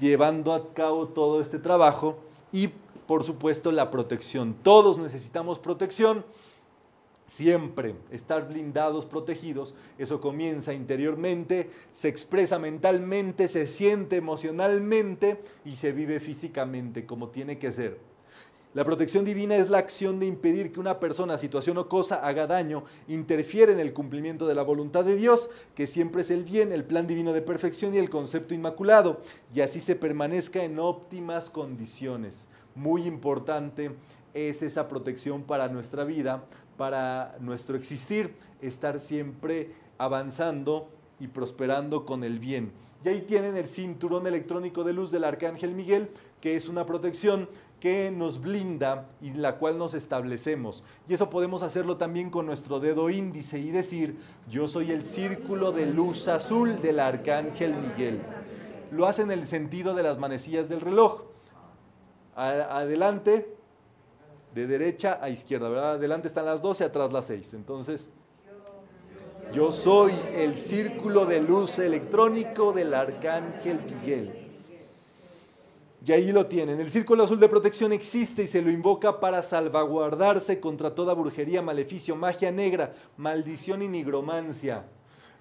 llevando 0.00 0.54
a 0.54 0.72
cabo 0.72 1.08
todo 1.08 1.40
este 1.40 1.58
trabajo 1.58 2.16
y 2.52 2.68
por 3.06 3.24
supuesto 3.24 3.70
la 3.70 3.90
protección. 3.90 4.54
Todos 4.62 4.98
necesitamos 4.98 5.58
protección 5.58 6.24
siempre 7.26 7.94
estar 8.10 8.48
blindados, 8.48 9.06
protegidos, 9.06 9.74
eso 9.98 10.20
comienza 10.20 10.72
interiormente, 10.72 11.70
se 11.90 12.08
expresa 12.08 12.58
mentalmente, 12.58 13.48
se 13.48 13.66
siente 13.66 14.16
emocionalmente 14.16 15.40
y 15.64 15.76
se 15.76 15.92
vive 15.92 16.20
físicamente 16.20 17.06
como 17.06 17.28
tiene 17.28 17.58
que 17.58 17.72
ser. 17.72 17.98
La 18.74 18.84
protección 18.84 19.24
divina 19.24 19.54
es 19.56 19.70
la 19.70 19.78
acción 19.78 20.18
de 20.18 20.26
impedir 20.26 20.72
que 20.72 20.80
una 20.80 20.98
persona, 20.98 21.38
situación 21.38 21.78
o 21.78 21.88
cosa 21.88 22.16
haga 22.16 22.48
daño, 22.48 22.82
interfiere 23.06 23.70
en 23.70 23.78
el 23.78 23.92
cumplimiento 23.92 24.48
de 24.48 24.56
la 24.56 24.62
voluntad 24.62 25.04
de 25.04 25.14
Dios, 25.14 25.48
que 25.76 25.86
siempre 25.86 26.22
es 26.22 26.30
el 26.32 26.42
bien, 26.42 26.72
el 26.72 26.82
plan 26.82 27.06
divino 27.06 27.32
de 27.32 27.40
perfección 27.40 27.94
y 27.94 27.98
el 27.98 28.10
concepto 28.10 28.52
inmaculado, 28.52 29.20
y 29.54 29.60
así 29.60 29.78
se 29.78 29.94
permanezca 29.94 30.64
en 30.64 30.80
óptimas 30.80 31.50
condiciones. 31.50 32.48
Muy 32.74 33.06
importante 33.06 33.92
es 34.34 34.60
esa 34.62 34.88
protección 34.88 35.44
para 35.44 35.68
nuestra 35.68 36.02
vida, 36.02 36.44
para 36.76 37.36
nuestro 37.40 37.76
existir, 37.76 38.34
estar 38.60 39.00
siempre 39.00 39.72
avanzando 39.98 40.88
y 41.20 41.28
prosperando 41.28 42.04
con 42.04 42.24
el 42.24 42.38
bien. 42.38 42.72
Y 43.04 43.08
ahí 43.08 43.20
tienen 43.20 43.56
el 43.56 43.68
cinturón 43.68 44.26
electrónico 44.26 44.82
de 44.82 44.94
luz 44.94 45.10
del 45.10 45.24
Arcángel 45.24 45.74
Miguel, 45.74 46.08
que 46.40 46.56
es 46.56 46.68
una 46.68 46.86
protección 46.86 47.48
que 47.78 48.10
nos 48.10 48.40
blinda 48.40 49.10
y 49.20 49.34
la 49.34 49.56
cual 49.56 49.76
nos 49.76 49.92
establecemos. 49.92 50.84
Y 51.06 51.12
eso 51.12 51.28
podemos 51.28 51.62
hacerlo 51.62 51.98
también 51.98 52.30
con 52.30 52.46
nuestro 52.46 52.80
dedo 52.80 53.10
índice 53.10 53.58
y 53.58 53.70
decir, 53.70 54.16
yo 54.48 54.68
soy 54.68 54.90
el 54.90 55.04
círculo 55.04 55.70
de 55.70 55.84
luz 55.84 56.28
azul 56.28 56.80
del 56.80 56.98
Arcángel 56.98 57.74
Miguel. 57.74 58.22
Lo 58.90 59.06
hace 59.06 59.20
en 59.20 59.30
el 59.30 59.46
sentido 59.46 59.94
de 59.94 60.02
las 60.02 60.18
manecillas 60.18 60.70
del 60.70 60.80
reloj. 60.80 61.24
Adelante, 62.36 63.53
de 64.54 64.66
derecha 64.66 65.18
a 65.20 65.28
izquierda, 65.28 65.68
¿verdad? 65.68 65.94
Adelante 65.94 66.28
están 66.28 66.46
las 66.46 66.62
12, 66.62 66.84
atrás 66.84 67.12
las 67.12 67.26
6. 67.26 67.54
Entonces, 67.54 68.10
yo 69.52 69.72
soy 69.72 70.12
el 70.32 70.56
círculo 70.56 71.26
de 71.26 71.40
luz 71.40 71.78
electrónico 71.80 72.72
del 72.72 72.94
arcángel 72.94 73.80
Miguel. 73.82 74.44
Y 76.06 76.12
ahí 76.12 76.32
lo 76.32 76.46
tienen. 76.46 76.80
El 76.80 76.90
círculo 76.90 77.24
azul 77.24 77.40
de 77.40 77.48
protección 77.48 77.92
existe 77.92 78.42
y 78.42 78.46
se 78.46 78.60
lo 78.60 78.70
invoca 78.70 79.20
para 79.20 79.42
salvaguardarse 79.42 80.60
contra 80.60 80.94
toda 80.94 81.14
brujería, 81.14 81.62
maleficio, 81.62 82.14
magia 82.14 82.52
negra, 82.52 82.92
maldición 83.16 83.82
y 83.82 83.88
nigromancia. 83.88 84.84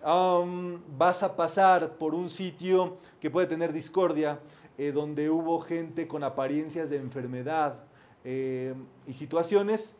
vas 0.02 1.22
a 1.22 1.36
pasar 1.36 1.98
por 1.98 2.16
un 2.16 2.30
sitio 2.30 2.98
que 3.20 3.30
puede 3.30 3.48
tener 3.48 3.74
discordia, 3.74 4.40
eh, 4.78 4.92
donde 4.92 5.30
hubo 5.30 5.60
gente 5.60 6.08
con 6.08 6.24
apariencias 6.24 6.90
de 6.90 6.98
enfermedad, 6.98 7.76
eh, 8.24 8.74
y 9.08 9.14
situaciones, 9.14 9.96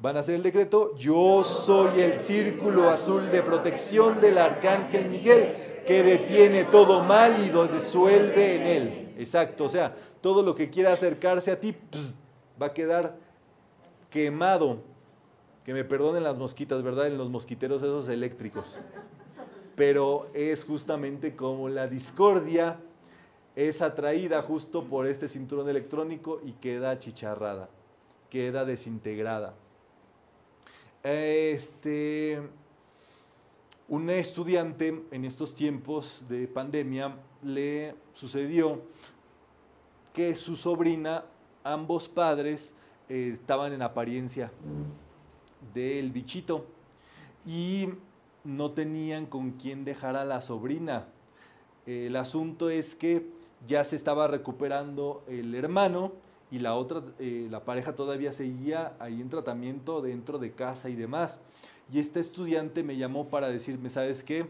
van 0.00 0.16
a 0.16 0.20
hacer 0.20 0.34
el 0.34 0.42
decreto, 0.42 0.94
yo 0.96 1.42
soy 1.44 2.00
el 2.00 2.20
círculo 2.20 2.90
azul 2.90 3.30
de 3.30 3.42
protección 3.42 4.20
del 4.20 4.38
arcángel 4.38 5.08
Miguel, 5.08 5.54
que 5.86 6.02
detiene 6.02 6.64
todo 6.64 7.02
mal 7.02 7.42
y 7.42 7.50
lo 7.50 7.66
disuelve 7.66 8.56
en 8.56 8.62
él. 8.62 9.14
Exacto, 9.18 9.64
o 9.64 9.68
sea, 9.68 9.94
todo 10.20 10.42
lo 10.42 10.54
que 10.54 10.68
quiera 10.68 10.92
acercarse 10.92 11.50
a 11.50 11.60
ti 11.60 11.74
va 12.60 12.66
a 12.66 12.72
quedar 12.74 13.16
quemado. 14.10 14.78
Que 15.64 15.72
me 15.72 15.84
perdonen 15.84 16.22
las 16.22 16.36
mosquitas, 16.36 16.82
¿verdad? 16.82 17.08
En 17.08 17.18
los 17.18 17.28
mosquiteros 17.28 17.82
esos 17.82 18.08
eléctricos. 18.08 18.78
Pero 19.74 20.28
es 20.32 20.64
justamente 20.64 21.34
como 21.34 21.68
la 21.68 21.88
discordia 21.88 22.78
es 23.56 23.80
atraída 23.80 24.42
justo 24.42 24.84
por 24.84 25.06
este 25.06 25.28
cinturón 25.28 25.68
electrónico 25.70 26.40
y 26.44 26.52
queda 26.52 26.90
achicharrada, 26.90 27.70
queda 28.28 28.66
desintegrada. 28.66 29.54
Este, 31.02 32.38
un 33.88 34.10
estudiante 34.10 35.02
en 35.10 35.24
estos 35.24 35.54
tiempos 35.54 36.26
de 36.28 36.46
pandemia 36.48 37.16
le 37.42 37.94
sucedió 38.12 38.82
que 40.12 40.34
su 40.34 40.56
sobrina, 40.56 41.24
ambos 41.64 42.08
padres, 42.08 42.74
eh, 43.08 43.32
estaban 43.40 43.72
en 43.72 43.80
apariencia 43.80 44.52
del 45.72 46.10
bichito 46.10 46.66
y 47.46 47.88
no 48.44 48.72
tenían 48.72 49.24
con 49.24 49.52
quién 49.52 49.84
dejar 49.84 50.16
a 50.16 50.26
la 50.26 50.42
sobrina. 50.42 51.06
El 51.86 52.16
asunto 52.16 52.68
es 52.68 52.94
que 52.96 53.35
ya 53.66 53.84
se 53.84 53.96
estaba 53.96 54.26
recuperando 54.26 55.22
el 55.28 55.54
hermano 55.54 56.12
y 56.50 56.60
la 56.60 56.74
otra, 56.74 57.02
eh, 57.18 57.48
la 57.50 57.64
pareja 57.64 57.94
todavía 57.94 58.32
seguía 58.32 58.94
ahí 58.98 59.20
en 59.20 59.28
tratamiento 59.28 60.00
dentro 60.00 60.38
de 60.38 60.52
casa 60.52 60.88
y 60.88 60.94
demás. 60.94 61.40
Y 61.92 61.98
este 61.98 62.20
estudiante 62.20 62.82
me 62.82 62.96
llamó 62.96 63.28
para 63.28 63.48
decirme, 63.48 63.90
¿sabes 63.90 64.22
qué? 64.22 64.46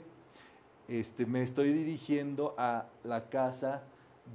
Este, 0.89 1.27
me 1.27 1.43
estoy 1.43 1.73
dirigiendo 1.73 2.55
a 2.59 2.87
la 3.05 3.29
casa 3.29 3.83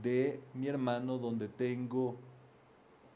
de 0.03 0.39
mi 0.53 0.67
hermano 0.67 1.17
donde 1.17 1.47
tengo, 1.47 2.15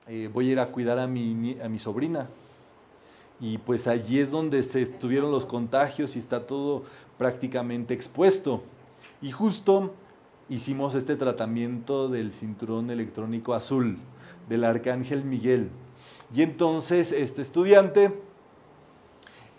eh, 0.07 0.29
voy 0.31 0.49
a 0.49 0.51
ir 0.53 0.59
a 0.59 0.71
cuidar 0.71 0.99
a 0.99 1.07
mi, 1.07 1.57
a 1.61 1.67
mi 1.67 1.79
sobrina. 1.79 2.29
Y 3.39 3.57
pues 3.57 3.87
allí 3.87 4.19
es 4.19 4.31
donde 4.31 4.63
se 4.63 4.81
estuvieron 4.81 5.31
los 5.31 5.45
contagios 5.45 6.15
y 6.15 6.19
está 6.19 6.47
todo 6.47 6.83
prácticamente 7.17 7.93
expuesto. 7.93 8.63
Y 9.21 9.31
justo 9.31 9.93
hicimos 10.49 10.95
este 10.95 11.15
tratamiento 11.15 12.07
del 12.07 12.33
cinturón 12.33 12.89
electrónico 12.89 13.53
azul 13.53 13.97
del 14.49 14.63
arcángel 14.63 15.23
Miguel. 15.23 15.69
Y 16.33 16.41
entonces 16.41 17.11
este 17.11 17.41
estudiante 17.41 18.11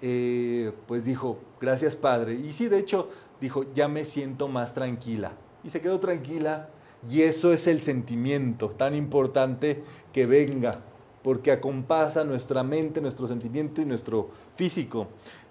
eh, 0.03 0.73
pues 0.87 1.05
dijo, 1.05 1.39
gracias 1.61 1.97
padre. 1.97 2.35
Y 2.35 2.53
sí, 2.53 2.69
de 2.69 2.79
hecho, 2.79 3.09
dijo, 3.41 3.65
ya 3.73 3.89
me 3.89 4.05
siento 4.05 4.49
más 4.49 4.75
tranquila. 4.75 5.33
Y 5.65 5.71
se 5.71 5.81
quedó 5.81 5.99
tranquila. 6.01 6.69
Y 7.11 7.23
eso 7.23 7.53
es 7.53 7.67
el 7.67 7.83
sentimiento 7.83 8.69
tan 8.69 8.95
importante 8.95 9.83
que 10.13 10.27
venga, 10.27 10.81
porque 11.23 11.53
acompasa 11.53 12.25
nuestra 12.25 12.63
mente, 12.63 13.01
nuestro 13.01 13.27
sentimiento 13.27 13.81
y 13.81 13.85
nuestro 13.85 14.31
físico. 14.57 15.09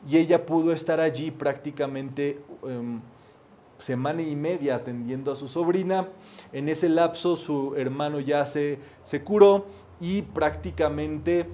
Y 0.08 0.18
ella 0.18 0.46
pudo 0.46 0.72
estar 0.72 1.00
allí 1.00 1.32
prácticamente... 1.32 2.40
Em, 2.68 3.00
semana 3.78 4.22
y 4.22 4.36
media 4.36 4.76
atendiendo 4.76 5.32
a 5.32 5.36
su 5.36 5.48
sobrina. 5.48 6.10
En 6.54 6.70
ese 6.70 6.90
lapso 6.90 7.36
su 7.36 7.76
hermano 7.76 8.20
ya 8.20 8.46
se, 8.46 8.80
se 9.04 9.24
curó 9.24 9.66
y 10.00 10.22
prácticamente 10.22 11.48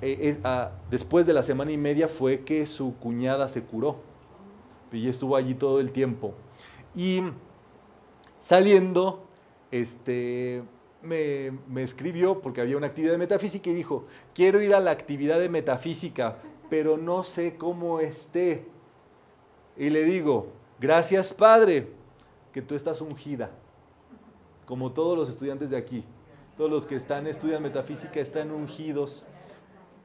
eh, 0.00 0.38
ah, 0.44 0.72
después 0.90 1.26
de 1.26 1.32
la 1.32 1.42
semana 1.42 1.72
y 1.72 1.76
media 1.76 2.08
fue 2.08 2.40
que 2.40 2.66
su 2.66 2.94
cuñada 2.96 3.48
se 3.48 3.62
curó. 3.62 3.96
Y 4.92 5.08
estuvo 5.08 5.36
allí 5.36 5.54
todo 5.54 5.80
el 5.80 5.92
tiempo. 5.92 6.34
Y 6.94 7.22
saliendo, 8.38 9.26
este, 9.70 10.62
me, 11.02 11.52
me, 11.68 11.82
escribió 11.82 12.40
porque 12.40 12.60
había 12.60 12.76
una 12.76 12.86
actividad 12.86 13.12
de 13.12 13.18
metafísica 13.18 13.68
y 13.70 13.74
dijo, 13.74 14.06
quiero 14.34 14.62
ir 14.62 14.74
a 14.74 14.80
la 14.80 14.92
actividad 14.92 15.38
de 15.38 15.48
metafísica, 15.48 16.38
pero 16.70 16.96
no 16.96 17.22
sé 17.22 17.56
cómo 17.56 18.00
esté. 18.00 18.66
Y 19.76 19.90
le 19.90 20.04
digo, 20.04 20.52
Gracias, 20.80 21.32
Padre, 21.32 21.88
que 22.52 22.62
tú 22.62 22.76
estás 22.76 23.00
ungida, 23.00 23.50
como 24.64 24.92
todos 24.92 25.18
los 25.18 25.28
estudiantes 25.28 25.70
de 25.70 25.76
aquí. 25.76 26.04
Todos 26.56 26.70
los 26.70 26.86
que 26.86 26.94
están 26.94 27.26
estudian 27.26 27.62
metafísica 27.62 28.20
están 28.20 28.52
ungidos. 28.52 29.26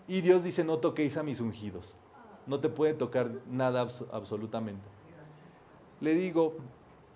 Y 0.08 0.22
Dios 0.22 0.44
dice, 0.44 0.64
no 0.64 0.78
toquéis 0.78 1.18
a 1.18 1.24
mis 1.24 1.40
ungidos. 1.40 1.96
No 2.48 2.60
te 2.60 2.70
puede 2.70 2.94
tocar 2.96 3.30
nada 3.50 3.88
absolutamente. 4.12 4.84
Le 6.02 6.16
digo, 6.16 6.56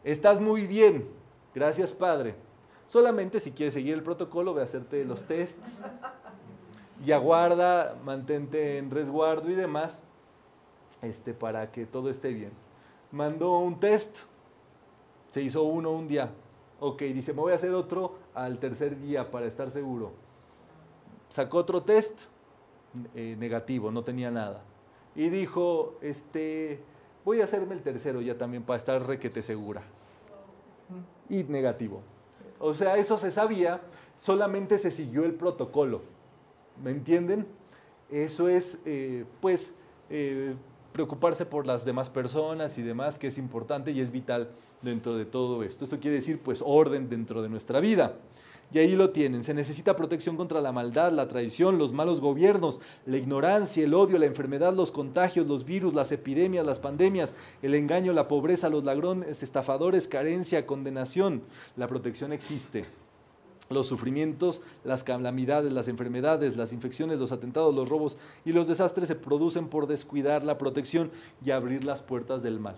estás 0.04 0.40
muy 0.40 0.68
bien. 0.68 1.08
Gracias, 1.56 1.94
Padre. 1.94 2.36
Solamente 2.88 3.40
si 3.40 3.52
quieres 3.52 3.74
seguir 3.74 3.96
el 3.96 4.04
protocolo, 4.04 4.54
ve 4.54 4.62
a 4.62 4.66
hacerte 4.66 5.04
los 5.04 5.24
tests. 5.24 5.82
Y 7.06 7.12
aguarda, 7.12 7.96
mantente 8.04 8.78
en 8.78 8.92
resguardo 8.92 9.50
y 9.50 9.56
demás, 9.56 10.02
este, 11.02 11.34
para 11.34 11.72
que 11.72 11.86
todo 11.86 12.10
esté 12.10 12.30
bien 12.30 12.67
mandó 13.12 13.60
un 13.60 13.80
test, 13.80 14.20
se 15.30 15.42
hizo 15.42 15.64
uno 15.64 15.92
un 15.92 16.08
día. 16.08 16.32
Ok, 16.80 17.02
dice, 17.02 17.34
me 17.34 17.42
voy 17.42 17.54
a 17.54 17.56
hacer 17.56 17.74
otro 17.74 18.16
al 18.34 18.60
tercer 18.60 19.00
día 19.00 19.32
para 19.32 19.48
estar 19.48 19.72
seguro. 19.72 20.12
Sacó 21.30 21.58
otro 21.58 21.84
test, 21.84 22.26
eh, 23.16 23.36
negativo, 23.38 23.92
no 23.92 24.04
tenía 24.04 24.32
nada. 24.32 24.62
Y 25.16 25.30
dijo, 25.30 25.96
este, 26.02 26.80
voy 27.26 27.42
a 27.42 27.46
hacerme 27.46 27.74
el 27.74 27.82
tercero 27.82 28.22
ya 28.22 28.38
también 28.38 28.64
para 28.64 28.78
estar 28.78 29.06
requete 29.06 29.42
segura. 29.42 29.84
Y 31.30 31.44
negativo. 31.44 32.02
O 32.60 32.74
sea, 32.74 32.98
eso 32.98 33.18
se 33.18 33.32
sabía, 33.32 33.82
solamente 34.18 34.80
se 34.80 34.92
siguió 34.92 35.26
el 35.26 35.34
protocolo. 35.34 36.02
¿Me 36.84 36.92
entienden? 36.92 37.48
Eso 38.10 38.48
es, 38.48 38.80
eh, 38.86 39.26
pues, 39.42 39.74
eh, 40.10 40.56
preocuparse 40.98 41.46
por 41.46 41.68
las 41.68 41.86
demás 41.86 42.10
personas 42.10 42.80
y 42.80 42.82
demás, 42.82 43.20
que 43.20 43.28
es 43.28 43.38
importante 43.38 43.92
y 43.92 44.02
es 44.02 44.10
vital 44.10 44.50
dentro 44.82 45.16
de 45.16 45.26
todo 45.26 45.62
esto. 45.62 45.84
Esto 45.84 46.00
quiere 46.00 46.16
decir, 46.16 46.40
pues, 46.42 46.64
orden 46.66 47.08
dentro 47.08 47.44
de 47.44 47.50
nuestra 47.50 47.80
vida. 47.80 48.16
Y 48.74 48.80
ahí 48.80 48.96
lo 48.96 49.12
tienen. 49.12 49.44
Se 49.44 49.54
necesita 49.54 49.96
protección 49.96 50.38
contra 50.38 50.60
la 50.60 50.72
maldad, 50.72 51.12
la 51.12 51.28
traición, 51.28 51.78
los 51.78 51.94
malos 51.94 52.20
gobiernos, 52.20 52.82
la 53.06 53.18
ignorancia, 53.18 53.84
el 53.84 53.94
odio, 53.94 54.18
la 54.18 54.26
enfermedad, 54.26 54.74
los 54.74 54.92
contagios, 54.92 55.46
los 55.46 55.66
virus, 55.66 55.94
las 55.94 56.12
epidemias, 56.12 56.66
las 56.66 56.80
pandemias, 56.80 57.36
el 57.62 57.76
engaño, 57.76 58.12
la 58.12 58.28
pobreza, 58.28 58.70
los 58.70 58.84
ladrones, 58.84 59.44
estafadores, 59.44 60.08
carencia, 60.08 60.66
condenación. 60.66 61.44
La 61.76 61.86
protección 61.86 62.34
existe. 62.34 62.86
Los 63.70 63.88
sufrimientos, 63.88 64.62
las 64.84 65.04
calamidades, 65.04 65.74
las 65.74 65.88
enfermedades, 65.88 66.58
las 66.58 66.74
infecciones, 66.74 67.20
los 67.20 67.32
atentados, 67.32 67.76
los 67.76 67.90
robos 67.90 68.18
y 68.46 68.54
los 68.54 68.68
desastres 68.68 69.08
se 69.08 69.16
producen 69.16 69.68
por 69.68 69.88
descuidar 69.88 70.44
la 70.44 70.58
protección 70.58 71.12
y 71.44 71.52
abrir 71.52 71.84
las 71.84 72.02
puertas 72.02 72.44
del 72.44 72.60
mal. 72.60 72.76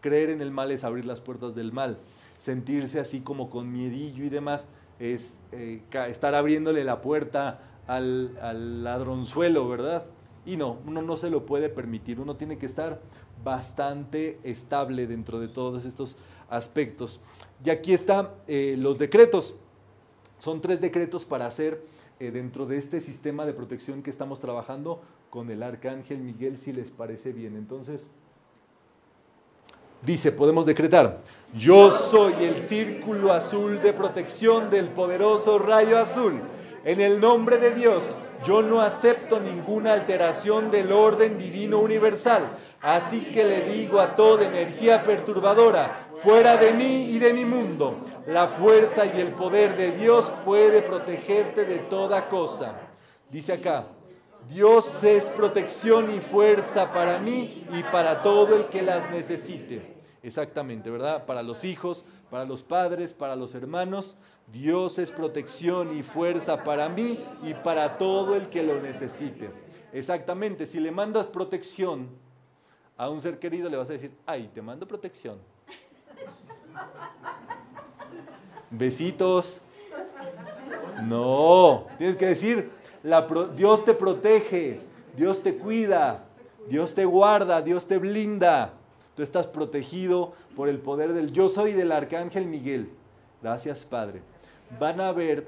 Creer 0.00 0.30
en 0.30 0.40
el 0.40 0.50
mal 0.50 0.70
es 0.70 0.84
abrir 0.84 1.04
las 1.04 1.20
puertas 1.20 1.54
del 1.54 1.72
mal. 1.72 1.98
Sentirse 2.38 3.00
así 3.00 3.20
como 3.20 3.50
con 3.50 3.70
miedillo 3.70 4.24
y 4.24 4.28
demás 4.28 4.66
es 4.98 5.38
eh, 5.52 5.82
estar 6.08 6.34
abriéndole 6.34 6.84
la 6.84 7.02
puerta 7.02 7.60
al, 7.86 8.84
ladronzuelo, 8.84 9.68
¿verdad? 9.68 10.04
Y 10.46 10.56
no, 10.56 10.78
uno 10.86 11.02
no 11.02 11.16
se 11.16 11.28
lo 11.28 11.44
puede 11.44 11.68
permitir, 11.68 12.20
uno 12.20 12.36
tiene 12.36 12.56
que 12.56 12.66
estar 12.66 13.00
bastante 13.42 14.38
estable 14.42 15.06
dentro 15.06 15.40
de 15.40 15.48
todos 15.48 15.84
estos 15.84 16.16
aspectos. 16.48 17.20
Y 17.64 17.70
aquí 17.70 17.92
están 17.92 18.28
eh, 18.46 18.76
los 18.78 18.98
decretos. 18.98 19.54
Son 20.40 20.60
tres 20.60 20.80
decretos 20.80 21.24
para 21.24 21.46
hacer 21.46 21.82
eh, 22.18 22.32
dentro 22.32 22.66
de 22.66 22.76
este 22.76 23.00
sistema 23.00 23.46
de 23.46 23.52
protección 23.52 24.02
que 24.02 24.10
estamos 24.10 24.40
trabajando 24.40 25.00
con 25.30 25.50
el 25.50 25.62
arcángel 25.62 26.18
Miguel, 26.18 26.58
si 26.58 26.72
les 26.72 26.90
parece 26.90 27.32
bien. 27.32 27.56
Entonces, 27.56 28.08
Dice, 30.02 30.32
podemos 30.32 30.64
decretar, 30.64 31.20
yo 31.54 31.90
soy 31.90 32.32
el 32.40 32.62
círculo 32.62 33.34
azul 33.34 33.82
de 33.82 33.92
protección 33.92 34.70
del 34.70 34.88
poderoso 34.88 35.58
rayo 35.58 35.98
azul. 35.98 36.40
En 36.84 37.00
el 37.00 37.20
nombre 37.20 37.58
de 37.58 37.72
Dios, 37.72 38.16
yo 38.44 38.62
no 38.62 38.80
acepto 38.80 39.38
ninguna 39.38 39.92
alteración 39.92 40.70
del 40.70 40.92
orden 40.92 41.36
divino 41.36 41.78
universal. 41.78 42.56
Así 42.80 43.26
que 43.26 43.44
le 43.44 43.62
digo 43.62 44.00
a 44.00 44.16
toda 44.16 44.46
energía 44.46 45.02
perturbadora, 45.02 46.08
fuera 46.14 46.56
de 46.56 46.72
mí 46.72 47.10
y 47.10 47.18
de 47.18 47.34
mi 47.34 47.44
mundo, 47.44 48.00
la 48.26 48.48
fuerza 48.48 49.04
y 49.04 49.20
el 49.20 49.32
poder 49.32 49.76
de 49.76 49.92
Dios 49.92 50.32
puede 50.44 50.80
protegerte 50.80 51.66
de 51.66 51.80
toda 51.80 52.30
cosa. 52.30 52.74
Dice 53.28 53.52
acá, 53.52 53.86
Dios 54.48 55.04
es 55.04 55.28
protección 55.28 56.12
y 56.14 56.20
fuerza 56.20 56.92
para 56.92 57.18
mí 57.18 57.66
y 57.74 57.82
para 57.84 58.22
todo 58.22 58.56
el 58.56 58.66
que 58.66 58.80
las 58.80 59.10
necesite. 59.10 59.99
Exactamente, 60.22 60.90
¿verdad? 60.90 61.24
Para 61.24 61.42
los 61.42 61.64
hijos, 61.64 62.04
para 62.30 62.44
los 62.44 62.62
padres, 62.62 63.14
para 63.14 63.36
los 63.36 63.54
hermanos. 63.54 64.16
Dios 64.52 64.98
es 64.98 65.10
protección 65.10 65.96
y 65.96 66.02
fuerza 66.02 66.62
para 66.62 66.88
mí 66.88 67.18
y 67.42 67.54
para 67.54 67.96
todo 67.96 68.36
el 68.36 68.48
que 68.48 68.62
lo 68.62 68.80
necesite. 68.82 69.50
Exactamente, 69.92 70.66
si 70.66 70.78
le 70.78 70.90
mandas 70.90 71.26
protección 71.26 72.08
a 72.96 73.08
un 73.08 73.20
ser 73.20 73.38
querido, 73.38 73.70
le 73.70 73.76
vas 73.76 73.88
a 73.88 73.94
decir, 73.94 74.12
ay, 74.26 74.50
te 74.52 74.60
mando 74.60 74.86
protección. 74.86 75.38
Besitos. 78.70 79.60
No, 81.02 81.86
tienes 81.96 82.16
que 82.16 82.26
decir, 82.26 82.70
Dios 83.56 83.84
te 83.86 83.94
protege, 83.94 84.80
Dios 85.16 85.42
te 85.42 85.56
cuida, 85.56 86.24
Dios 86.68 86.94
te 86.94 87.06
guarda, 87.06 87.62
Dios 87.62 87.86
te 87.86 87.96
blinda. 87.96 88.74
Tú 89.20 89.24
estás 89.24 89.46
protegido 89.46 90.32
por 90.56 90.70
el 90.70 90.78
poder 90.78 91.12
del 91.12 91.30
yo 91.30 91.50
soy 91.50 91.74
del 91.74 91.92
arcángel 91.92 92.46
Miguel. 92.46 92.88
Gracias, 93.42 93.84
Padre. 93.84 94.22
Van 94.78 94.98
a 94.98 95.12
ver 95.12 95.46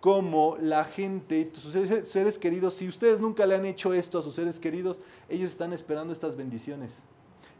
cómo 0.00 0.56
la 0.58 0.82
gente, 0.82 1.52
sus 1.54 1.72
seres 2.04 2.36
queridos, 2.36 2.74
si 2.74 2.88
ustedes 2.88 3.20
nunca 3.20 3.46
le 3.46 3.54
han 3.54 3.64
hecho 3.64 3.94
esto 3.94 4.18
a 4.18 4.22
sus 4.22 4.34
seres 4.34 4.58
queridos, 4.58 5.00
ellos 5.28 5.52
están 5.52 5.72
esperando 5.72 6.12
estas 6.12 6.34
bendiciones. 6.34 6.98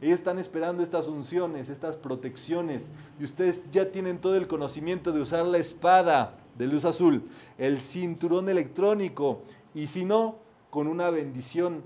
Ellos 0.00 0.18
están 0.18 0.40
esperando 0.40 0.82
estas 0.82 1.06
unciones, 1.06 1.68
estas 1.68 1.94
protecciones. 1.94 2.90
Y 3.20 3.22
ustedes 3.22 3.62
ya 3.70 3.88
tienen 3.88 4.18
todo 4.18 4.34
el 4.34 4.48
conocimiento 4.48 5.12
de 5.12 5.20
usar 5.20 5.46
la 5.46 5.58
espada 5.58 6.38
de 6.58 6.66
luz 6.66 6.84
azul, 6.84 7.22
el 7.56 7.80
cinturón 7.80 8.48
electrónico 8.48 9.42
y 9.76 9.86
si 9.86 10.04
no, 10.04 10.38
con 10.70 10.88
una 10.88 11.08
bendición 11.10 11.84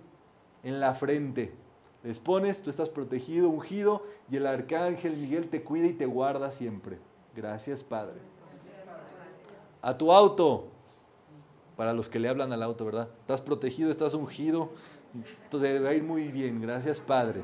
en 0.62 0.81
la 0.81 0.95
frente. 0.95 1.66
Les 2.07 2.20
pones, 2.20 2.62
tú 2.62 2.70
estás 2.70 2.88
protegido, 2.88 3.48
ungido 3.48 4.04
y 4.30 4.36
el 4.36 4.46
arcángel 4.46 5.16
Miguel 5.16 5.48
te 5.48 5.64
cuida 5.64 5.86
y 5.86 5.92
te 5.92 6.07
guarda 6.07 6.52
siempre. 6.52 6.98
Gracias, 7.34 7.82
Padre. 7.82 8.20
A 9.82 9.98
tu 9.98 10.12
auto, 10.12 10.68
para 11.76 11.92
los 11.92 12.09
que 12.09 12.20
le 12.20 12.28
hablan 12.28 12.52
al 12.52 12.62
auto, 12.62 12.84
¿verdad? 12.84 13.09
Estás 13.22 13.40
protegido, 13.40 13.90
estás 13.90 14.14
ungido, 14.14 14.70
te 15.50 15.59
debe 15.59 15.96
ir 15.96 16.04
muy 16.04 16.28
bien. 16.28 16.62
Gracias, 16.62 17.00
Padre 17.00 17.42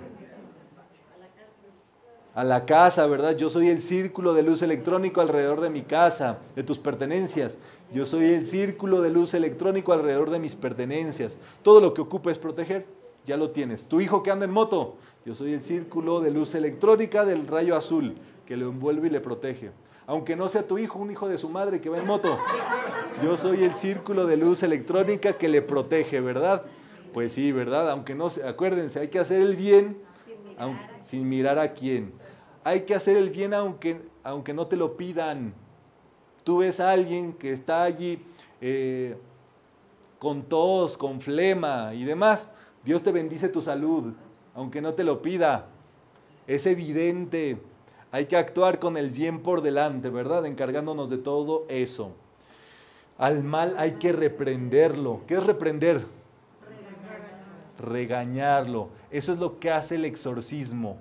a 2.34 2.44
la 2.44 2.64
casa, 2.64 3.06
¿verdad? 3.06 3.36
Yo 3.36 3.50
soy 3.50 3.68
el 3.68 3.82
círculo 3.82 4.32
de 4.32 4.42
luz 4.42 4.62
electrónico 4.62 5.20
alrededor 5.20 5.60
de 5.60 5.68
mi 5.68 5.82
casa, 5.82 6.38
de 6.56 6.62
tus 6.62 6.78
pertenencias. 6.78 7.58
Yo 7.92 8.06
soy 8.06 8.24
el 8.24 8.46
círculo 8.46 9.02
de 9.02 9.10
luz 9.10 9.34
electrónico 9.34 9.92
alrededor 9.92 10.30
de 10.30 10.38
mis 10.38 10.54
pertenencias. 10.54 11.38
Todo 11.62 11.80
lo 11.80 11.92
que 11.92 12.00
ocupes 12.00 12.38
proteger, 12.38 12.86
ya 13.25 13.37
lo 13.37 13.51
tienes. 13.51 13.87
Tu 13.87 14.01
hijo 14.01 14.23
que 14.23 14.31
anda 14.31 14.45
en 14.45 14.51
moto, 14.51 14.97
yo 15.25 15.35
soy 15.35 15.53
el 15.53 15.62
círculo 15.62 16.20
de 16.20 16.31
luz 16.31 16.55
electrónica 16.55 17.25
del 17.25 17.47
rayo 17.47 17.77
azul 17.77 18.14
que 18.47 18.57
lo 18.57 18.68
envuelve 18.68 19.09
y 19.09 19.11
le 19.11 19.20
protege. 19.20 19.70
Aunque 20.07 20.35
no 20.35 20.49
sea 20.49 20.66
tu 20.66 20.79
hijo, 20.79 20.99
un 20.99 21.11
hijo 21.11 21.29
de 21.29 21.39
su 21.39 21.49
madre 21.49 21.81
que 21.81 21.89
va 21.89 21.99
en 21.99 22.07
moto, 22.07 22.37
yo 23.23 23.37
soy 23.37 23.62
el 23.62 23.75
círculo 23.75 24.27
de 24.27 24.37
luz 24.37 24.62
electrónica 24.62 25.35
que 25.35 25.49
le 25.49 25.62
protege, 25.62 26.20
¿verdad? 26.20 26.64
Pues 27.12 27.33
sí, 27.33 27.53
¿verdad? 27.53 27.91
Aunque 27.91 28.14
no, 28.14 28.29
acuérdense, 28.47 28.99
hay 28.99 29.09
que 29.09 29.20
hacer 29.20 29.41
el 29.41 29.55
bien 29.55 29.99
sin 31.03 31.29
mirar 31.29 31.59
a 31.59 31.73
quién. 31.73 32.12
Hay 32.64 32.83
que 32.83 32.95
hacer 32.95 33.16
el 33.16 33.31
bien 33.31 33.55
aunque, 33.55 34.01
aunque 34.25 34.53
no 34.53 34.66
te 34.66 34.77
lo 34.77 34.97
pidan. 34.97 35.55
Tú 36.45 36.59
ves 36.59 36.81
a 36.81 36.91
alguien 36.91 37.33
que 37.35 37.53
está 37.53 37.85
allí 37.85 38.20
eh, 38.61 39.16
con 40.18 40.43
tos, 40.43 40.97
con 40.97 41.20
flema 41.20 41.95
y 41.95 42.05
demás. 42.05 42.49
Dios 42.85 43.03
te 43.03 43.12
bendice 43.12 43.49
tu 43.49 43.61
salud, 43.61 44.12
aunque 44.55 44.80
no 44.80 44.95
te 44.95 45.05
lo 45.05 45.22
pida. 45.22 45.66
Es 46.47 46.66
evidente. 46.66 47.59
Hay 48.11 48.26
que 48.26 48.37
actuar 48.37 48.78
con 48.78 48.97
el 48.97 49.11
bien 49.11 49.43
por 49.43 49.62
delante, 49.62 50.11
¿verdad? 50.11 50.45
Encargándonos 50.45 51.09
de 51.09 51.18
todo 51.18 51.64
eso. 51.68 52.12
Al 53.18 53.45
mal 53.45 53.74
hay 53.78 53.93
que 53.93 54.12
reprenderlo. 54.12 55.20
¿Qué 55.26 55.35
es 55.35 55.45
reprender? 55.45 56.05
Regañarlo. 57.78 58.91
Eso 59.11 59.33
es 59.33 59.39
lo 59.39 59.59
que 59.59 59.70
hace 59.70 59.95
el 59.95 60.05
exorcismo. 60.05 60.99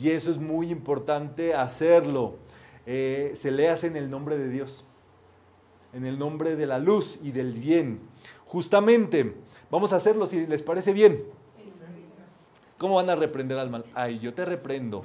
Y 0.00 0.10
eso 0.10 0.30
es 0.30 0.38
muy 0.38 0.70
importante 0.70 1.54
hacerlo. 1.54 2.36
Eh, 2.86 3.32
se 3.34 3.50
le 3.50 3.68
hace 3.68 3.88
en 3.88 3.96
el 3.96 4.08
nombre 4.08 4.38
de 4.38 4.48
Dios, 4.48 4.86
en 5.92 6.06
el 6.06 6.18
nombre 6.18 6.56
de 6.56 6.66
la 6.66 6.78
luz 6.78 7.18
y 7.22 7.32
del 7.32 7.52
bien. 7.52 8.00
Justamente, 8.50 9.36
vamos 9.70 9.92
a 9.92 9.96
hacerlo 9.96 10.26
si 10.26 10.44
les 10.44 10.60
parece 10.64 10.92
bien. 10.92 11.24
¿Cómo 12.78 12.96
van 12.96 13.08
a 13.08 13.14
reprender 13.14 13.56
al 13.56 13.70
mal? 13.70 13.84
Ay, 13.94 14.18
yo 14.18 14.34
te 14.34 14.44
reprendo. 14.44 15.04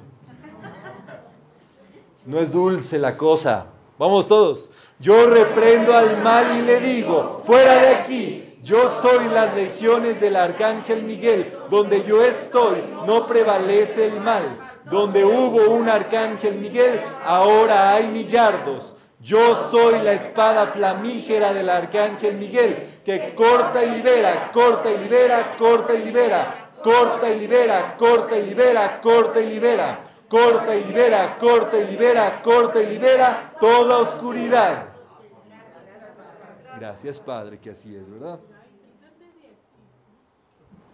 No 2.24 2.40
es 2.40 2.50
dulce 2.50 2.98
la 2.98 3.16
cosa. 3.16 3.66
Vamos 4.00 4.26
todos. 4.26 4.72
Yo 4.98 5.28
reprendo 5.28 5.96
al 5.96 6.20
mal 6.24 6.58
y 6.58 6.62
le 6.62 6.80
digo, 6.80 7.40
fuera 7.46 7.80
de 7.80 7.88
aquí, 7.90 8.58
yo 8.64 8.88
soy 8.88 9.28
las 9.28 9.54
legiones 9.54 10.20
del 10.20 10.34
arcángel 10.34 11.04
Miguel. 11.04 11.52
Donde 11.70 12.02
yo 12.02 12.24
estoy, 12.24 12.82
no 13.06 13.28
prevalece 13.28 14.06
el 14.06 14.20
mal. 14.20 14.58
Donde 14.90 15.24
hubo 15.24 15.70
un 15.70 15.88
arcángel 15.88 16.56
Miguel, 16.56 17.00
ahora 17.24 17.92
hay 17.92 18.08
millardos. 18.08 18.96
Yo 19.20 19.54
soy 19.54 20.02
la 20.02 20.12
espada 20.12 20.66
flamígera 20.66 21.52
del 21.52 21.70
arcángel 21.70 22.36
Miguel, 22.36 23.00
que 23.04 23.34
corta 23.34 23.82
y 23.82 23.90
libera, 23.96 24.50
corta 24.52 24.90
y 24.90 24.98
libera, 24.98 25.56
corta 25.56 25.94
y 25.94 26.04
libera, 26.04 26.70
corta 26.82 27.28
y 27.28 27.40
libera, 27.40 27.96
corta 27.96 28.36
y 28.36 28.46
libera, 28.46 29.00
corta 29.00 29.40
y 29.40 29.46
libera, 29.46 30.04
corta 30.28 30.74
y 30.74 30.84
libera, 30.84 31.38
corta 31.38 31.78
y 31.78 31.86
libera, 31.86 32.42
corta 32.42 32.80
y 32.80 32.86
libera 32.86 33.52
toda 33.58 33.98
oscuridad. 33.98 34.88
Gracias, 36.78 37.18
Padre, 37.18 37.58
que 37.58 37.70
así 37.70 37.96
es, 37.96 38.08
¿verdad? 38.10 38.38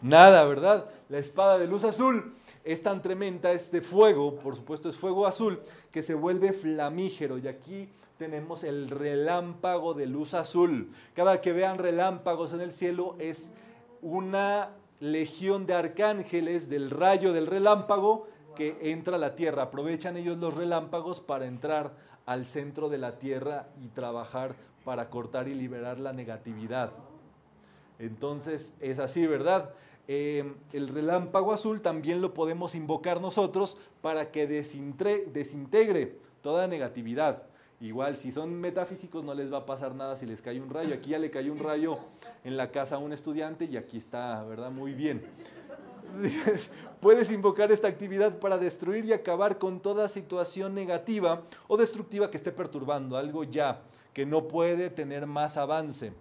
Nada, 0.00 0.44
¿verdad? 0.44 0.86
La 1.08 1.18
espada 1.18 1.58
de 1.58 1.66
luz 1.66 1.84
azul 1.84 2.34
es 2.64 2.82
tan 2.82 3.02
tremenda, 3.02 3.52
es 3.52 3.70
de 3.72 3.80
fuego, 3.80 4.36
por 4.36 4.54
supuesto 4.54 4.88
es 4.88 4.96
fuego 4.96 5.26
azul, 5.26 5.60
que 5.90 6.02
se 6.02 6.14
vuelve 6.14 6.52
flamígero. 6.52 7.38
Y 7.38 7.48
aquí 7.48 7.88
tenemos 8.22 8.62
el 8.62 8.88
relámpago 8.88 9.94
de 9.94 10.06
luz 10.06 10.32
azul. 10.32 10.92
Cada 11.12 11.40
que 11.40 11.52
vean 11.52 11.78
relámpagos 11.78 12.52
en 12.52 12.60
el 12.60 12.70
cielo 12.70 13.16
es 13.18 13.52
una 14.00 14.70
legión 15.00 15.66
de 15.66 15.74
arcángeles 15.74 16.68
del 16.68 16.90
rayo 16.90 17.32
del 17.32 17.48
relámpago 17.48 18.28
que 18.54 18.78
entra 18.80 19.16
a 19.16 19.18
la 19.18 19.34
tierra. 19.34 19.64
Aprovechan 19.64 20.16
ellos 20.16 20.38
los 20.38 20.54
relámpagos 20.54 21.18
para 21.18 21.46
entrar 21.46 21.96
al 22.24 22.46
centro 22.46 22.88
de 22.88 22.98
la 22.98 23.18
tierra 23.18 23.66
y 23.82 23.88
trabajar 23.88 24.54
para 24.84 25.10
cortar 25.10 25.48
y 25.48 25.54
liberar 25.54 25.98
la 25.98 26.12
negatividad. 26.12 26.92
Entonces 27.98 28.72
es 28.78 29.00
así, 29.00 29.26
¿verdad? 29.26 29.74
Eh, 30.06 30.54
el 30.72 30.86
relámpago 30.86 31.52
azul 31.52 31.80
también 31.80 32.22
lo 32.22 32.34
podemos 32.34 32.76
invocar 32.76 33.20
nosotros 33.20 33.78
para 34.00 34.30
que 34.30 34.46
desintegre 34.46 36.18
toda 36.40 36.68
negatividad. 36.68 37.48
Igual, 37.82 38.16
si 38.16 38.30
son 38.30 38.54
metafísicos 38.54 39.24
no 39.24 39.34
les 39.34 39.52
va 39.52 39.58
a 39.58 39.66
pasar 39.66 39.92
nada 39.92 40.14
si 40.14 40.24
les 40.24 40.40
cae 40.40 40.60
un 40.60 40.70
rayo. 40.70 40.94
Aquí 40.94 41.10
ya 41.10 41.18
le 41.18 41.32
cayó 41.32 41.50
un 41.50 41.58
rayo 41.58 41.98
en 42.44 42.56
la 42.56 42.70
casa 42.70 42.94
a 42.94 42.98
un 42.98 43.12
estudiante 43.12 43.64
y 43.64 43.76
aquí 43.76 43.98
está, 43.98 44.44
¿verdad? 44.44 44.70
Muy 44.70 44.94
bien. 44.94 45.26
Puedes 47.00 47.32
invocar 47.32 47.72
esta 47.72 47.88
actividad 47.88 48.38
para 48.38 48.56
destruir 48.56 49.04
y 49.04 49.12
acabar 49.12 49.58
con 49.58 49.80
toda 49.80 50.08
situación 50.08 50.76
negativa 50.76 51.42
o 51.66 51.76
destructiva 51.76 52.30
que 52.30 52.36
esté 52.36 52.52
perturbando, 52.52 53.16
algo 53.16 53.42
ya 53.42 53.80
que 54.14 54.24
no 54.24 54.46
puede 54.46 54.88
tener 54.88 55.26
más 55.26 55.56
avance. 55.56 56.12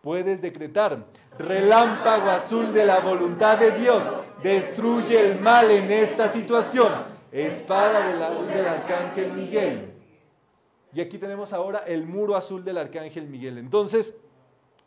Puedes 0.00 0.40
decretar, 0.40 1.04
relámpago 1.36 2.30
azul 2.30 2.72
de 2.72 2.86
la 2.86 3.00
voluntad 3.00 3.58
de 3.58 3.72
Dios, 3.72 4.14
destruye 4.40 5.18
el 5.18 5.40
mal 5.40 5.68
en 5.68 5.90
esta 5.90 6.28
situación. 6.28 6.92
Espada 7.32 8.06
del 8.06 8.66
arcángel 8.66 9.32
Miguel. 9.32 9.97
Y 10.94 11.00
aquí 11.00 11.18
tenemos 11.18 11.52
ahora 11.52 11.80
el 11.80 12.06
muro 12.06 12.36
azul 12.36 12.64
del 12.64 12.78
arcángel 12.78 13.28
Miguel. 13.28 13.58
Entonces, 13.58 14.16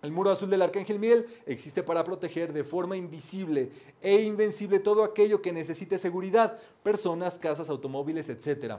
el 0.01 0.11
muro 0.11 0.31
azul 0.31 0.49
del 0.49 0.63
arcángel 0.63 0.97
Miguel 0.97 1.27
existe 1.45 1.83
para 1.83 2.03
proteger 2.03 2.53
de 2.53 2.63
forma 2.63 2.97
invisible 2.97 3.71
e 4.01 4.21
invencible 4.21 4.79
todo 4.79 5.03
aquello 5.03 5.41
que 5.41 5.53
necesite 5.53 5.99
seguridad, 5.99 6.57
personas, 6.81 7.37
casas, 7.37 7.69
automóviles, 7.69 8.29
etc. 8.29 8.77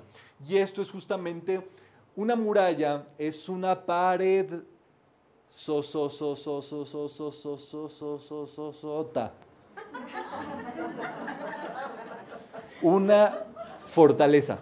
Y 0.49 0.57
esto 0.57 0.83
es 0.83 0.91
justamente 0.91 1.64
una 2.16 2.35
muralla, 2.35 3.07
es 3.18 3.49
una 3.49 3.87
pared 3.87 4.62
so, 5.49 5.83
so, 5.83 6.09
so, 6.09 6.35
so, 6.35 6.61
so, 6.61 6.85
so, 6.85 7.09
so, 7.09 7.31
so, 7.31 7.89
so, 7.89 8.18
so, 8.18 8.47
so, 8.47 8.73
so. 8.73 9.12
Una 12.83 13.45
fortaleza, 13.87 14.59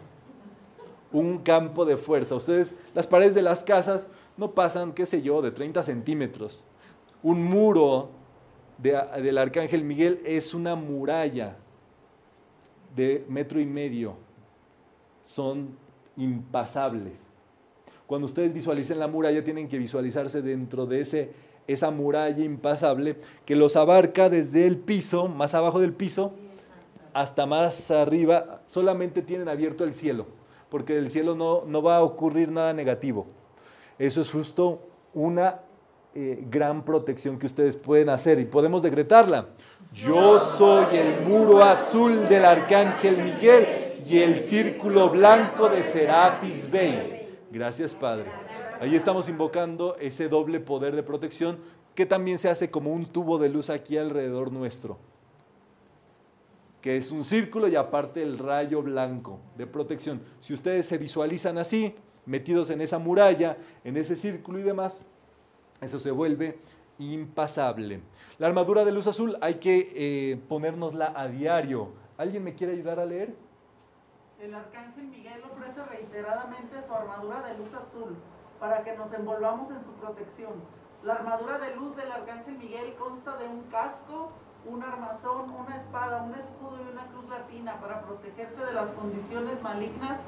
un 1.12 1.38
campo 1.38 1.84
de 1.84 1.96
fuerza. 1.96 2.34
Ustedes, 2.34 2.74
las 2.94 3.06
paredes 3.06 3.34
de 3.34 3.42
las 3.42 3.64
casas 3.64 4.08
no 4.36 4.52
pasan, 4.52 4.92
qué 4.92 5.06
sé 5.06 5.22
yo, 5.22 5.42
de 5.42 5.50
30 5.50 5.82
centímetros. 5.82 6.64
Un 7.22 7.44
muro 7.44 8.10
del 8.78 9.38
Arcángel 9.38 9.84
Miguel 9.84 10.20
es 10.24 10.54
una 10.54 10.74
muralla 10.74 11.56
de 12.94 13.24
metro 13.28 13.60
y 13.60 13.66
medio. 13.66 14.14
Son 15.22 15.76
impasables. 16.16 17.30
Cuando 18.06 18.26
ustedes 18.26 18.52
visualicen 18.52 18.98
la 18.98 19.06
muralla, 19.06 19.44
tienen 19.44 19.68
que 19.68 19.78
visualizarse 19.78 20.42
dentro 20.42 20.86
de 20.86 21.02
ese, 21.02 21.32
esa 21.66 21.90
muralla 21.90 22.42
impasable 22.42 23.16
que 23.44 23.54
los 23.54 23.76
abarca 23.76 24.28
desde 24.28 24.66
el 24.66 24.78
piso, 24.78 25.28
más 25.28 25.54
abajo 25.54 25.78
del 25.78 25.92
piso, 25.92 26.32
hasta 27.12 27.46
más 27.46 27.90
arriba. 27.90 28.62
Solamente 28.66 29.22
tienen 29.22 29.48
abierto 29.48 29.84
el 29.84 29.94
cielo, 29.94 30.26
porque 30.70 30.94
del 30.94 31.10
cielo 31.10 31.34
no, 31.34 31.64
no 31.66 31.82
va 31.82 31.96
a 31.96 32.02
ocurrir 32.02 32.50
nada 32.50 32.72
negativo. 32.72 33.26
Eso 33.98 34.20
es 34.20 34.30
justo 34.30 34.80
una 35.12 35.60
eh, 36.14 36.44
gran 36.50 36.84
protección 36.84 37.38
que 37.38 37.46
ustedes 37.46 37.76
pueden 37.76 38.08
hacer 38.08 38.40
y 38.40 38.44
podemos 38.44 38.82
decretarla. 38.82 39.46
Yo 39.92 40.38
soy 40.40 40.96
el 40.96 41.26
muro 41.26 41.62
azul 41.62 42.28
del 42.28 42.44
arcángel 42.44 43.18
Miguel 43.18 44.02
y 44.04 44.18
el 44.18 44.36
círculo 44.40 45.10
blanco 45.10 45.68
de 45.68 45.82
Serapis 45.82 46.70
Bey. 46.70 47.38
Gracias, 47.50 47.94
Padre. 47.94 48.26
Ahí 48.80 48.96
estamos 48.96 49.28
invocando 49.28 49.96
ese 50.00 50.28
doble 50.28 50.58
poder 50.58 50.96
de 50.96 51.02
protección 51.02 51.58
que 51.94 52.06
también 52.06 52.38
se 52.38 52.48
hace 52.48 52.70
como 52.70 52.92
un 52.92 53.06
tubo 53.06 53.38
de 53.38 53.48
luz 53.48 53.68
aquí 53.68 53.98
alrededor 53.98 54.52
nuestro, 54.52 54.98
que 56.80 56.96
es 56.96 57.10
un 57.10 57.24
círculo 57.24 57.68
y 57.68 57.76
aparte 57.76 58.22
el 58.22 58.38
rayo 58.38 58.82
blanco 58.82 59.40
de 59.56 59.66
protección. 59.66 60.22
Si 60.40 60.54
ustedes 60.54 60.86
se 60.86 60.98
visualizan 60.98 61.58
así, 61.58 61.94
metidos 62.26 62.70
en 62.70 62.80
esa 62.80 62.98
muralla, 62.98 63.56
en 63.84 63.96
ese 63.96 64.16
círculo 64.16 64.58
y 64.58 64.62
demás, 64.62 65.04
eso 65.80 65.98
se 65.98 66.10
vuelve 66.10 66.58
impasable. 66.98 68.02
La 68.38 68.46
armadura 68.46 68.84
de 68.84 68.92
luz 68.92 69.06
azul 69.06 69.36
hay 69.40 69.54
que 69.54 69.92
eh, 69.94 70.40
ponérnosla 70.48 71.12
a 71.16 71.28
diario. 71.28 71.92
¿Alguien 72.18 72.44
me 72.44 72.54
quiere 72.54 72.74
ayudar 72.74 73.00
a 73.00 73.06
leer? 73.06 73.34
El 74.38 74.54
arcángel 74.54 75.04
Miguel 75.04 75.42
ofrece 75.50 75.82
reiteradamente 75.84 76.76
su 76.86 76.94
armadura 76.94 77.42
de 77.42 77.58
luz 77.58 77.74
azul 77.74 78.16
para 78.58 78.82
que 78.84 78.94
nos 78.96 79.12
envolvamos 79.12 79.70
en 79.70 79.82
su 79.82 79.92
protección. 79.94 80.52
La 81.02 81.14
armadura 81.14 81.58
de 81.58 81.74
luz 81.76 81.96
del 81.96 82.12
arcángel 82.12 82.58
Miguel 82.58 82.94
consta 82.96 83.36
de 83.38 83.48
un 83.48 83.62
casco, 83.64 84.32
un 84.66 84.82
armazón, 84.82 85.50
una 85.50 85.76
espada, 85.76 86.22
un 86.22 86.34
escudo 86.34 86.78
y 86.78 86.92
una 86.92 87.06
cruz 87.06 87.28
latina 87.28 87.74
para 87.80 88.02
protegerse 88.02 88.64
de 88.64 88.72
las 88.72 88.90
condiciones 88.90 89.62
malignas 89.62 90.18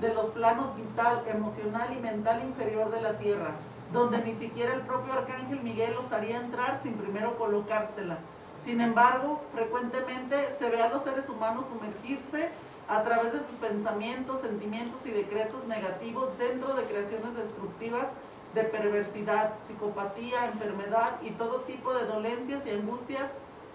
de 0.00 0.14
los 0.14 0.26
planos 0.30 0.74
vital, 0.76 1.22
emocional 1.26 1.92
y 1.92 2.00
mental 2.00 2.42
inferior 2.42 2.90
de 2.90 3.00
la 3.00 3.18
tierra, 3.18 3.52
donde 3.92 4.18
ni 4.22 4.34
siquiera 4.34 4.74
el 4.74 4.82
propio 4.82 5.12
arcángel 5.12 5.60
Miguel 5.62 5.94
os 5.96 6.12
haría 6.12 6.38
entrar 6.38 6.80
sin 6.82 6.94
primero 6.94 7.36
colocársela. 7.36 8.18
Sin 8.56 8.80
embargo, 8.80 9.42
frecuentemente 9.54 10.54
se 10.58 10.68
ve 10.68 10.82
a 10.82 10.88
los 10.88 11.02
seres 11.02 11.28
humanos 11.28 11.66
sumergirse 11.66 12.50
a 12.88 13.02
través 13.02 13.32
de 13.32 13.38
sus 13.38 13.56
pensamientos, 13.56 14.40
sentimientos 14.40 15.00
y 15.04 15.10
decretos 15.10 15.66
negativos 15.66 16.36
dentro 16.38 16.74
de 16.74 16.84
creaciones 16.84 17.34
destructivas 17.36 18.06
de 18.54 18.64
perversidad, 18.64 19.52
psicopatía, 19.66 20.46
enfermedad 20.46 21.20
y 21.22 21.30
todo 21.30 21.60
tipo 21.60 21.94
de 21.94 22.04
dolencias 22.04 22.66
y 22.66 22.70
angustias 22.70 23.30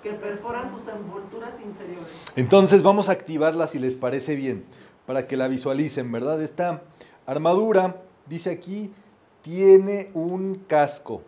que 0.06 0.12
perforan 0.12 0.70
sus 0.70 0.88
envolturas 0.88 1.56
inferiores. 1.60 2.08
Entonces 2.36 2.84
vamos 2.84 3.10
a 3.10 3.14
activarla 3.14 3.66
si 3.66 3.80
les 3.80 3.96
parece 3.96 4.36
bien, 4.36 4.64
para 5.08 5.26
que 5.26 5.36
la 5.36 5.48
visualicen, 5.48 6.12
¿verdad? 6.12 6.44
Esta 6.44 6.84
armadura, 7.26 7.96
dice 8.28 8.52
aquí, 8.52 8.94
tiene 9.42 10.12
un 10.14 10.64
casco. 10.68 11.24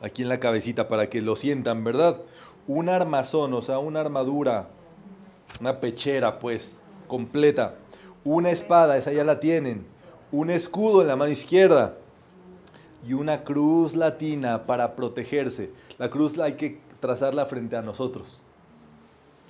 Aquí 0.00 0.22
en 0.22 0.28
la 0.28 0.40
cabecita, 0.40 0.88
para 0.88 1.08
que 1.08 1.22
lo 1.22 1.36
sientan, 1.36 1.84
¿verdad? 1.84 2.18
Un 2.66 2.88
armazón, 2.88 3.54
o 3.54 3.62
sea, 3.62 3.78
una 3.78 4.00
armadura 4.00 4.70
una 5.60 5.78
pechera 5.78 6.40
pues 6.40 6.80
completa, 7.06 7.76
una 8.24 8.50
espada, 8.50 8.96
esa 8.96 9.12
ya 9.12 9.22
la 9.22 9.38
tienen, 9.38 9.86
un 10.32 10.50
escudo 10.50 11.00
en 11.00 11.06
la 11.06 11.14
mano 11.14 11.30
izquierda 11.30 11.94
y 13.06 13.12
una 13.12 13.44
cruz 13.44 13.94
latina 13.94 14.66
para 14.66 14.96
protegerse. 14.96 15.70
La 15.98 16.10
cruz 16.10 16.36
hay 16.40 16.54
que 16.54 16.80
trazarla 17.04 17.44
frente 17.44 17.76
a 17.76 17.82
nosotros. 17.82 18.40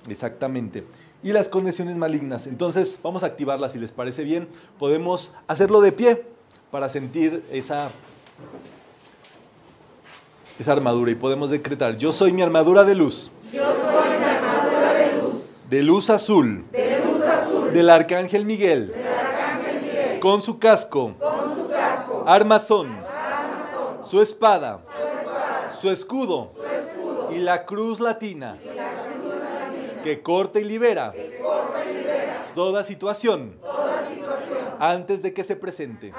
Exactamente. 0.09 0.83
Y 1.23 1.31
las 1.31 1.47
condiciones 1.47 1.95
malignas. 1.95 2.47
Entonces 2.47 2.99
vamos 3.01 3.23
a 3.23 3.27
activarlas 3.27 3.71
si 3.71 3.79
les 3.79 3.93
parece 3.93 4.25
bien. 4.25 4.49
Podemos 4.77 5.33
hacerlo 5.47 5.79
de 5.79 5.93
pie 5.93 6.25
para 6.69 6.89
sentir 6.89 7.45
esa, 7.49 7.91
esa 10.59 10.73
armadura. 10.73 11.11
Y 11.11 11.15
podemos 11.15 11.49
decretar, 11.49 11.95
yo 11.95 12.11
soy 12.11 12.33
mi 12.33 12.41
armadura 12.41 12.83
de 12.83 12.93
luz. 12.93 13.31
Yo 13.53 13.63
soy 13.63 14.17
mi 14.17 14.25
armadura 14.25 14.93
de 14.93 15.21
luz. 15.21 15.69
De 15.69 15.81
luz 15.81 16.09
azul, 16.09 16.65
de 16.73 17.05
luz 17.05 17.21
azul. 17.21 17.71
Del 17.71 17.89
arcángel 17.89 18.45
Miguel, 18.45 18.87
del 18.87 19.07
arcángel 19.07 19.81
Miguel. 19.81 20.19
Con 20.19 20.41
su 20.41 20.59
casco, 20.59 21.15
con 21.17 21.55
su 21.55 21.69
casco, 21.69 22.25
armazón, 22.27 22.91
armazón, 22.91 24.05
su 24.05 24.21
espada, 24.21 24.79
su, 24.79 24.99
espada, 24.99 25.71
su 25.71 25.89
escudo, 25.89 26.51
su 26.53 26.61
escudo 26.61 26.64
y 27.31 27.37
la 27.37 27.65
cruz 27.65 27.99
latina, 27.99 28.57
que 30.03 30.21
corta 30.21 30.59
y 30.59 30.63
libera, 30.63 31.13
toda 32.53 32.83
situación, 32.83 33.59
antes 34.79 35.21
de 35.21 35.33
que 35.33 35.43
se 35.43 35.55
presente. 35.55 36.13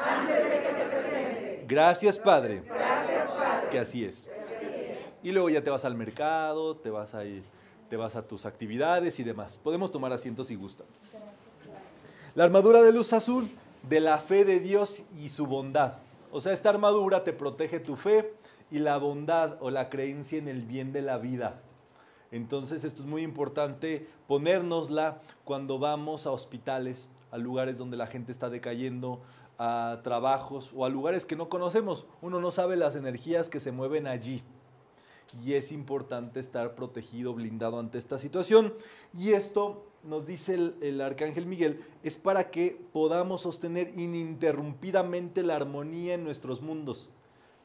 Gracias 1.66 2.18
Padre, 2.18 2.62
que 3.70 3.78
así 3.78 4.04
es. 4.04 4.28
Y 5.22 5.32
luego 5.32 5.48
ya 5.48 5.62
te 5.62 5.70
vas 5.70 5.84
al 5.84 5.96
mercado, 5.96 6.76
te 6.76 6.90
vas 6.90 7.14
te 7.88 7.96
vas 7.96 8.16
a 8.16 8.26
tus 8.26 8.46
actividades 8.46 9.18
y 9.18 9.24
demás. 9.24 9.58
Podemos 9.62 9.90
tomar 9.90 10.12
asientos 10.12 10.48
si 10.48 10.54
gustan. 10.54 10.86
La 12.34 12.44
armadura 12.44 12.82
de 12.82 12.92
luz 12.92 13.12
azul 13.12 13.48
de 13.88 14.00
la 14.00 14.18
fe 14.18 14.44
de 14.44 14.60
Dios 14.60 15.04
y 15.18 15.28
su 15.28 15.46
bondad. 15.46 15.94
O 16.32 16.40
sea, 16.40 16.52
esta 16.52 16.68
armadura 16.68 17.24
te 17.24 17.32
protege 17.32 17.80
tu 17.80 17.96
fe 17.96 18.34
y 18.70 18.78
la 18.78 18.98
bondad 18.98 19.56
o 19.60 19.70
la 19.70 19.88
creencia 19.88 20.38
en 20.38 20.48
el 20.48 20.62
bien 20.62 20.92
de 20.92 21.02
la 21.02 21.18
vida. 21.18 21.62
Entonces 22.32 22.84
esto 22.84 23.02
es 23.02 23.08
muy 23.08 23.22
importante 23.22 24.06
ponérnosla 24.26 25.20
cuando 25.44 25.78
vamos 25.78 26.26
a 26.26 26.32
hospitales, 26.32 27.08
a 27.30 27.38
lugares 27.38 27.78
donde 27.78 27.96
la 27.96 28.06
gente 28.06 28.32
está 28.32 28.50
decayendo, 28.50 29.20
a 29.58 30.00
trabajos 30.02 30.72
o 30.74 30.84
a 30.84 30.88
lugares 30.88 31.24
que 31.24 31.36
no 31.36 31.48
conocemos. 31.48 32.06
Uno 32.20 32.40
no 32.40 32.50
sabe 32.50 32.76
las 32.76 32.96
energías 32.96 33.48
que 33.48 33.60
se 33.60 33.72
mueven 33.72 34.06
allí. 34.06 34.42
Y 35.44 35.54
es 35.54 35.72
importante 35.72 36.40
estar 36.40 36.74
protegido, 36.74 37.34
blindado 37.34 37.78
ante 37.78 37.98
esta 37.98 38.18
situación. 38.18 38.74
Y 39.12 39.32
esto 39.32 39.86
nos 40.02 40.26
dice 40.26 40.54
el, 40.54 40.76
el, 40.80 41.00
arcángel 41.00 41.46
Miguel, 41.46 41.82
es 42.02 42.16
para 42.16 42.50
que 42.50 42.80
podamos 42.92 43.42
sostener 43.42 43.98
ininterrumpidamente 43.98 45.42
la 45.42 45.56
armonía 45.56 46.14
en 46.14 46.24
nuestros 46.24 46.62
mundos. 46.62 47.10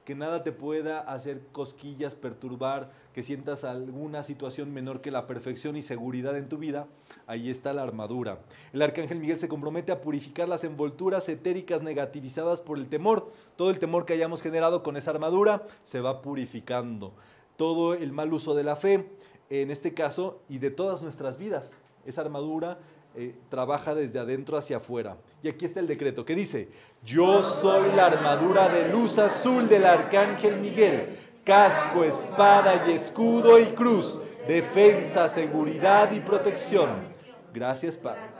Que 0.05 0.15
nada 0.15 0.43
te 0.43 0.51
pueda 0.51 0.99
hacer 0.99 1.41
cosquillas, 1.51 2.15
perturbar, 2.15 2.91
que 3.13 3.23
sientas 3.23 3.63
alguna 3.63 4.23
situación 4.23 4.73
menor 4.73 5.01
que 5.01 5.11
la 5.11 5.27
perfección 5.27 5.77
y 5.77 5.81
seguridad 5.81 6.35
en 6.37 6.49
tu 6.49 6.57
vida. 6.57 6.87
Ahí 7.27 7.49
está 7.49 7.73
la 7.73 7.83
armadura. 7.83 8.39
El 8.73 8.81
arcángel 8.81 9.19
Miguel 9.19 9.37
se 9.37 9.47
compromete 9.47 9.91
a 9.91 10.01
purificar 10.01 10.49
las 10.49 10.63
envolturas 10.63 11.29
etéricas 11.29 11.83
negativizadas 11.83 12.61
por 12.61 12.77
el 12.77 12.89
temor. 12.89 13.31
Todo 13.55 13.69
el 13.69 13.79
temor 13.79 14.05
que 14.05 14.13
hayamos 14.13 14.41
generado 14.41 14.81
con 14.81 14.97
esa 14.97 15.11
armadura 15.11 15.67
se 15.83 16.01
va 16.01 16.21
purificando. 16.21 17.13
Todo 17.57 17.93
el 17.93 18.11
mal 18.11 18.33
uso 18.33 18.55
de 18.55 18.63
la 18.63 18.75
fe, 18.75 19.07
en 19.49 19.69
este 19.69 19.93
caso, 19.93 20.41
y 20.49 20.57
de 20.57 20.71
todas 20.71 21.01
nuestras 21.01 21.37
vidas 21.37 21.77
esa 22.05 22.21
armadura 22.21 22.79
eh, 23.15 23.35
trabaja 23.49 23.93
desde 23.93 24.19
adentro 24.19 24.57
hacia 24.57 24.77
afuera. 24.77 25.17
Y 25.43 25.49
aquí 25.49 25.65
está 25.65 25.79
el 25.79 25.87
decreto 25.87 26.23
que 26.23 26.33
dice, 26.33 26.69
yo 27.03 27.43
soy 27.43 27.91
la 27.93 28.05
armadura 28.05 28.69
de 28.69 28.87
luz 28.87 29.17
azul 29.19 29.67
del 29.67 29.85
arcángel 29.85 30.57
Miguel, 30.61 31.17
casco, 31.43 32.03
espada 32.05 32.85
y 32.87 32.91
escudo 32.91 33.59
y 33.59 33.65
cruz, 33.67 34.17
defensa, 34.47 35.27
seguridad 35.27 36.11
y 36.11 36.21
protección. 36.21 36.89
Gracias, 37.53 37.97
Padre. 37.97 38.30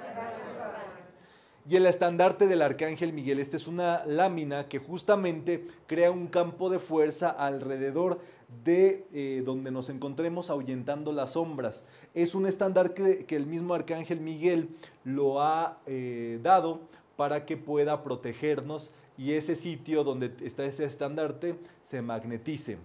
Y 1.72 1.78
el 1.78 1.86
estandarte 1.86 2.50
del 2.50 2.64
arcángel 2.64 3.14
Miguel, 3.14 3.40
esta 3.40 3.56
es 3.56 3.66
una 3.66 4.06
lámina 4.06 4.68
que 4.68 4.78
justamente 4.78 5.66
crea 5.88 6.12
un 6.12 6.28
campo 6.28 6.70
de 6.70 6.80
fuerza 6.80 7.30
alrededor 7.30 8.20
de 8.66 9.06
eh, 9.14 9.42
donde 9.46 9.72
nos 9.72 9.88
encontremos 9.88 10.50
ahuyentando 10.50 11.14
las 11.14 11.32
sombras. 11.32 11.86
Es 12.14 12.36
un 12.36 12.46
estandarte 12.46 13.24
que, 13.26 13.36
el 13.38 13.46
mismo 13.46 13.74
arcángel 13.74 14.20
Miguel 14.20 14.68
lo 15.06 15.42
ha 15.42 15.78
eh, 15.86 16.42
dado 16.44 16.82
para 17.16 17.46
que 17.46 17.56
pueda 17.56 18.04
protegernos 18.04 18.92
y 19.18 19.32
ese 19.32 19.56
sitio 19.56 20.04
donde 20.04 20.34
está 20.44 20.66
ese 20.66 20.84
estandarte 20.84 21.56
se 21.84 22.02
magnetice. 22.02 22.80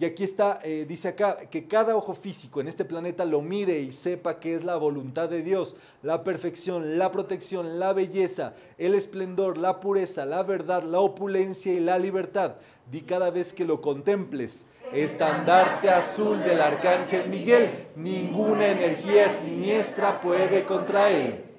Y 0.00 0.06
aquí 0.06 0.24
está, 0.24 0.60
eh, 0.62 0.86
dice 0.88 1.08
acá, 1.08 1.36
que 1.50 1.68
cada 1.68 1.94
ojo 1.94 2.14
físico 2.14 2.62
en 2.62 2.68
este 2.68 2.86
planeta 2.86 3.26
lo 3.26 3.42
mire 3.42 3.80
y 3.80 3.92
sepa 3.92 4.40
que 4.40 4.54
es 4.54 4.64
la 4.64 4.76
voluntad 4.76 5.28
de 5.28 5.42
Dios, 5.42 5.76
la 6.02 6.24
perfección, 6.24 6.96
la 6.96 7.10
protección, 7.10 7.78
la 7.78 7.92
belleza, 7.92 8.54
el 8.78 8.94
esplendor, 8.94 9.58
la 9.58 9.78
pureza, 9.78 10.24
la 10.24 10.42
verdad, 10.42 10.84
la 10.84 11.00
opulencia 11.00 11.74
y 11.74 11.80
la 11.80 11.98
libertad. 11.98 12.54
Di 12.90 13.02
cada 13.02 13.28
vez 13.28 13.52
que 13.52 13.66
lo 13.66 13.82
contemples, 13.82 14.64
estandarte 14.90 15.90
azul 15.90 16.42
del 16.44 16.62
arcángel 16.62 17.28
Miguel, 17.28 17.88
ninguna 17.94 18.68
energía 18.68 19.28
siniestra 19.28 20.22
puede 20.22 20.64
contra 20.64 21.10
él. 21.10 21.49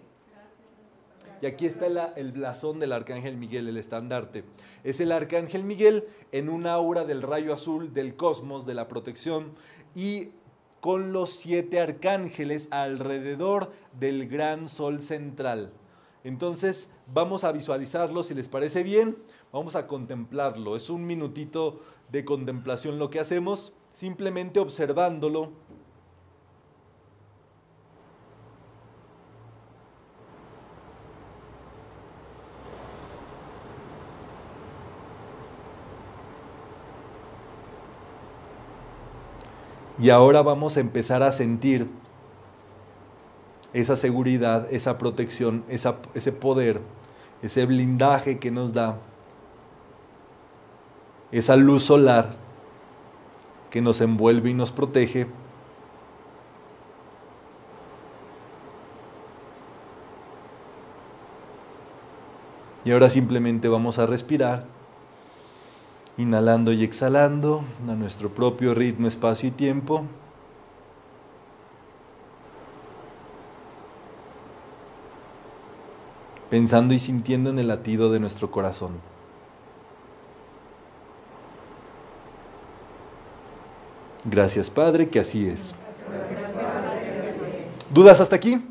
Y 1.41 1.47
aquí 1.47 1.65
está 1.65 2.13
el, 2.15 2.31
blasón 2.31 2.79
del 2.79 2.91
arcángel 2.91 3.35
Miguel, 3.35 3.67
el 3.67 3.77
estandarte. 3.77 4.43
Es 4.83 4.99
el 4.99 5.11
arcángel 5.11 5.63
Miguel 5.63 6.07
en 6.31 6.49
un 6.49 6.67
aura 6.67 7.03
del 7.03 7.23
rayo 7.23 7.51
azul 7.51 7.93
del 7.93 8.15
cosmos, 8.15 8.67
de 8.67 8.75
la 8.75 8.87
protección, 8.87 9.53
y 9.95 10.29
con 10.81 11.13
los 11.13 11.31
siete 11.31 11.79
arcángeles 11.79 12.67
alrededor 12.71 13.71
del 13.99 14.27
gran 14.27 14.67
sol 14.67 15.01
central. 15.01 15.71
Entonces 16.23 16.91
vamos 17.11 17.43
a 17.43 17.51
visualizarlo, 17.51 18.21
si 18.23 18.35
les 18.35 18.47
parece 18.47 18.83
bien, 18.83 19.17
vamos 19.51 19.75
a 19.75 19.87
contemplarlo. 19.87 20.75
Es 20.75 20.91
un 20.91 21.07
minutito 21.07 21.81
de 22.11 22.23
contemplación 22.23 22.99
lo 22.99 23.09
que 23.09 23.19
hacemos, 23.19 23.73
simplemente 23.93 24.59
observándolo 24.59 25.51
Y 40.01 40.09
ahora 40.09 40.41
vamos 40.41 40.77
a 40.77 40.79
empezar 40.79 41.21
a 41.21 41.31
sentir 41.31 41.87
esa 43.71 43.95
seguridad, 43.95 44.67
esa 44.73 44.97
protección, 44.97 45.63
ese 45.69 46.31
poder, 46.31 46.81
ese 47.43 47.67
blindaje 47.67 48.39
que 48.39 48.49
nos 48.49 48.73
da, 48.73 48.97
esa 51.31 51.55
luz 51.55 51.83
solar 51.83 52.31
que 53.69 53.79
nos 53.79 54.01
envuelve 54.01 54.49
y 54.49 54.55
nos 54.55 54.71
protege. 54.71 55.27
Y 62.85 62.91
ahora 62.91 63.07
simplemente 63.07 63.67
vamos 63.67 63.99
a 63.99 64.07
respirar 64.07 64.80
inhalando 66.21 66.71
y 66.71 66.83
exhalando 66.83 67.63
a 67.87 67.93
nuestro 67.93 68.29
propio 68.29 68.73
ritmo, 68.73 69.07
espacio 69.07 69.49
y 69.49 69.51
tiempo. 69.51 70.05
Pensando 76.49 76.93
y 76.93 76.99
sintiendo 76.99 77.49
en 77.49 77.59
el 77.59 77.67
latido 77.67 78.11
de 78.11 78.19
nuestro 78.19 78.51
corazón. 78.51 78.91
Gracias 84.25 84.69
Padre, 84.69 85.09
que 85.09 85.19
así 85.19 85.47
es. 85.47 85.75
¿Dudas 87.89 88.21
hasta 88.21 88.35
aquí? 88.35 88.63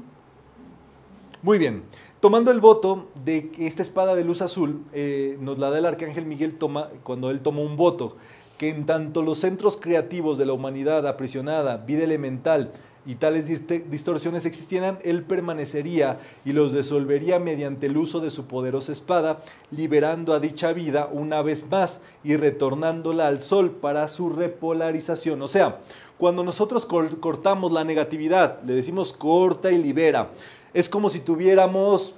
Muy 1.43 1.59
bien. 1.59 1.83
Tomando 2.21 2.51
el 2.51 2.61
voto 2.61 3.09
de 3.25 3.49
que 3.49 3.67
esta 3.67 3.81
espada 3.81 4.15
de 4.15 4.25
luz 4.25 4.43
azul 4.43 4.85
eh, 4.93 5.39
nos 5.41 5.59
la 5.59 5.71
da 5.71 5.79
el 5.79 5.87
arcángel 5.87 6.27
Miguel 6.27 6.59
toma, 6.59 6.91
cuando 7.03 7.31
él 7.31 7.41
tomó 7.41 7.63
un 7.63 7.79
voto, 7.79 8.17
que 8.59 8.69
en 8.69 8.85
tanto 8.85 9.23
los 9.23 9.39
centros 9.39 9.79
creativos 9.79 10.37
de 10.37 10.45
la 10.45 10.53
humanidad 10.53 11.07
aprisionada, 11.07 11.79
vida 11.79 12.05
elemental 12.05 12.73
y 13.07 13.15
tales 13.15 13.49
distorsiones 13.91 14.45
existieran, 14.45 14.99
él 15.03 15.23
permanecería 15.23 16.21
y 16.45 16.53
los 16.53 16.75
disolvería 16.75 17.39
mediante 17.39 17.87
el 17.87 17.97
uso 17.97 18.21
de 18.21 18.31
su 18.31 18.45
poderosa 18.45 18.93
espada, 18.93 19.41
liberando 19.71 20.35
a 20.35 20.41
dicha 20.41 20.75
vida 20.75 21.09
una 21.11 21.41
vez 21.41 21.71
más 21.71 22.03
y 22.23 22.37
retornándola 22.37 23.29
al 23.29 23.41
sol 23.41 23.71
para 23.71 24.07
su 24.09 24.29
repolarización. 24.29 25.41
O 25.41 25.49
sea, 25.49 25.79
cuando 26.19 26.45
nosotros 26.45 26.85
cortamos 26.85 27.73
la 27.73 27.83
negatividad, 27.83 28.63
le 28.63 28.75
decimos 28.75 29.15
corta 29.15 29.73
y 29.73 29.83
libera, 29.83 30.33
es 30.73 30.89
como 30.89 31.09
si 31.09 31.21
tuviéramos, 31.21 32.15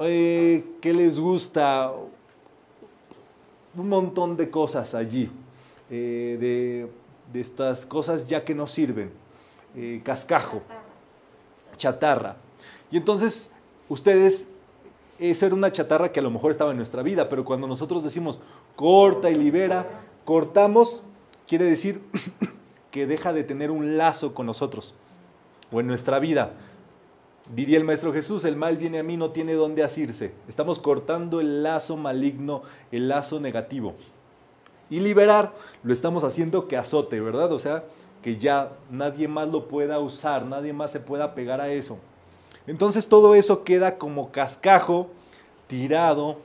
eh, 0.00 0.64
¿qué 0.80 0.92
les 0.92 1.18
gusta? 1.18 1.92
Un 3.76 3.88
montón 3.88 4.36
de 4.36 4.50
cosas 4.50 4.94
allí, 4.94 5.30
eh, 5.90 6.88
de, 7.32 7.40
estas 7.40 7.84
cosas 7.84 8.26
ya 8.26 8.44
que 8.44 8.54
no 8.54 8.66
sirven. 8.66 9.10
Eh, 9.76 10.00
cascajo, 10.02 10.62
chatarra. 11.76 12.36
Y 12.90 12.96
entonces, 12.96 13.50
ustedes, 13.88 14.48
esa 15.18 15.46
era 15.46 15.54
una 15.54 15.70
chatarra 15.70 16.10
que 16.10 16.20
a 16.20 16.22
lo 16.22 16.30
mejor 16.30 16.50
estaba 16.50 16.70
en 16.70 16.78
nuestra 16.78 17.02
vida, 17.02 17.28
pero 17.28 17.44
cuando 17.44 17.66
nosotros 17.66 18.02
decimos 18.02 18.40
corta 18.74 19.30
y 19.30 19.34
libera, 19.34 19.86
cortamos, 20.24 21.04
quiere 21.46 21.66
decir 21.66 22.00
que 22.90 23.06
deja 23.06 23.34
de 23.34 23.44
tener 23.44 23.70
un 23.70 23.98
lazo 23.98 24.34
con 24.34 24.46
nosotros 24.46 24.94
o 25.70 25.80
en 25.80 25.86
nuestra 25.86 26.18
vida. 26.18 26.52
Diría 27.54 27.78
el 27.78 27.84
Maestro 27.84 28.12
Jesús, 28.12 28.44
el 28.44 28.56
mal 28.56 28.76
viene 28.76 28.98
a 28.98 29.02
mí, 29.02 29.16
no 29.16 29.30
tiene 29.30 29.54
dónde 29.54 29.84
asirse. 29.84 30.32
Estamos 30.48 30.80
cortando 30.80 31.40
el 31.40 31.62
lazo 31.62 31.96
maligno, 31.96 32.62
el 32.90 33.08
lazo 33.08 33.38
negativo. 33.38 33.94
Y 34.90 35.00
liberar 35.00 35.52
lo 35.82 35.92
estamos 35.92 36.24
haciendo 36.24 36.66
que 36.66 36.76
azote, 36.76 37.20
¿verdad? 37.20 37.52
O 37.52 37.58
sea, 37.58 37.84
que 38.22 38.36
ya 38.36 38.72
nadie 38.90 39.28
más 39.28 39.48
lo 39.52 39.68
pueda 39.68 40.00
usar, 40.00 40.44
nadie 40.44 40.72
más 40.72 40.90
se 40.90 41.00
pueda 41.00 41.34
pegar 41.34 41.60
a 41.60 41.68
eso. 41.68 41.98
Entonces 42.66 43.08
todo 43.08 43.34
eso 43.36 43.62
queda 43.62 43.98
como 43.98 44.32
cascajo 44.32 45.08
tirado 45.68 46.38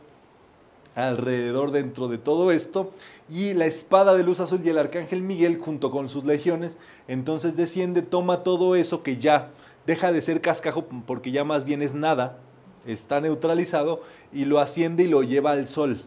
alrededor 0.93 1.71
dentro 1.71 2.07
de 2.07 2.17
todo 2.17 2.51
esto 2.51 2.91
y 3.29 3.53
la 3.53 3.65
espada 3.65 4.13
de 4.13 4.23
luz 4.23 4.39
azul 4.39 4.61
y 4.63 4.69
el 4.69 4.77
arcángel 4.77 5.21
Miguel 5.21 5.57
junto 5.57 5.89
con 5.89 6.09
sus 6.09 6.25
legiones 6.25 6.73
entonces 7.07 7.55
desciende, 7.55 8.01
toma 8.01 8.43
todo 8.43 8.75
eso 8.75 9.01
que 9.01 9.15
ya 9.15 9.51
deja 9.85 10.11
de 10.11 10.21
ser 10.21 10.41
cascajo 10.41 10.85
porque 11.05 11.31
ya 11.31 11.43
más 11.43 11.65
bien 11.65 11.81
es 11.81 11.95
nada, 11.95 12.37
está 12.85 13.21
neutralizado 13.21 14.01
y 14.31 14.45
lo 14.45 14.59
asciende 14.59 15.03
y 15.03 15.07
lo 15.07 15.23
lleva 15.23 15.51
al 15.51 15.67
sol 15.67 16.01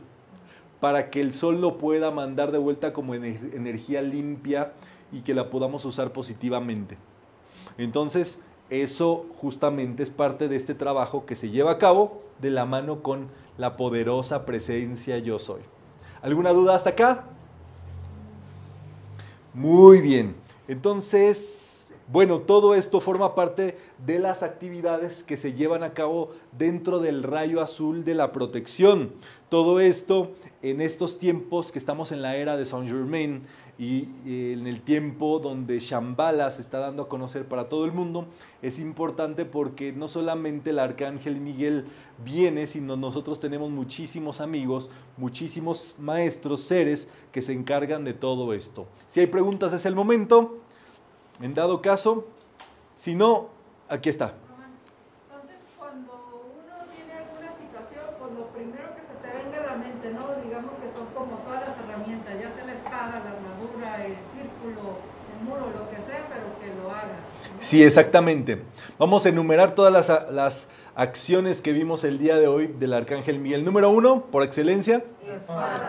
para 0.85 1.09
que 1.09 1.21
el 1.21 1.33
sol 1.33 1.63
lo 1.63 1.79
pueda 1.79 2.11
mandar 2.11 2.53
de 2.53 2.59
vuelta 2.59 2.93
como 2.93 3.15
energía 3.15 4.03
limpia 4.03 4.73
y 5.13 5.23
que 5.23 5.33
la 5.33 5.49
podamos 5.49 5.85
usar 5.87 6.13
positivamente. 6.13 6.99
Entonces, 7.79 8.43
eso 8.69 9.27
justamente 9.41 10.03
es 10.03 10.11
parte 10.11 10.47
de 10.47 10.57
este 10.57 10.75
trabajo 10.75 11.25
que 11.25 11.37
se 11.37 11.49
lleva 11.49 11.73
a 11.73 11.79
cabo 11.79 12.23
de 12.41 12.51
la 12.51 12.67
mano 12.67 13.03
con 13.03 13.29
la 13.57 13.79
poderosa 13.79 14.45
presencia 14.45 15.17
yo 15.19 15.39
soy. 15.39 15.63
¿Alguna 16.21 16.51
duda 16.51 16.75
hasta 16.75 16.91
acá? 16.91 17.25
Muy 19.55 20.01
bien. 20.01 20.35
Entonces, 20.69 21.74
bueno, 22.07 22.41
todo 22.41 22.75
esto 22.75 23.01
forma 23.01 23.35
parte 23.35 23.79
de 24.05 24.19
las 24.19 24.43
actividades 24.43 25.23
que 25.23 25.39
se 25.39 25.55
llevan 25.55 25.83
a 25.83 25.95
cabo 25.95 26.33
dentro 26.53 26.99
del 26.99 27.23
rayo 27.23 27.63
azul 27.63 28.05
de 28.05 28.15
la 28.15 28.31
protección. 28.31 29.13
Todo 29.49 29.81
esto 29.81 30.33
en 30.61 30.83
estos 30.83 31.19
tiempos 31.19 31.73
que 31.73 31.79
estamos 31.79 32.13
en 32.13 32.21
la 32.21 32.37
era 32.37 32.59
de 32.59 32.67
Saint 32.67 32.89
Germain 32.89 33.47
y 33.79 34.09
en 34.27 34.67
el 34.67 34.83
tiempo 34.83 35.39
donde 35.39 35.81
Shambhala 35.81 36.51
se 36.51 36.61
está 36.61 36.79
dando 36.79 37.05
a 37.05 37.09
conocer 37.09 37.47
para 37.47 37.69
todo 37.69 37.87
el 37.87 37.93
mundo, 37.93 38.27
es 38.61 38.79
importante 38.79 39.45
porque 39.47 39.93
no 39.93 40.07
solamente 40.07 40.71
el 40.71 40.81
arcángel 40.81 41.41
Miguel 41.41 41.87
viene, 42.25 42.67
sino 42.67 42.97
nosotros 42.97 43.41
tenemos 43.41 43.71
muchísimos 43.71 44.41
amigos, 44.41 44.91
muchísimos 45.17 45.97
maestros, 45.99 46.61
seres 46.61 47.09
que 47.33 47.43
se 47.43 47.53
encargan 47.53 48.05
de 48.05 48.13
todo 48.13 48.53
esto. 48.53 48.87
Si 49.09 49.21
hay 49.21 49.27
preguntas 49.27 49.73
es 49.73 49.87
el 49.87 49.95
momento, 49.95 50.64
en 51.41 51.55
dado 51.55 51.83
caso, 51.83 52.27
si 52.97 53.15
no, 53.15 53.49
aquí 53.89 54.09
está. 54.09 54.35
Entonces, 55.27 55.57
cuando 55.79 56.13
uno 56.13 56.75
tiene 56.95 57.13
alguna 57.13 57.51
situación, 57.59 58.05
pues 58.19 58.33
lo 58.39 58.47
primero 58.55 58.89
que 58.95 59.03
se 59.03 59.15
te 59.19 59.31
venga 59.35 59.59
a 59.59 59.67
la 59.73 59.77
mente, 59.77 60.11
¿no? 60.11 60.31
Digamos 60.43 60.73
que 60.79 60.97
son 60.97 61.07
como 61.15 61.39
todas 61.43 61.69
las 61.69 61.77
herramientas, 61.79 62.35
ya 62.41 62.55
sea 62.55 62.65
la 62.67 62.75
espada, 62.75 63.23
la 63.25 63.31
armadura, 63.35 64.07
el 64.07 64.17
círculo, 64.33 64.99
el 65.35 65.39
muro, 65.45 65.67
lo 65.75 65.91
que 65.91 65.97
sea, 66.07 66.27
pero 66.29 66.55
que 66.61 66.69
lo 66.81 66.91
hagas. 66.91 67.19
¿no? 67.51 67.59
Sí, 67.61 67.83
exactamente. 67.83 68.63
Vamos 68.99 69.27
a 69.27 69.29
enumerar 69.31 69.75
todas 69.75 69.93
las, 69.93 70.31
las 70.31 70.69
acciones 70.95 71.61
que 71.61 71.73
vimos 71.73 72.05
el 72.05 72.19
día 72.19 72.39
de 72.39 72.47
hoy 72.47 72.69
del 72.69 72.93
Arcángel 72.93 73.41
Miguel. 73.41 73.65
Número 73.65 73.91
uno, 73.91 74.27
por 74.31 74.43
excelencia, 74.45 75.05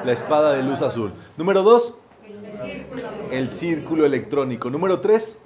la 0.04 0.12
espada 0.12 0.54
de 0.54 0.64
luz 0.64 0.82
azul. 0.82 1.14
Número 1.38 1.62
dos, 1.62 1.98
el 3.32 3.50
círculo 3.52 4.06
electrónico. 4.06 4.70
Número 4.70 5.00
tres, 5.00 5.40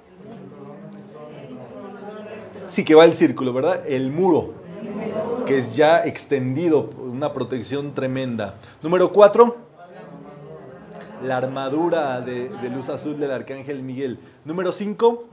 sí 2.66 2.84
que 2.84 2.94
va 2.94 3.04
el 3.04 3.14
círculo, 3.14 3.52
¿verdad? 3.52 3.86
El 3.86 4.10
muro, 4.10 4.54
que 5.46 5.58
es 5.58 5.76
ya 5.76 6.04
extendido, 6.04 6.90
una 6.98 7.32
protección 7.32 7.92
tremenda. 7.92 8.56
Número 8.82 9.12
cuatro, 9.12 9.56
la 11.22 11.36
armadura 11.36 12.20
de, 12.20 12.48
de 12.48 12.68
luz 12.70 12.88
azul 12.88 13.18
del 13.18 13.30
Arcángel 13.30 13.82
Miguel. 13.82 14.18
Número 14.44 14.72
cinco, 14.72 15.26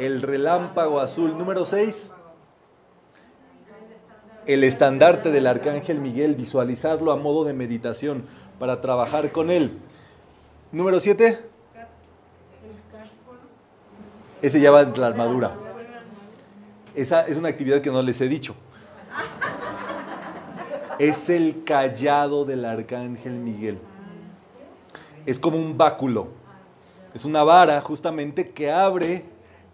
el 0.00 0.22
relámpago 0.22 0.98
azul. 1.00 1.36
Número 1.36 1.64
6, 1.64 2.14
el 4.46 4.64
estandarte 4.64 5.30
del 5.30 5.46
arcángel 5.46 6.00
Miguel, 6.00 6.34
visualizarlo 6.34 7.12
a 7.12 7.16
modo 7.16 7.44
de 7.44 7.52
meditación 7.52 8.24
para 8.58 8.80
trabajar 8.80 9.30
con 9.30 9.50
él. 9.50 9.78
Número 10.72 11.00
7, 11.00 11.36
ese 14.40 14.60
ya 14.60 14.70
va 14.70 14.82
en 14.82 15.00
la 15.00 15.08
armadura. 15.08 15.52
Esa 16.94 17.26
es 17.26 17.36
una 17.36 17.48
actividad 17.48 17.80
que 17.80 17.90
no 17.90 18.00
les 18.02 18.20
he 18.20 18.28
dicho. 18.28 18.54
Es 21.00 21.28
el 21.28 21.64
callado 21.64 22.44
del 22.44 22.64
arcángel 22.64 23.32
Miguel. 23.32 23.78
Es 25.26 25.40
como 25.40 25.56
un 25.56 25.76
báculo. 25.76 26.28
Es 27.14 27.24
una 27.24 27.42
vara 27.42 27.80
justamente 27.80 28.50
que 28.50 28.70
abre 28.70 29.24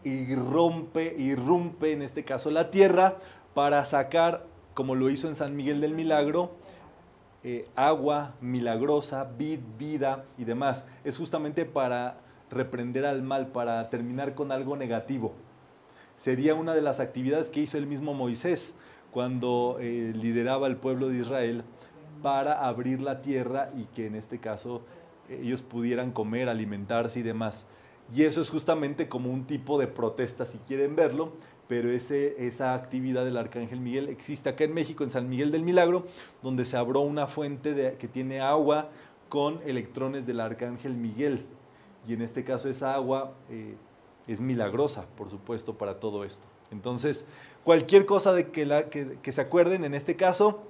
y 0.02 0.34
rompe, 0.34 1.14
irrumpe 1.18 1.92
en 1.92 2.00
este 2.00 2.24
caso 2.24 2.50
la 2.50 2.70
tierra 2.70 3.16
para 3.52 3.84
sacar, 3.84 4.46
como 4.72 4.94
lo 4.94 5.10
hizo 5.10 5.28
en 5.28 5.34
San 5.34 5.56
Miguel 5.56 5.82
del 5.82 5.92
Milagro, 5.92 6.52
eh, 7.48 7.64
agua 7.76 8.34
milagrosa, 8.40 9.22
vid, 9.22 9.60
vida 9.78 10.24
y 10.36 10.42
demás. 10.42 10.84
Es 11.04 11.16
justamente 11.16 11.64
para 11.64 12.18
reprender 12.50 13.06
al 13.06 13.22
mal, 13.22 13.46
para 13.52 13.88
terminar 13.88 14.34
con 14.34 14.50
algo 14.50 14.76
negativo. 14.76 15.32
Sería 16.16 16.56
una 16.56 16.74
de 16.74 16.82
las 16.82 16.98
actividades 16.98 17.48
que 17.48 17.60
hizo 17.60 17.78
el 17.78 17.86
mismo 17.86 18.14
Moisés 18.14 18.74
cuando 19.12 19.76
eh, 19.78 20.12
lideraba 20.12 20.66
al 20.66 20.78
pueblo 20.78 21.08
de 21.08 21.18
Israel 21.18 21.62
para 22.20 22.66
abrir 22.66 23.00
la 23.00 23.22
tierra 23.22 23.70
y 23.76 23.84
que 23.94 24.08
en 24.08 24.16
este 24.16 24.40
caso 24.40 24.82
ellos 25.28 25.62
pudieran 25.62 26.10
comer, 26.10 26.48
alimentarse 26.48 27.20
y 27.20 27.22
demás. 27.22 27.64
Y 28.12 28.24
eso 28.24 28.40
es 28.40 28.50
justamente 28.50 29.08
como 29.08 29.30
un 29.30 29.44
tipo 29.46 29.78
de 29.78 29.86
protesta, 29.86 30.46
si 30.46 30.58
quieren 30.58 30.96
verlo, 30.96 31.30
pero 31.68 31.90
esa 31.90 32.74
actividad 32.74 33.24
del 33.24 33.36
Arcángel 33.36 33.80
Miguel 33.80 34.08
existe 34.08 34.48
acá 34.48 34.64
en 34.64 34.74
México, 34.74 35.02
en 35.04 35.10
San 35.10 35.28
Miguel 35.28 35.50
del 35.50 35.62
Milagro, 35.62 36.06
donde 36.42 36.64
se 36.64 36.76
abrió 36.76 37.00
una 37.00 37.26
fuente 37.26 37.74
de- 37.74 37.94
que 37.96 38.08
tiene 38.08 38.40
agua 38.40 38.88
con 39.28 39.60
electrones 39.66 40.26
del 40.26 40.40
Arcángel 40.40 40.94
Miguel. 40.94 41.44
Y 42.06 42.12
en 42.12 42.22
este 42.22 42.44
caso 42.44 42.68
esa 42.68 42.94
agua 42.94 43.32
eh, 43.50 43.74
es 44.28 44.40
milagrosa, 44.40 45.06
por 45.16 45.28
supuesto, 45.28 45.74
para 45.74 45.98
todo 45.98 46.24
esto. 46.24 46.46
Entonces, 46.70 47.26
cualquier 47.64 48.06
cosa 48.06 48.32
de 48.32 48.50
que 48.50 49.32
se 49.32 49.40
acuerden, 49.40 49.84
en 49.84 49.94
este 49.94 50.14
caso, 50.16 50.62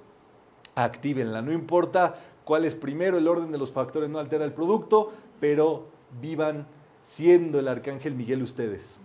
actívenla. 0.75 1.41
No 1.41 1.51
importa 1.51 2.15
cuál 2.43 2.65
es 2.65 2.75
primero, 2.75 3.17
el 3.17 3.27
orden 3.27 3.51
de 3.51 3.57
los 3.57 3.71
factores 3.71 4.09
no 4.09 4.19
altera 4.19 4.45
el 4.45 4.53
producto, 4.53 5.11
pero 5.39 5.87
vivan 6.21 6.65
siendo 7.03 7.59
el 7.59 7.67
Arcángel 7.67 8.13
Miguel 8.15 8.43
ustedes. 8.43 8.99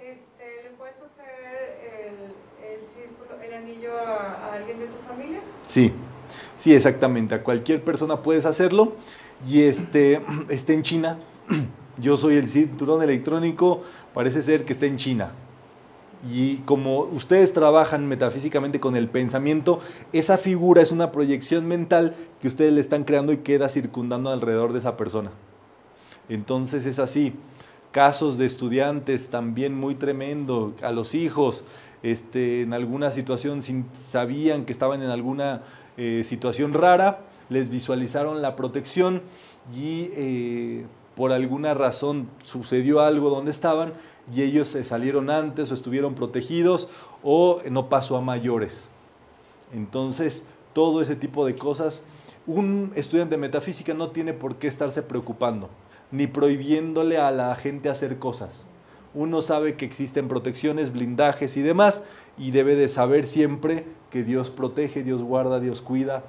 Este, 0.00 0.62
¿Le 0.64 0.70
puedes 0.76 0.96
hacer 0.96 1.78
el, 2.06 2.14
el 2.66 2.80
círculo, 2.94 3.40
el 3.40 3.54
anillo 3.54 3.95
a, 4.06 4.52
alguien 4.54 4.78
de 4.78 4.86
tu 4.86 4.98
familia? 5.06 5.40
Sí, 5.66 5.92
sí, 6.56 6.74
exactamente. 6.74 7.34
A 7.34 7.42
cualquier 7.42 7.82
persona 7.82 8.22
puedes 8.22 8.46
hacerlo. 8.46 8.94
Y 9.48 9.62
este, 9.62 10.22
esté 10.48 10.74
en 10.74 10.82
China. 10.82 11.18
Yo 11.98 12.16
soy 12.16 12.34
el 12.34 12.50
cinturón 12.50 13.02
electrónico, 13.02 13.82
parece 14.12 14.42
ser 14.42 14.64
que 14.64 14.74
está 14.74 14.84
en 14.86 14.96
China. 14.96 15.30
Y 16.30 16.56
como 16.58 17.00
ustedes 17.00 17.52
trabajan 17.52 18.06
metafísicamente 18.06 18.80
con 18.80 18.96
el 18.96 19.08
pensamiento, 19.08 19.80
esa 20.12 20.38
figura 20.38 20.82
es 20.82 20.92
una 20.92 21.12
proyección 21.12 21.66
mental 21.66 22.14
que 22.40 22.48
ustedes 22.48 22.72
le 22.72 22.80
están 22.80 23.04
creando 23.04 23.32
y 23.32 23.38
queda 23.38 23.68
circundando 23.68 24.30
alrededor 24.30 24.72
de 24.72 24.80
esa 24.80 24.96
persona. 24.96 25.30
Entonces 26.28 26.86
es 26.86 26.98
así. 26.98 27.34
Casos 27.92 28.36
de 28.36 28.46
estudiantes 28.46 29.30
también 29.30 29.74
muy 29.74 29.94
tremendo, 29.94 30.74
a 30.82 30.90
los 30.90 31.14
hijos, 31.14 31.64
este, 32.12 32.60
en 32.60 32.72
alguna 32.72 33.10
situación 33.10 33.62
sabían 33.92 34.64
que 34.64 34.72
estaban 34.72 35.02
en 35.02 35.10
alguna 35.10 35.62
eh, 35.96 36.22
situación 36.22 36.72
rara, 36.72 37.20
les 37.48 37.68
visualizaron 37.68 38.42
la 38.42 38.54
protección 38.54 39.22
y 39.76 40.10
eh, 40.12 40.86
por 41.16 41.32
alguna 41.32 41.74
razón 41.74 42.28
sucedió 42.44 43.00
algo 43.00 43.28
donde 43.28 43.50
estaban 43.50 43.92
y 44.32 44.42
ellos 44.42 44.68
se 44.68 44.84
salieron 44.84 45.30
antes 45.30 45.72
o 45.72 45.74
estuvieron 45.74 46.14
protegidos 46.14 46.88
o 47.24 47.60
no 47.70 47.88
pasó 47.88 48.16
a 48.16 48.20
mayores. 48.20 48.88
Entonces, 49.74 50.46
todo 50.74 51.02
ese 51.02 51.16
tipo 51.16 51.44
de 51.44 51.56
cosas, 51.56 52.04
un 52.46 52.92
estudiante 52.94 53.34
de 53.34 53.40
metafísica 53.40 53.94
no 53.94 54.10
tiene 54.10 54.32
por 54.32 54.56
qué 54.56 54.68
estarse 54.68 55.02
preocupando, 55.02 55.70
ni 56.12 56.28
prohibiéndole 56.28 57.18
a 57.18 57.32
la 57.32 57.54
gente 57.56 57.88
hacer 57.88 58.20
cosas. 58.20 58.64
Uno 59.16 59.40
sabe 59.40 59.76
que 59.76 59.86
existen 59.86 60.28
protecciones, 60.28 60.92
blindajes 60.92 61.56
y 61.56 61.62
demás, 61.62 62.04
y 62.36 62.50
debe 62.50 62.76
de 62.76 62.90
saber 62.90 63.24
siempre 63.24 63.86
que 64.10 64.22
Dios 64.22 64.50
protege, 64.50 65.02
Dios 65.02 65.22
guarda, 65.22 65.58
Dios 65.58 65.80
cuida, 65.80 66.22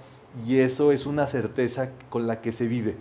y 0.48 0.60
eso 0.60 0.94
es 0.94 1.06
una 1.06 1.28
certeza 1.28 1.92
con 2.10 2.28
la 2.28 2.40
que 2.40 2.54
se 2.54 2.66
vive. 2.66 2.96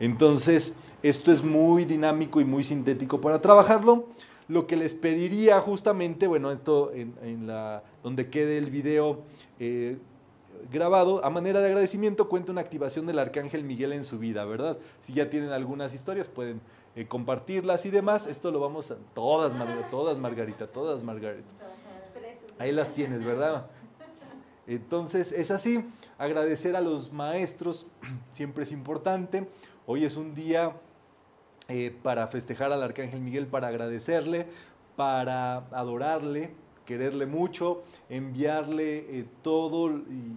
Entonces, 0.00 0.74
esto 1.02 1.30
es 1.30 1.44
muy 1.44 1.84
dinámico 1.84 2.40
y 2.40 2.46
muy 2.46 2.64
sintético 2.64 3.20
para 3.20 3.42
trabajarlo. 3.42 4.06
Lo 4.48 4.66
que 4.66 4.76
les 4.76 4.94
pediría 4.94 5.60
justamente, 5.60 6.26
bueno, 6.26 6.52
esto 6.52 6.92
en, 6.94 7.46
la, 7.46 7.82
donde 8.02 8.30
quede 8.30 8.56
el 8.56 8.70
video 8.70 9.20
eh, 9.60 9.98
grabado, 10.72 11.22
a 11.22 11.28
manera 11.28 11.60
de 11.60 11.66
agradecimiento, 11.66 12.28
cuenta 12.28 12.52
una 12.52 12.62
activación 12.62 13.06
del 13.06 13.18
Arcángel 13.18 13.64
Miguel 13.64 13.92
en 13.92 14.04
su 14.04 14.18
vida, 14.18 14.46
¿verdad? 14.46 14.78
Si 15.00 15.12
ya 15.12 15.28
tienen 15.28 15.50
algunas 15.50 15.92
historias, 15.92 16.28
pueden 16.28 16.60
eh, 16.96 17.06
compartirlas 17.06 17.86
y 17.86 17.90
demás. 17.90 18.26
Esto 18.26 18.50
lo 18.50 18.58
vamos 18.58 18.90
a... 18.90 18.96
Todas, 19.14 19.54
Margarita, 19.54 19.90
todas, 19.90 20.18
Margarita, 20.18 20.66
todas, 20.66 21.02
Margarita. 21.02 21.48
Ahí 22.58 22.72
las 22.72 22.92
tienes, 22.94 23.24
¿verdad? 23.24 23.66
Entonces, 24.66 25.30
es 25.30 25.50
así. 25.50 25.84
Agradecer 26.18 26.74
a 26.74 26.80
los 26.80 27.12
maestros 27.12 27.86
siempre 28.32 28.64
es 28.64 28.72
importante. 28.72 29.48
Hoy 29.86 30.04
es 30.04 30.16
un 30.16 30.34
día 30.34 30.72
eh, 31.68 31.94
para 32.02 32.26
festejar 32.28 32.72
al 32.72 32.82
Arcángel 32.82 33.20
Miguel, 33.20 33.46
para 33.46 33.68
agradecerle, 33.68 34.46
para 34.96 35.66
adorarle, 35.70 36.50
quererle 36.84 37.26
mucho, 37.26 37.82
enviarle 38.08 38.98
eh, 38.98 39.26
todo 39.42 39.90
y, 39.90 40.32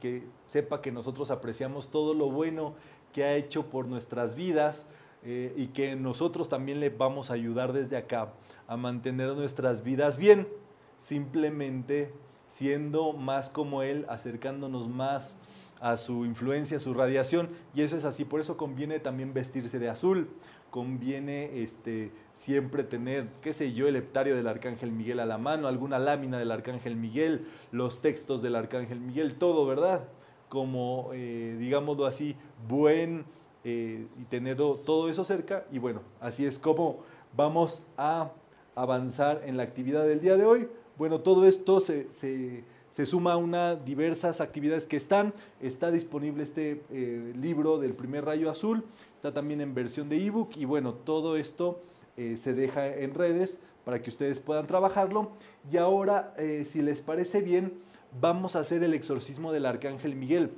que 0.00 0.24
sepa 0.46 0.82
que 0.82 0.92
nosotros 0.92 1.30
apreciamos 1.30 1.90
todo 1.90 2.14
lo 2.14 2.30
bueno 2.30 2.74
que 3.12 3.24
ha 3.24 3.34
hecho 3.34 3.66
por 3.66 3.86
nuestras 3.86 4.34
vidas, 4.34 4.86
eh, 5.22 5.52
y 5.56 5.68
que 5.68 5.96
nosotros 5.96 6.48
también 6.48 6.80
le 6.80 6.90
vamos 6.90 7.30
a 7.30 7.34
ayudar 7.34 7.72
desde 7.72 7.96
acá 7.96 8.32
a 8.66 8.76
mantener 8.76 9.34
nuestras 9.34 9.82
vidas 9.82 10.16
bien, 10.16 10.48
simplemente 10.96 12.12
siendo 12.48 13.12
más 13.12 13.50
como 13.50 13.82
Él, 13.82 14.06
acercándonos 14.08 14.88
más 14.88 15.36
a 15.80 15.96
su 15.96 16.24
influencia, 16.26 16.76
a 16.76 16.80
su 16.80 16.94
radiación, 16.94 17.48
y 17.74 17.82
eso 17.82 17.96
es 17.96 18.04
así, 18.04 18.24
por 18.24 18.40
eso 18.40 18.56
conviene 18.56 18.98
también 18.98 19.32
vestirse 19.32 19.78
de 19.78 19.88
azul, 19.88 20.28
conviene 20.70 21.62
este, 21.62 22.12
siempre 22.34 22.84
tener, 22.84 23.28
qué 23.42 23.52
sé 23.52 23.72
yo, 23.72 23.88
el 23.88 23.96
heptario 23.96 24.36
del 24.36 24.46
Arcángel 24.46 24.92
Miguel 24.92 25.20
a 25.20 25.26
la 25.26 25.38
mano, 25.38 25.68
alguna 25.68 25.98
lámina 25.98 26.38
del 26.38 26.50
Arcángel 26.50 26.96
Miguel, 26.96 27.46
los 27.72 28.00
textos 28.00 28.42
del 28.42 28.56
Arcángel 28.56 29.00
Miguel, 29.00 29.34
todo, 29.34 29.66
¿verdad? 29.66 30.08
Como, 30.48 31.10
eh, 31.12 31.56
digámoslo 31.58 32.06
así, 32.06 32.36
buen 32.68 33.24
eh, 33.64 34.06
y 34.18 34.24
tener 34.24 34.56
todo 34.56 35.10
eso 35.10 35.22
cerca, 35.24 35.64
y 35.70 35.78
bueno, 35.78 36.00
así 36.20 36.46
es 36.46 36.58
como 36.58 37.00
vamos 37.36 37.84
a 37.96 38.30
avanzar 38.74 39.42
en 39.44 39.56
la 39.56 39.64
actividad 39.64 40.06
del 40.06 40.20
día 40.20 40.36
de 40.36 40.44
hoy. 40.44 40.68
Bueno, 40.96 41.20
todo 41.20 41.46
esto 41.46 41.80
se, 41.80 42.10
se, 42.10 43.06
suma 43.06 43.34
a 43.34 43.36
unas 43.36 43.84
diversas 43.84 44.40
actividades 44.40 44.86
que 44.86 44.96
están. 44.96 45.34
Está 45.60 45.90
disponible 45.90 46.42
este 46.42 46.82
eh, 46.90 47.32
libro 47.36 47.78
del 47.78 47.92
primer 47.92 48.24
rayo 48.24 48.50
azul, 48.50 48.82
está 49.16 49.32
también 49.32 49.60
en 49.60 49.74
versión 49.74 50.08
de 50.08 50.24
ebook 50.24 50.56
y 50.56 50.64
bueno, 50.64 50.94
todo 50.94 51.36
esto 51.36 51.80
eh, 52.16 52.36
se 52.36 52.54
deja 52.54 52.86
en 52.88 53.14
redes 53.14 53.60
para 53.84 54.00
que 54.00 54.10
ustedes 54.10 54.40
puedan 54.40 54.66
trabajarlo. 54.66 55.32
Y 55.70 55.76
ahora, 55.76 56.34
si 56.64 56.82
les 56.82 57.00
parece 57.00 57.40
bien, 57.40 57.72
vamos 58.20 58.56
a 58.56 58.60
hacer 58.60 58.82
el 58.82 58.94
exorcismo 58.94 59.52
del 59.52 59.66
Arcángel 59.66 60.16
Miguel. 60.16 60.50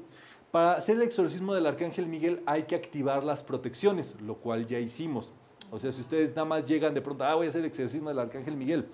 Para 0.53 0.75
hacer 0.75 0.97
el 0.97 1.03
exorcismo 1.03 1.55
del 1.55 1.67
Arcángel 1.67 2.07
Miguel 2.07 2.43
hay 2.45 2.65
que 2.65 2.77
activar 2.77 3.25
las 3.25 3.43
protecciones, 3.43 4.21
lo 4.21 4.37
cual 4.37 4.67
ya 4.67 4.79
hicimos. 4.79 5.33
O 5.71 5.79
sea, 5.79 5.91
si 5.93 6.03
ustedes 6.03 6.29
nada 6.37 6.45
más 6.45 6.67
llegan 6.67 6.93
de 6.93 7.01
pronto, 7.01 7.25
ah, 7.25 7.35
voy 7.35 7.47
a 7.47 7.49
hacer 7.49 7.63
el 7.63 7.69
exorcismo 7.69 8.11
del 8.11 8.19
Arcángel 8.19 8.59
Miguel, 8.59 8.87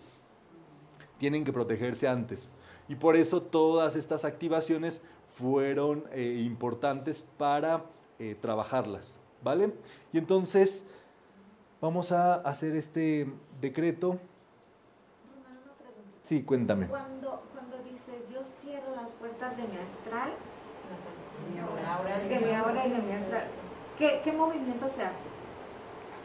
tienen 1.18 1.44
que 1.44 1.52
protegerse 1.52 2.06
antes. 2.06 2.52
Y 2.89 2.94
por 2.94 3.16
eso 3.16 3.43
todas 3.43 3.97
estas 3.97 4.24
activaciones 4.24 5.02
fueron 5.36 6.05
eh, 6.12 6.44
importantes 6.47 7.26
para 7.36 7.82
eh, 8.20 8.36
trabajarlas, 8.40 9.18
¿vale? 9.43 9.74
Y 10.12 10.18
entonces 10.18 10.86
vamos 11.80 12.12
a 12.12 12.35
hacer 12.35 12.76
este 12.76 13.26
decreto. 13.60 14.16
Sí, 16.22 16.44
cuéntame. 16.44 16.86
Cuando, 16.86 17.43
cuando 17.52 17.78
dice 17.78 18.22
yo 18.32 18.43
cierro 18.62 18.94
las 18.94 19.10
puertas 19.10 19.56
de 19.56 19.62
mi 19.64 19.76
astral, 19.76 20.35
de 22.28 22.39
mi 22.40 22.55
aura 22.55 22.86
y 22.86 22.90
de 22.90 22.98
mi 22.98 23.12
astral, 23.12 23.44
¿qué, 23.98 24.20
qué 24.22 24.32
movimiento 24.32 24.89
se 24.89 25.02
hace? 25.02 25.28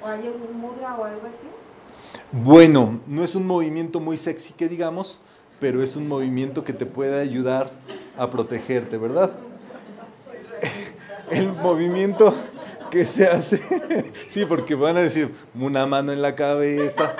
¿O 0.03 0.07
hay 0.07 0.27
un 0.27 0.59
mudra 0.59 0.95
o 0.95 1.05
algo 1.05 1.27
así? 1.27 1.47
Bueno, 2.31 2.99
no 3.07 3.23
es 3.23 3.35
un 3.35 3.47
movimiento 3.47 3.99
muy 3.99 4.17
sexy 4.17 4.53
que 4.53 4.67
digamos, 4.67 5.21
pero 5.59 5.81
es 5.81 5.95
un 5.95 6.07
movimiento 6.07 6.63
que 6.63 6.73
te 6.73 6.85
puede 6.85 7.21
ayudar 7.21 7.71
a 8.17 8.29
protegerte, 8.29 8.97
¿verdad? 8.97 9.31
El 11.31 11.53
movimiento 11.53 12.33
que 12.91 13.05
se 13.05 13.27
hace, 13.27 13.61
sí, 14.27 14.45
porque 14.45 14.75
van 14.75 14.97
a 14.97 15.01
decir 15.01 15.33
una 15.55 15.85
mano 15.85 16.11
en 16.11 16.21
la 16.21 16.35
cabeza. 16.35 17.15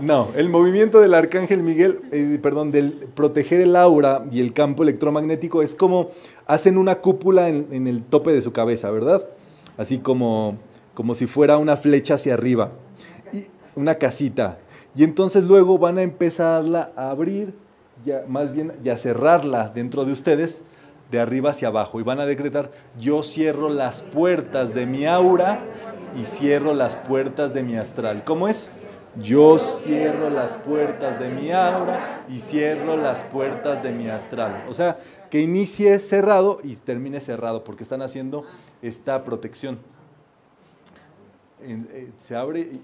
No, 0.00 0.30
el 0.36 0.48
movimiento 0.48 1.00
del 1.00 1.14
arcángel 1.14 1.62
Miguel, 1.62 2.00
eh, 2.12 2.38
perdón, 2.42 2.70
del 2.70 2.92
proteger 3.14 3.60
el 3.60 3.76
aura 3.76 4.24
y 4.30 4.40
el 4.40 4.52
campo 4.52 4.82
electromagnético 4.82 5.62
es 5.62 5.74
como 5.74 6.10
hacen 6.46 6.76
una 6.76 6.96
cúpula 6.96 7.48
en, 7.48 7.68
en 7.70 7.86
el 7.86 8.02
tope 8.02 8.32
de 8.32 8.42
su 8.42 8.52
cabeza, 8.52 8.90
¿verdad? 8.90 9.24
Así 9.78 9.98
como 9.98 10.58
como 10.96 11.14
si 11.14 11.26
fuera 11.26 11.58
una 11.58 11.76
flecha 11.76 12.14
hacia 12.14 12.34
arriba, 12.34 12.70
y 13.32 13.44
una 13.76 13.96
casita. 13.96 14.58
Y 14.96 15.04
entonces 15.04 15.44
luego 15.44 15.78
van 15.78 15.98
a 15.98 16.02
empezarla 16.02 16.90
a 16.96 17.10
abrir, 17.10 17.54
ya, 18.04 18.24
más 18.26 18.50
bien, 18.50 18.72
y 18.82 18.88
a 18.88 18.96
cerrarla 18.96 19.68
dentro 19.68 20.06
de 20.06 20.12
ustedes, 20.12 20.62
de 21.10 21.20
arriba 21.20 21.50
hacia 21.50 21.68
abajo. 21.68 22.00
Y 22.00 22.02
van 22.02 22.18
a 22.18 22.26
decretar, 22.26 22.72
yo 22.98 23.22
cierro 23.22 23.68
las 23.68 24.00
puertas 24.00 24.74
de 24.74 24.86
mi 24.86 25.04
aura 25.04 25.60
y 26.18 26.24
cierro 26.24 26.72
las 26.72 26.96
puertas 26.96 27.52
de 27.52 27.62
mi 27.62 27.76
astral. 27.76 28.24
¿Cómo 28.24 28.48
es? 28.48 28.70
Yo 29.22 29.58
cierro 29.58 30.28
las 30.28 30.56
puertas 30.56 31.18
de 31.18 31.30
mi 31.30 31.50
aura 31.50 32.24
y 32.28 32.40
cierro 32.40 32.96
las 32.96 33.22
puertas 33.24 33.82
de 33.82 33.90
mi 33.90 34.08
astral. 34.08 34.64
O 34.68 34.74
sea, 34.74 34.98
que 35.30 35.40
inicie 35.40 35.98
cerrado 36.00 36.58
y 36.62 36.76
termine 36.76 37.20
cerrado, 37.20 37.64
porque 37.64 37.82
están 37.82 38.02
haciendo 38.02 38.44
esta 38.82 39.24
protección. 39.24 39.78
Eh, 41.62 42.10
se 42.20 42.36
abre, 42.36 42.80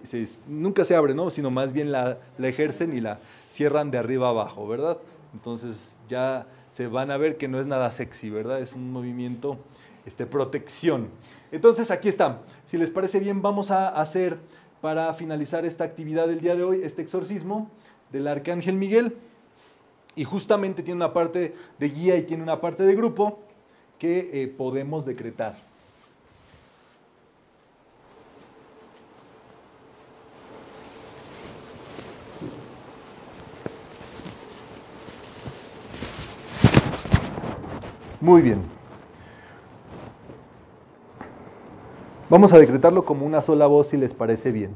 nunca 0.48 0.84
se 0.84 0.96
abre, 0.96 1.14
¿no? 1.14 1.28
Sino 1.28 1.50
más 1.50 1.72
bien 1.72 1.92
la, 1.92 2.18
la, 2.38 2.48
ejercen 2.48 2.96
y 2.96 3.00
la 3.00 3.18
cierran 3.48 3.90
de 3.90 3.98
arriba 3.98 4.30
abajo, 4.30 4.66
¿verdad? 4.66 4.98
Entonces 5.34 5.96
ya 6.08 6.46
se 6.70 6.86
van 6.86 7.10
a 7.10 7.18
ver 7.18 7.36
que 7.36 7.48
no 7.48 7.60
es 7.60 7.66
nada 7.66 7.92
sexy, 7.92 8.30
¿verdad? 8.30 8.60
Es 8.60 8.72
un 8.72 8.90
movimiento, 8.90 9.58
este, 10.06 10.24
protección. 10.24 11.10
Entonces 11.52 11.90
aquí 11.90 12.08
está. 12.08 12.40
Si 12.64 12.78
les 12.78 12.90
parece 12.90 13.20
bien, 13.20 13.42
vamos 13.42 13.70
a 13.70 13.88
hacer 13.88 14.38
para 14.82 15.14
finalizar 15.14 15.64
esta 15.64 15.84
actividad 15.84 16.26
del 16.26 16.40
día 16.40 16.56
de 16.56 16.64
hoy, 16.64 16.80
este 16.82 17.02
exorcismo 17.02 17.70
del 18.10 18.26
Arcángel 18.26 18.74
Miguel. 18.74 19.16
Y 20.16 20.24
justamente 20.24 20.82
tiene 20.82 20.96
una 20.96 21.12
parte 21.14 21.54
de 21.78 21.88
guía 21.88 22.16
y 22.16 22.22
tiene 22.24 22.42
una 22.42 22.60
parte 22.60 22.82
de 22.82 22.94
grupo 22.94 23.38
que 23.96 24.42
eh, 24.42 24.48
podemos 24.48 25.06
decretar. 25.06 25.56
Muy 38.20 38.42
bien. 38.42 38.81
Vamos 42.32 42.50
a 42.54 42.58
decretarlo 42.58 43.04
como 43.04 43.26
una 43.26 43.42
sola 43.42 43.66
voz 43.66 43.88
si 43.88 43.98
les 43.98 44.14
parece 44.14 44.52
bien. 44.52 44.74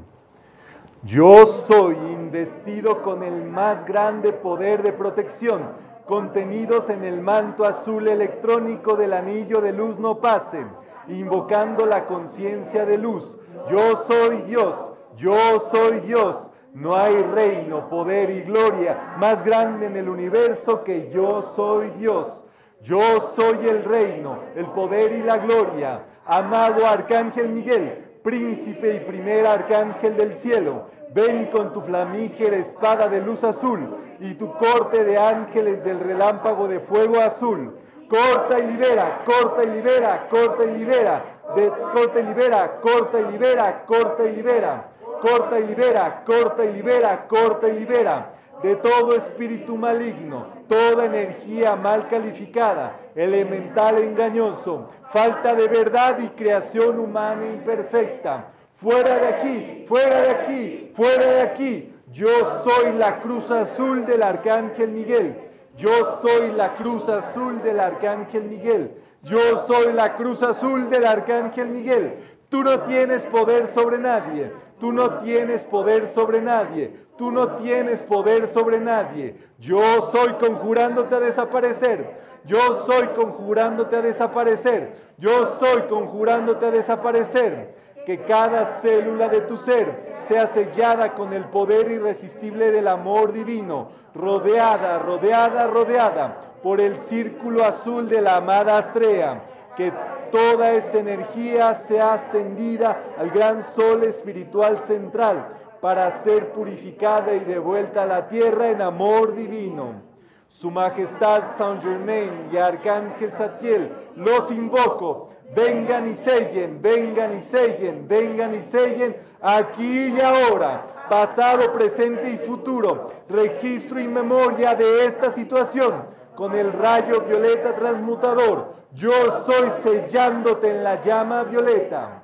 Yo 1.05 1.47
soy 1.67 1.97
investido 1.97 3.03
con 3.03 3.23
el 3.23 3.47
más 3.47 3.87
grande 3.87 4.35
poder 4.35 4.83
de 4.83 4.93
protección 4.93 5.63
contenidos 6.05 6.91
en 6.91 7.03
el 7.03 7.23
manto 7.23 7.65
azul 7.65 8.09
electrónico 8.09 8.95
del 8.95 9.15
anillo 9.15 9.63
de 9.63 9.73
luz 9.73 9.99
no 9.99 10.19
pase, 10.19 10.67
invocando 11.09 11.87
la 11.87 12.05
conciencia 12.05 12.85
de 12.85 12.99
luz. 12.99 13.25
Yo 13.71 14.05
soy 14.07 14.43
Dios, 14.43 14.77
yo 15.17 15.71
soy 15.73 16.01
Dios. 16.01 16.37
No 16.75 16.95
hay 16.95 17.17
reino, 17.17 17.89
poder 17.89 18.29
y 18.29 18.43
gloria 18.43 19.15
más 19.19 19.43
grande 19.43 19.87
en 19.87 19.97
el 19.97 20.11
universo 20.11 20.85
que 20.85 21.09
yo 21.11 21.55
soy 21.57 21.89
Dios. 21.93 22.39
Yo 22.83 23.01
soy 23.35 23.67
el 23.67 23.83
reino, 23.83 24.41
el 24.55 24.67
poder 24.67 25.13
y 25.13 25.23
la 25.23 25.39
gloria. 25.39 26.03
Amado 26.27 26.85
Arcángel 26.85 27.51
Miguel, 27.51 28.05
príncipe 28.25 28.95
y 28.97 29.01
primer 29.01 29.47
arcángel 29.47 30.17
del 30.17 30.39
cielo, 30.41 30.87
ven 31.15 31.47
con 31.53 31.73
tu 31.73 31.83
flamígera 31.83 32.57
espada 32.57 33.07
de 33.07 33.21
luz 33.21 33.45
azul 33.45 33.97
y 34.19 34.35
tu 34.35 34.53
corte 34.55 35.05
de 35.05 35.17
ángeles 35.17 35.85
del 35.85 36.01
relámpago 36.01 36.67
de 36.67 36.81
fuego 36.81 37.21
azul. 37.21 37.79
Corta 38.09 38.59
y 38.59 38.67
libera, 38.67 39.25
corta 39.25 39.63
y 39.63 39.71
libera, 39.71 40.27
corta 40.29 40.65
y 40.65 40.79
libera, 40.79 41.25
de, 41.55 41.69
corta 41.69 42.21
y 42.21 42.23
libera, 42.25 42.81
corta 42.81 43.21
y 43.21 43.33
libera, 43.33 43.85
corta 43.87 44.25
y 44.25 44.37
libera, 44.37 44.85
corta 45.23 45.59
y 45.61 45.67
libera, 45.67 46.25
corta 46.25 46.65
y 46.65 46.73
libera, 46.73 47.27
corta 47.29 47.69
y 47.69 47.79
libera 47.79 48.33
de 48.63 48.77
todo 48.77 49.17
espíritu 49.17 49.77
maligno, 49.77 50.47
toda 50.69 51.05
energía 51.05 51.77
mal 51.77 52.09
calificada, 52.09 52.97
elemental 53.15 53.99
engañoso, 53.99 54.91
falta 55.13 55.55
de 55.55 55.69
verdad 55.69 56.19
y 56.19 56.29
creación 56.29 56.99
humana 56.99 57.47
imperfecta. 57.47 58.53
Fuera 58.81 59.17
de 59.17 59.29
aquí, 59.29 59.85
fuera 59.89 60.21
de 60.23 60.31
aquí, 60.31 60.93
fuera 60.95 61.27
de 61.27 61.41
aquí. 61.41 61.93
Yo 62.13 62.29
soy 62.65 62.93
la 62.93 63.21
cruz 63.21 63.51
azul 63.51 64.07
del 64.07 64.23
arcángel 64.23 64.91
Miguel. 64.91 65.35
Yo 65.77 66.21
soy 66.23 66.53
la 66.53 66.75
cruz 66.75 67.09
azul 67.09 67.63
del 67.63 67.81
arcángel 67.81 68.45
Miguel. 68.45 68.93
Yo 69.23 69.59
soy 69.59 69.93
la 69.93 70.15
cruz 70.17 70.43
azul 70.43 70.89
del 70.89 71.05
arcángel 71.05 71.69
Miguel. 71.69 72.15
Tú 72.57 72.65
no 72.65 72.81
tienes 72.81 73.27
poder 73.27 73.69
sobre 73.69 73.99
nadie. 73.99 74.51
Tú 74.81 74.91
no 74.91 75.19
tienes 75.19 75.63
poder 75.63 76.09
sobre 76.09 76.41
nadie. 76.41 76.91
Tú 77.19 77.31
no 77.31 77.49
tienes 77.57 78.03
poder 78.03 78.49
sobre 78.49 78.79
nadie. 78.79 79.37
Yo 79.59 79.79
soy 80.11 80.33
conjurándote 80.41 81.17
a 81.17 81.21
desaparecer. 81.21 82.19
Yo 82.47 82.59
soy 82.87 83.09
conjurándote 83.09 83.97
a 83.97 84.01
desaparecer. 84.01 84.95
Yo 85.19 85.49
soy 85.59 85.83
conjurándote 85.83 86.65
a 86.65 86.71
desaparecer. 86.71 87.75
Que 88.07 88.23
cada 88.23 88.81
célula 88.81 89.29
de 89.29 89.43
tu 89.43 89.59
ser 89.59 90.17
sea 90.21 90.47
sellada 90.47 91.13
con 91.13 91.35
el 91.35 91.45
poder 91.45 91.91
irresistible 91.91 92.71
del 92.71 92.89
amor 92.89 93.35
divino, 93.35 93.91
rodeada, 94.15 94.99
rodeada, 94.99 95.67
rodeada 95.67 96.41
por 96.63 96.81
el 96.81 97.01
círculo 97.01 97.67
azul 97.67 98.09
de 98.09 98.23
la 98.23 98.37
amada 98.37 98.79
Astrea. 98.79 99.43
Que 99.77 99.93
toda 100.31 100.73
esa 100.73 100.99
energía 100.99 101.75
sea 101.75 102.15
ascendida 102.15 103.01
al 103.19 103.31
gran 103.31 103.63
sol 103.75 104.05
espiritual 104.05 104.81
central 104.83 105.49
para 105.81 106.11
ser 106.11 106.53
purificada 106.53 107.35
y 107.35 107.41
devuelta 107.41 108.03
a 108.03 108.07
la 108.07 108.29
tierra 108.29 108.71
en 108.71 108.83
amor 108.83 109.35
divino. 109.35 110.03
Su 110.49 110.71
Majestad 110.71 111.57
Saint 111.57 111.83
Germain 111.83 112.49
y 112.53 112.57
Arcángel 112.57 113.33
Satiel, 113.33 113.93
los 114.15 114.51
invoco. 114.51 115.31
Vengan 115.55 116.11
y 116.11 116.17
sellen, 116.17 116.81
vengan 116.83 117.37
y 117.37 117.41
sellen, 117.41 118.09
vengan 118.09 118.55
y 118.55 118.61
sellen 118.61 119.17
aquí 119.41 120.09
y 120.09 120.21
ahora, 120.21 121.07
pasado, 121.09 121.73
presente 121.73 122.31
y 122.31 122.39
futuro. 122.39 123.13
Registro 123.29 124.01
y 124.01 124.09
memoria 124.09 124.75
de 124.75 125.07
esta 125.07 125.31
situación 125.31 126.16
con 126.37 126.55
el 126.55 126.73
rayo 126.73 127.23
violeta 127.23 127.75
transmutador. 127.75 128.75
Yo 128.95 129.11
soy 129.45 129.71
sellándote 129.83 130.71
en 130.71 130.85
la 130.85 131.03
llama 131.03 131.43
violeta. 131.45 132.23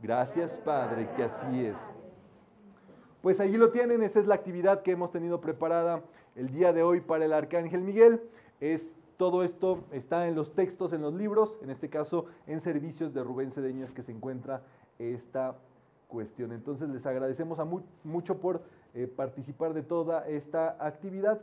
Gracias, 0.00 0.58
Padre, 0.58 1.08
que 1.16 1.24
así 1.24 1.66
es. 1.66 1.90
Pues 3.22 3.40
allí 3.40 3.56
lo 3.56 3.70
tienen, 3.70 4.02
esa 4.02 4.20
es 4.20 4.26
la 4.26 4.34
actividad 4.34 4.82
que 4.82 4.92
hemos 4.92 5.10
tenido 5.10 5.40
preparada 5.40 6.02
el 6.36 6.50
día 6.50 6.72
de 6.72 6.82
hoy 6.82 7.00
para 7.00 7.24
el 7.24 7.32
Arcángel 7.32 7.82
Miguel. 7.82 8.20
Es 8.60 8.96
todo 9.16 9.44
esto 9.44 9.84
está 9.92 10.26
en 10.26 10.34
los 10.34 10.54
textos, 10.54 10.92
en 10.92 11.02
los 11.02 11.14
libros, 11.14 11.58
en 11.62 11.70
este 11.70 11.88
caso 11.88 12.26
en 12.46 12.60
servicios 12.60 13.14
de 13.14 13.22
Rubén 13.22 13.50
Cedeñas 13.50 13.92
que 13.92 14.02
se 14.02 14.12
encuentra 14.12 14.62
esta 14.98 15.54
cuestión. 16.08 16.52
Entonces 16.52 16.88
les 16.88 17.06
agradecemos 17.06 17.60
a 17.60 17.66
mucho 18.04 18.38
por 18.38 18.62
eh, 18.94 19.06
participar 19.06 19.74
de 19.74 19.82
toda 19.82 20.26
esta 20.26 20.76
actividad 20.84 21.40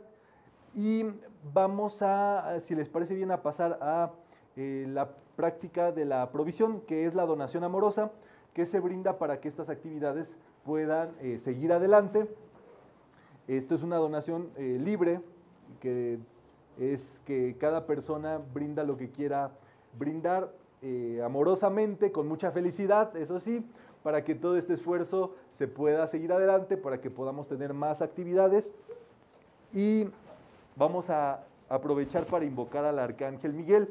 y 0.74 1.04
vamos 1.52 2.02
a, 2.02 2.60
si 2.60 2.74
les 2.74 2.88
parece 2.88 3.14
bien, 3.14 3.30
a 3.30 3.42
pasar 3.42 3.78
a 3.80 4.12
eh, 4.56 4.86
la 4.88 5.10
práctica 5.36 5.92
de 5.92 6.04
la 6.04 6.30
provisión, 6.30 6.80
que 6.82 7.06
es 7.06 7.14
la 7.14 7.26
donación 7.26 7.64
amorosa, 7.64 8.10
que 8.54 8.66
se 8.66 8.80
brinda 8.80 9.18
para 9.18 9.40
que 9.40 9.48
estas 9.48 9.68
actividades 9.68 10.36
puedan 10.64 11.10
eh, 11.20 11.38
seguir 11.38 11.72
adelante. 11.72 12.28
Esto 13.48 13.74
es 13.74 13.82
una 13.82 13.96
donación 13.96 14.50
eh, 14.56 14.78
libre, 14.80 15.20
que 15.80 16.18
es 16.78 17.20
que 17.24 17.56
cada 17.58 17.86
persona 17.86 18.40
brinda 18.52 18.84
lo 18.84 18.96
que 18.96 19.10
quiera 19.10 19.50
brindar 19.98 20.52
amorosamente, 21.22 22.10
con 22.10 22.26
mucha 22.26 22.52
felicidad, 22.52 23.14
eso 23.14 23.38
sí, 23.38 23.62
para 24.02 24.24
que 24.24 24.34
todo 24.34 24.56
este 24.56 24.72
esfuerzo 24.72 25.34
se 25.52 25.68
pueda 25.68 26.06
seguir 26.06 26.32
adelante, 26.32 26.78
para 26.78 27.02
que 27.02 27.10
podamos 27.10 27.48
tener 27.48 27.74
más 27.74 28.00
actividades. 28.00 28.72
Y 29.74 30.06
vamos 30.80 31.10
a 31.10 31.40
aprovechar 31.68 32.24
para 32.24 32.46
invocar 32.46 32.86
al 32.86 32.98
Arcángel 32.98 33.52
Miguel 33.52 33.90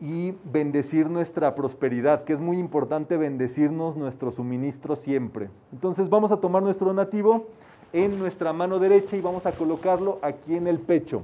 y 0.00 0.34
bendecir 0.42 1.08
nuestra 1.08 1.54
prosperidad, 1.54 2.24
que 2.24 2.32
es 2.32 2.40
muy 2.40 2.58
importante 2.58 3.16
bendecirnos 3.16 3.96
nuestro 3.96 4.32
suministro 4.32 4.96
siempre. 4.96 5.50
Entonces 5.72 6.10
vamos 6.10 6.32
a 6.32 6.38
tomar 6.38 6.64
nuestro 6.64 6.88
donativo 6.88 7.46
en 7.92 8.18
nuestra 8.18 8.52
mano 8.52 8.80
derecha 8.80 9.16
y 9.16 9.20
vamos 9.20 9.46
a 9.46 9.52
colocarlo 9.52 10.18
aquí 10.20 10.56
en 10.56 10.66
el 10.66 10.80
pecho, 10.80 11.22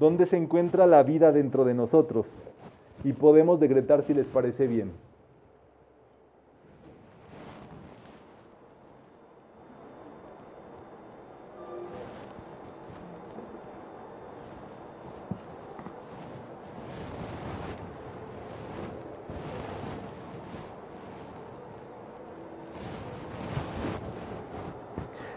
donde 0.00 0.26
se 0.26 0.36
encuentra 0.36 0.88
la 0.88 1.04
vida 1.04 1.30
dentro 1.30 1.64
de 1.64 1.74
nosotros. 1.74 2.26
Y 3.04 3.12
podemos 3.12 3.60
decretar 3.60 4.02
si 4.02 4.12
les 4.12 4.26
parece 4.26 4.66
bien. 4.66 4.90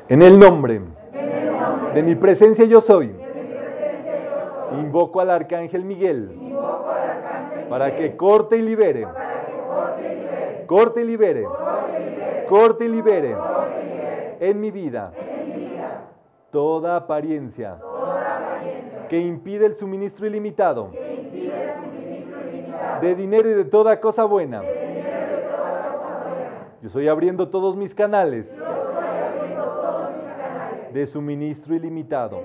En 0.10 0.23
el 0.23 0.40
nombre, 0.40 0.81
de 1.94 2.02
mi 2.02 2.15
presencia 2.15 2.65
yo 2.65 2.81
soy. 2.81 3.15
Invoco 4.72 5.22
al 5.22 5.30
arcángel 5.30 5.86
Miguel 5.86 6.31
para 7.69 7.95
que 7.95 8.18
corte 8.18 8.57
y 8.57 8.64
libere. 8.64 9.07
Corte 10.65 11.02
y 11.02 11.03
libere. 11.03 11.45
Corte 12.49 12.86
y 12.86 12.88
libere. 12.88 13.36
En 14.40 14.60
mi 14.60 14.72
vida. 14.72 15.14
Toda 16.49 16.95
apariencia 16.95 17.77
que 19.10 19.19
impide 19.19 19.68
el 19.68 19.76
suministro 19.76 20.26
ilimitado 20.26 20.90
de 23.02 23.15
dinero 23.15 23.48
y 23.48 23.53
de 23.53 23.65
toda 23.65 23.99
cosa 23.99 24.23
buena. 24.23 24.64
Yo 26.81 26.88
estoy 26.88 27.07
abriendo 27.07 27.49
todos 27.49 27.76
mis 27.76 27.94
canales 27.94 28.60
de 30.93 31.07
suministro 31.07 31.75
ilimitado. 31.75 32.41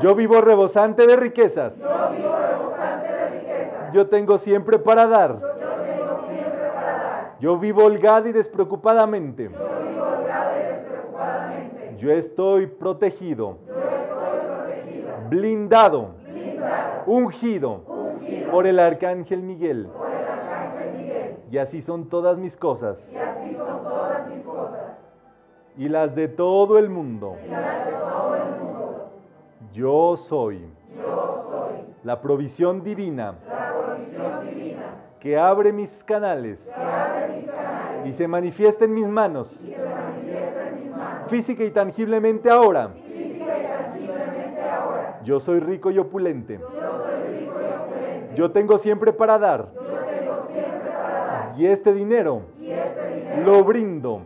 Yo 0.00 0.14
vivo 0.14 0.40
rebosante 0.40 1.06
de 1.06 1.16
riquezas. 1.16 1.86
Yo 3.92 4.06
tengo 4.08 4.38
siempre 4.38 4.78
para 4.78 5.06
dar. 5.06 5.38
Yo 7.40 7.58
vivo 7.58 7.84
holgado 7.84 8.28
y 8.28 8.32
despreocupadamente. 8.32 9.50
Yo 11.98 12.10
estoy 12.10 12.66
protegido. 12.66 13.58
Blindado. 15.28 16.10
Ungido. 17.06 17.82
Por 18.50 18.66
el 18.66 18.78
arcángel 18.78 19.42
Miguel. 19.42 19.88
Y 21.50 21.58
así 21.58 21.82
son 21.82 22.08
todas 22.08 22.38
mis 22.38 22.56
cosas 22.56 23.14
y 25.76 25.88
las 25.88 26.14
de 26.14 26.28
todo 26.28 26.78
el 26.78 26.88
mundo. 26.88 27.36
Yo 29.72 30.16
soy. 30.16 30.66
La 32.04 32.20
provisión 32.20 32.82
divina. 32.82 33.36
Que 35.18 35.38
abre 35.38 35.72
mis 35.72 36.02
canales. 36.04 36.70
Y 38.04 38.12
se 38.12 38.26
manifiesta 38.26 38.84
en 38.84 38.94
mis 38.94 39.06
manos. 39.06 39.62
Física 41.28 41.64
y 41.64 41.70
tangiblemente 41.70 42.50
ahora. 42.50 42.90
Yo 45.24 45.38
soy 45.38 45.60
rico 45.60 45.90
y 45.90 45.98
opulente. 45.98 46.58
Yo 48.34 48.50
tengo 48.50 48.78
siempre 48.78 49.12
para 49.12 49.38
dar. 49.38 49.68
Y 51.56 51.66
este 51.66 51.92
dinero 51.92 52.42
lo 53.46 53.62
brindo 53.62 54.21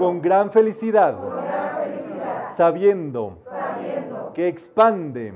con 0.00 0.22
gran 0.22 0.50
felicidad, 0.50 1.14
sabiendo, 2.54 3.36
que, 4.32 4.48
expande 4.48 5.34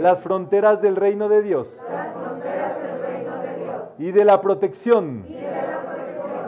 las 0.00 0.22
fronteras 0.22 0.80
del 0.80 0.96
reino 0.96 1.28
de 1.28 1.42
Dios, 1.42 1.86
y, 3.98 4.12
de 4.12 4.24
la 4.24 4.40
protección, 4.40 5.26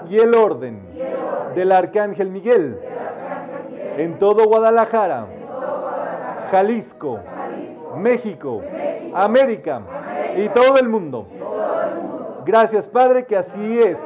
y, 0.08 0.16
el 0.16 0.34
orden, 0.34 0.80
del 1.54 1.70
Arcángel 1.72 2.30
Miguel, 2.30 2.80
en 3.98 4.18
todo 4.18 4.46
Guadalajara, 4.46 5.26
Jalisco, 6.50 7.18
México, 7.94 8.62
América, 9.12 9.82
y 10.34 10.48
todo 10.48 10.78
el 10.80 10.88
mundo. 10.88 11.26
Gracias 12.46 12.88
Padre 12.88 13.26
que 13.26 13.36
así 13.36 13.80
es. 13.80 14.00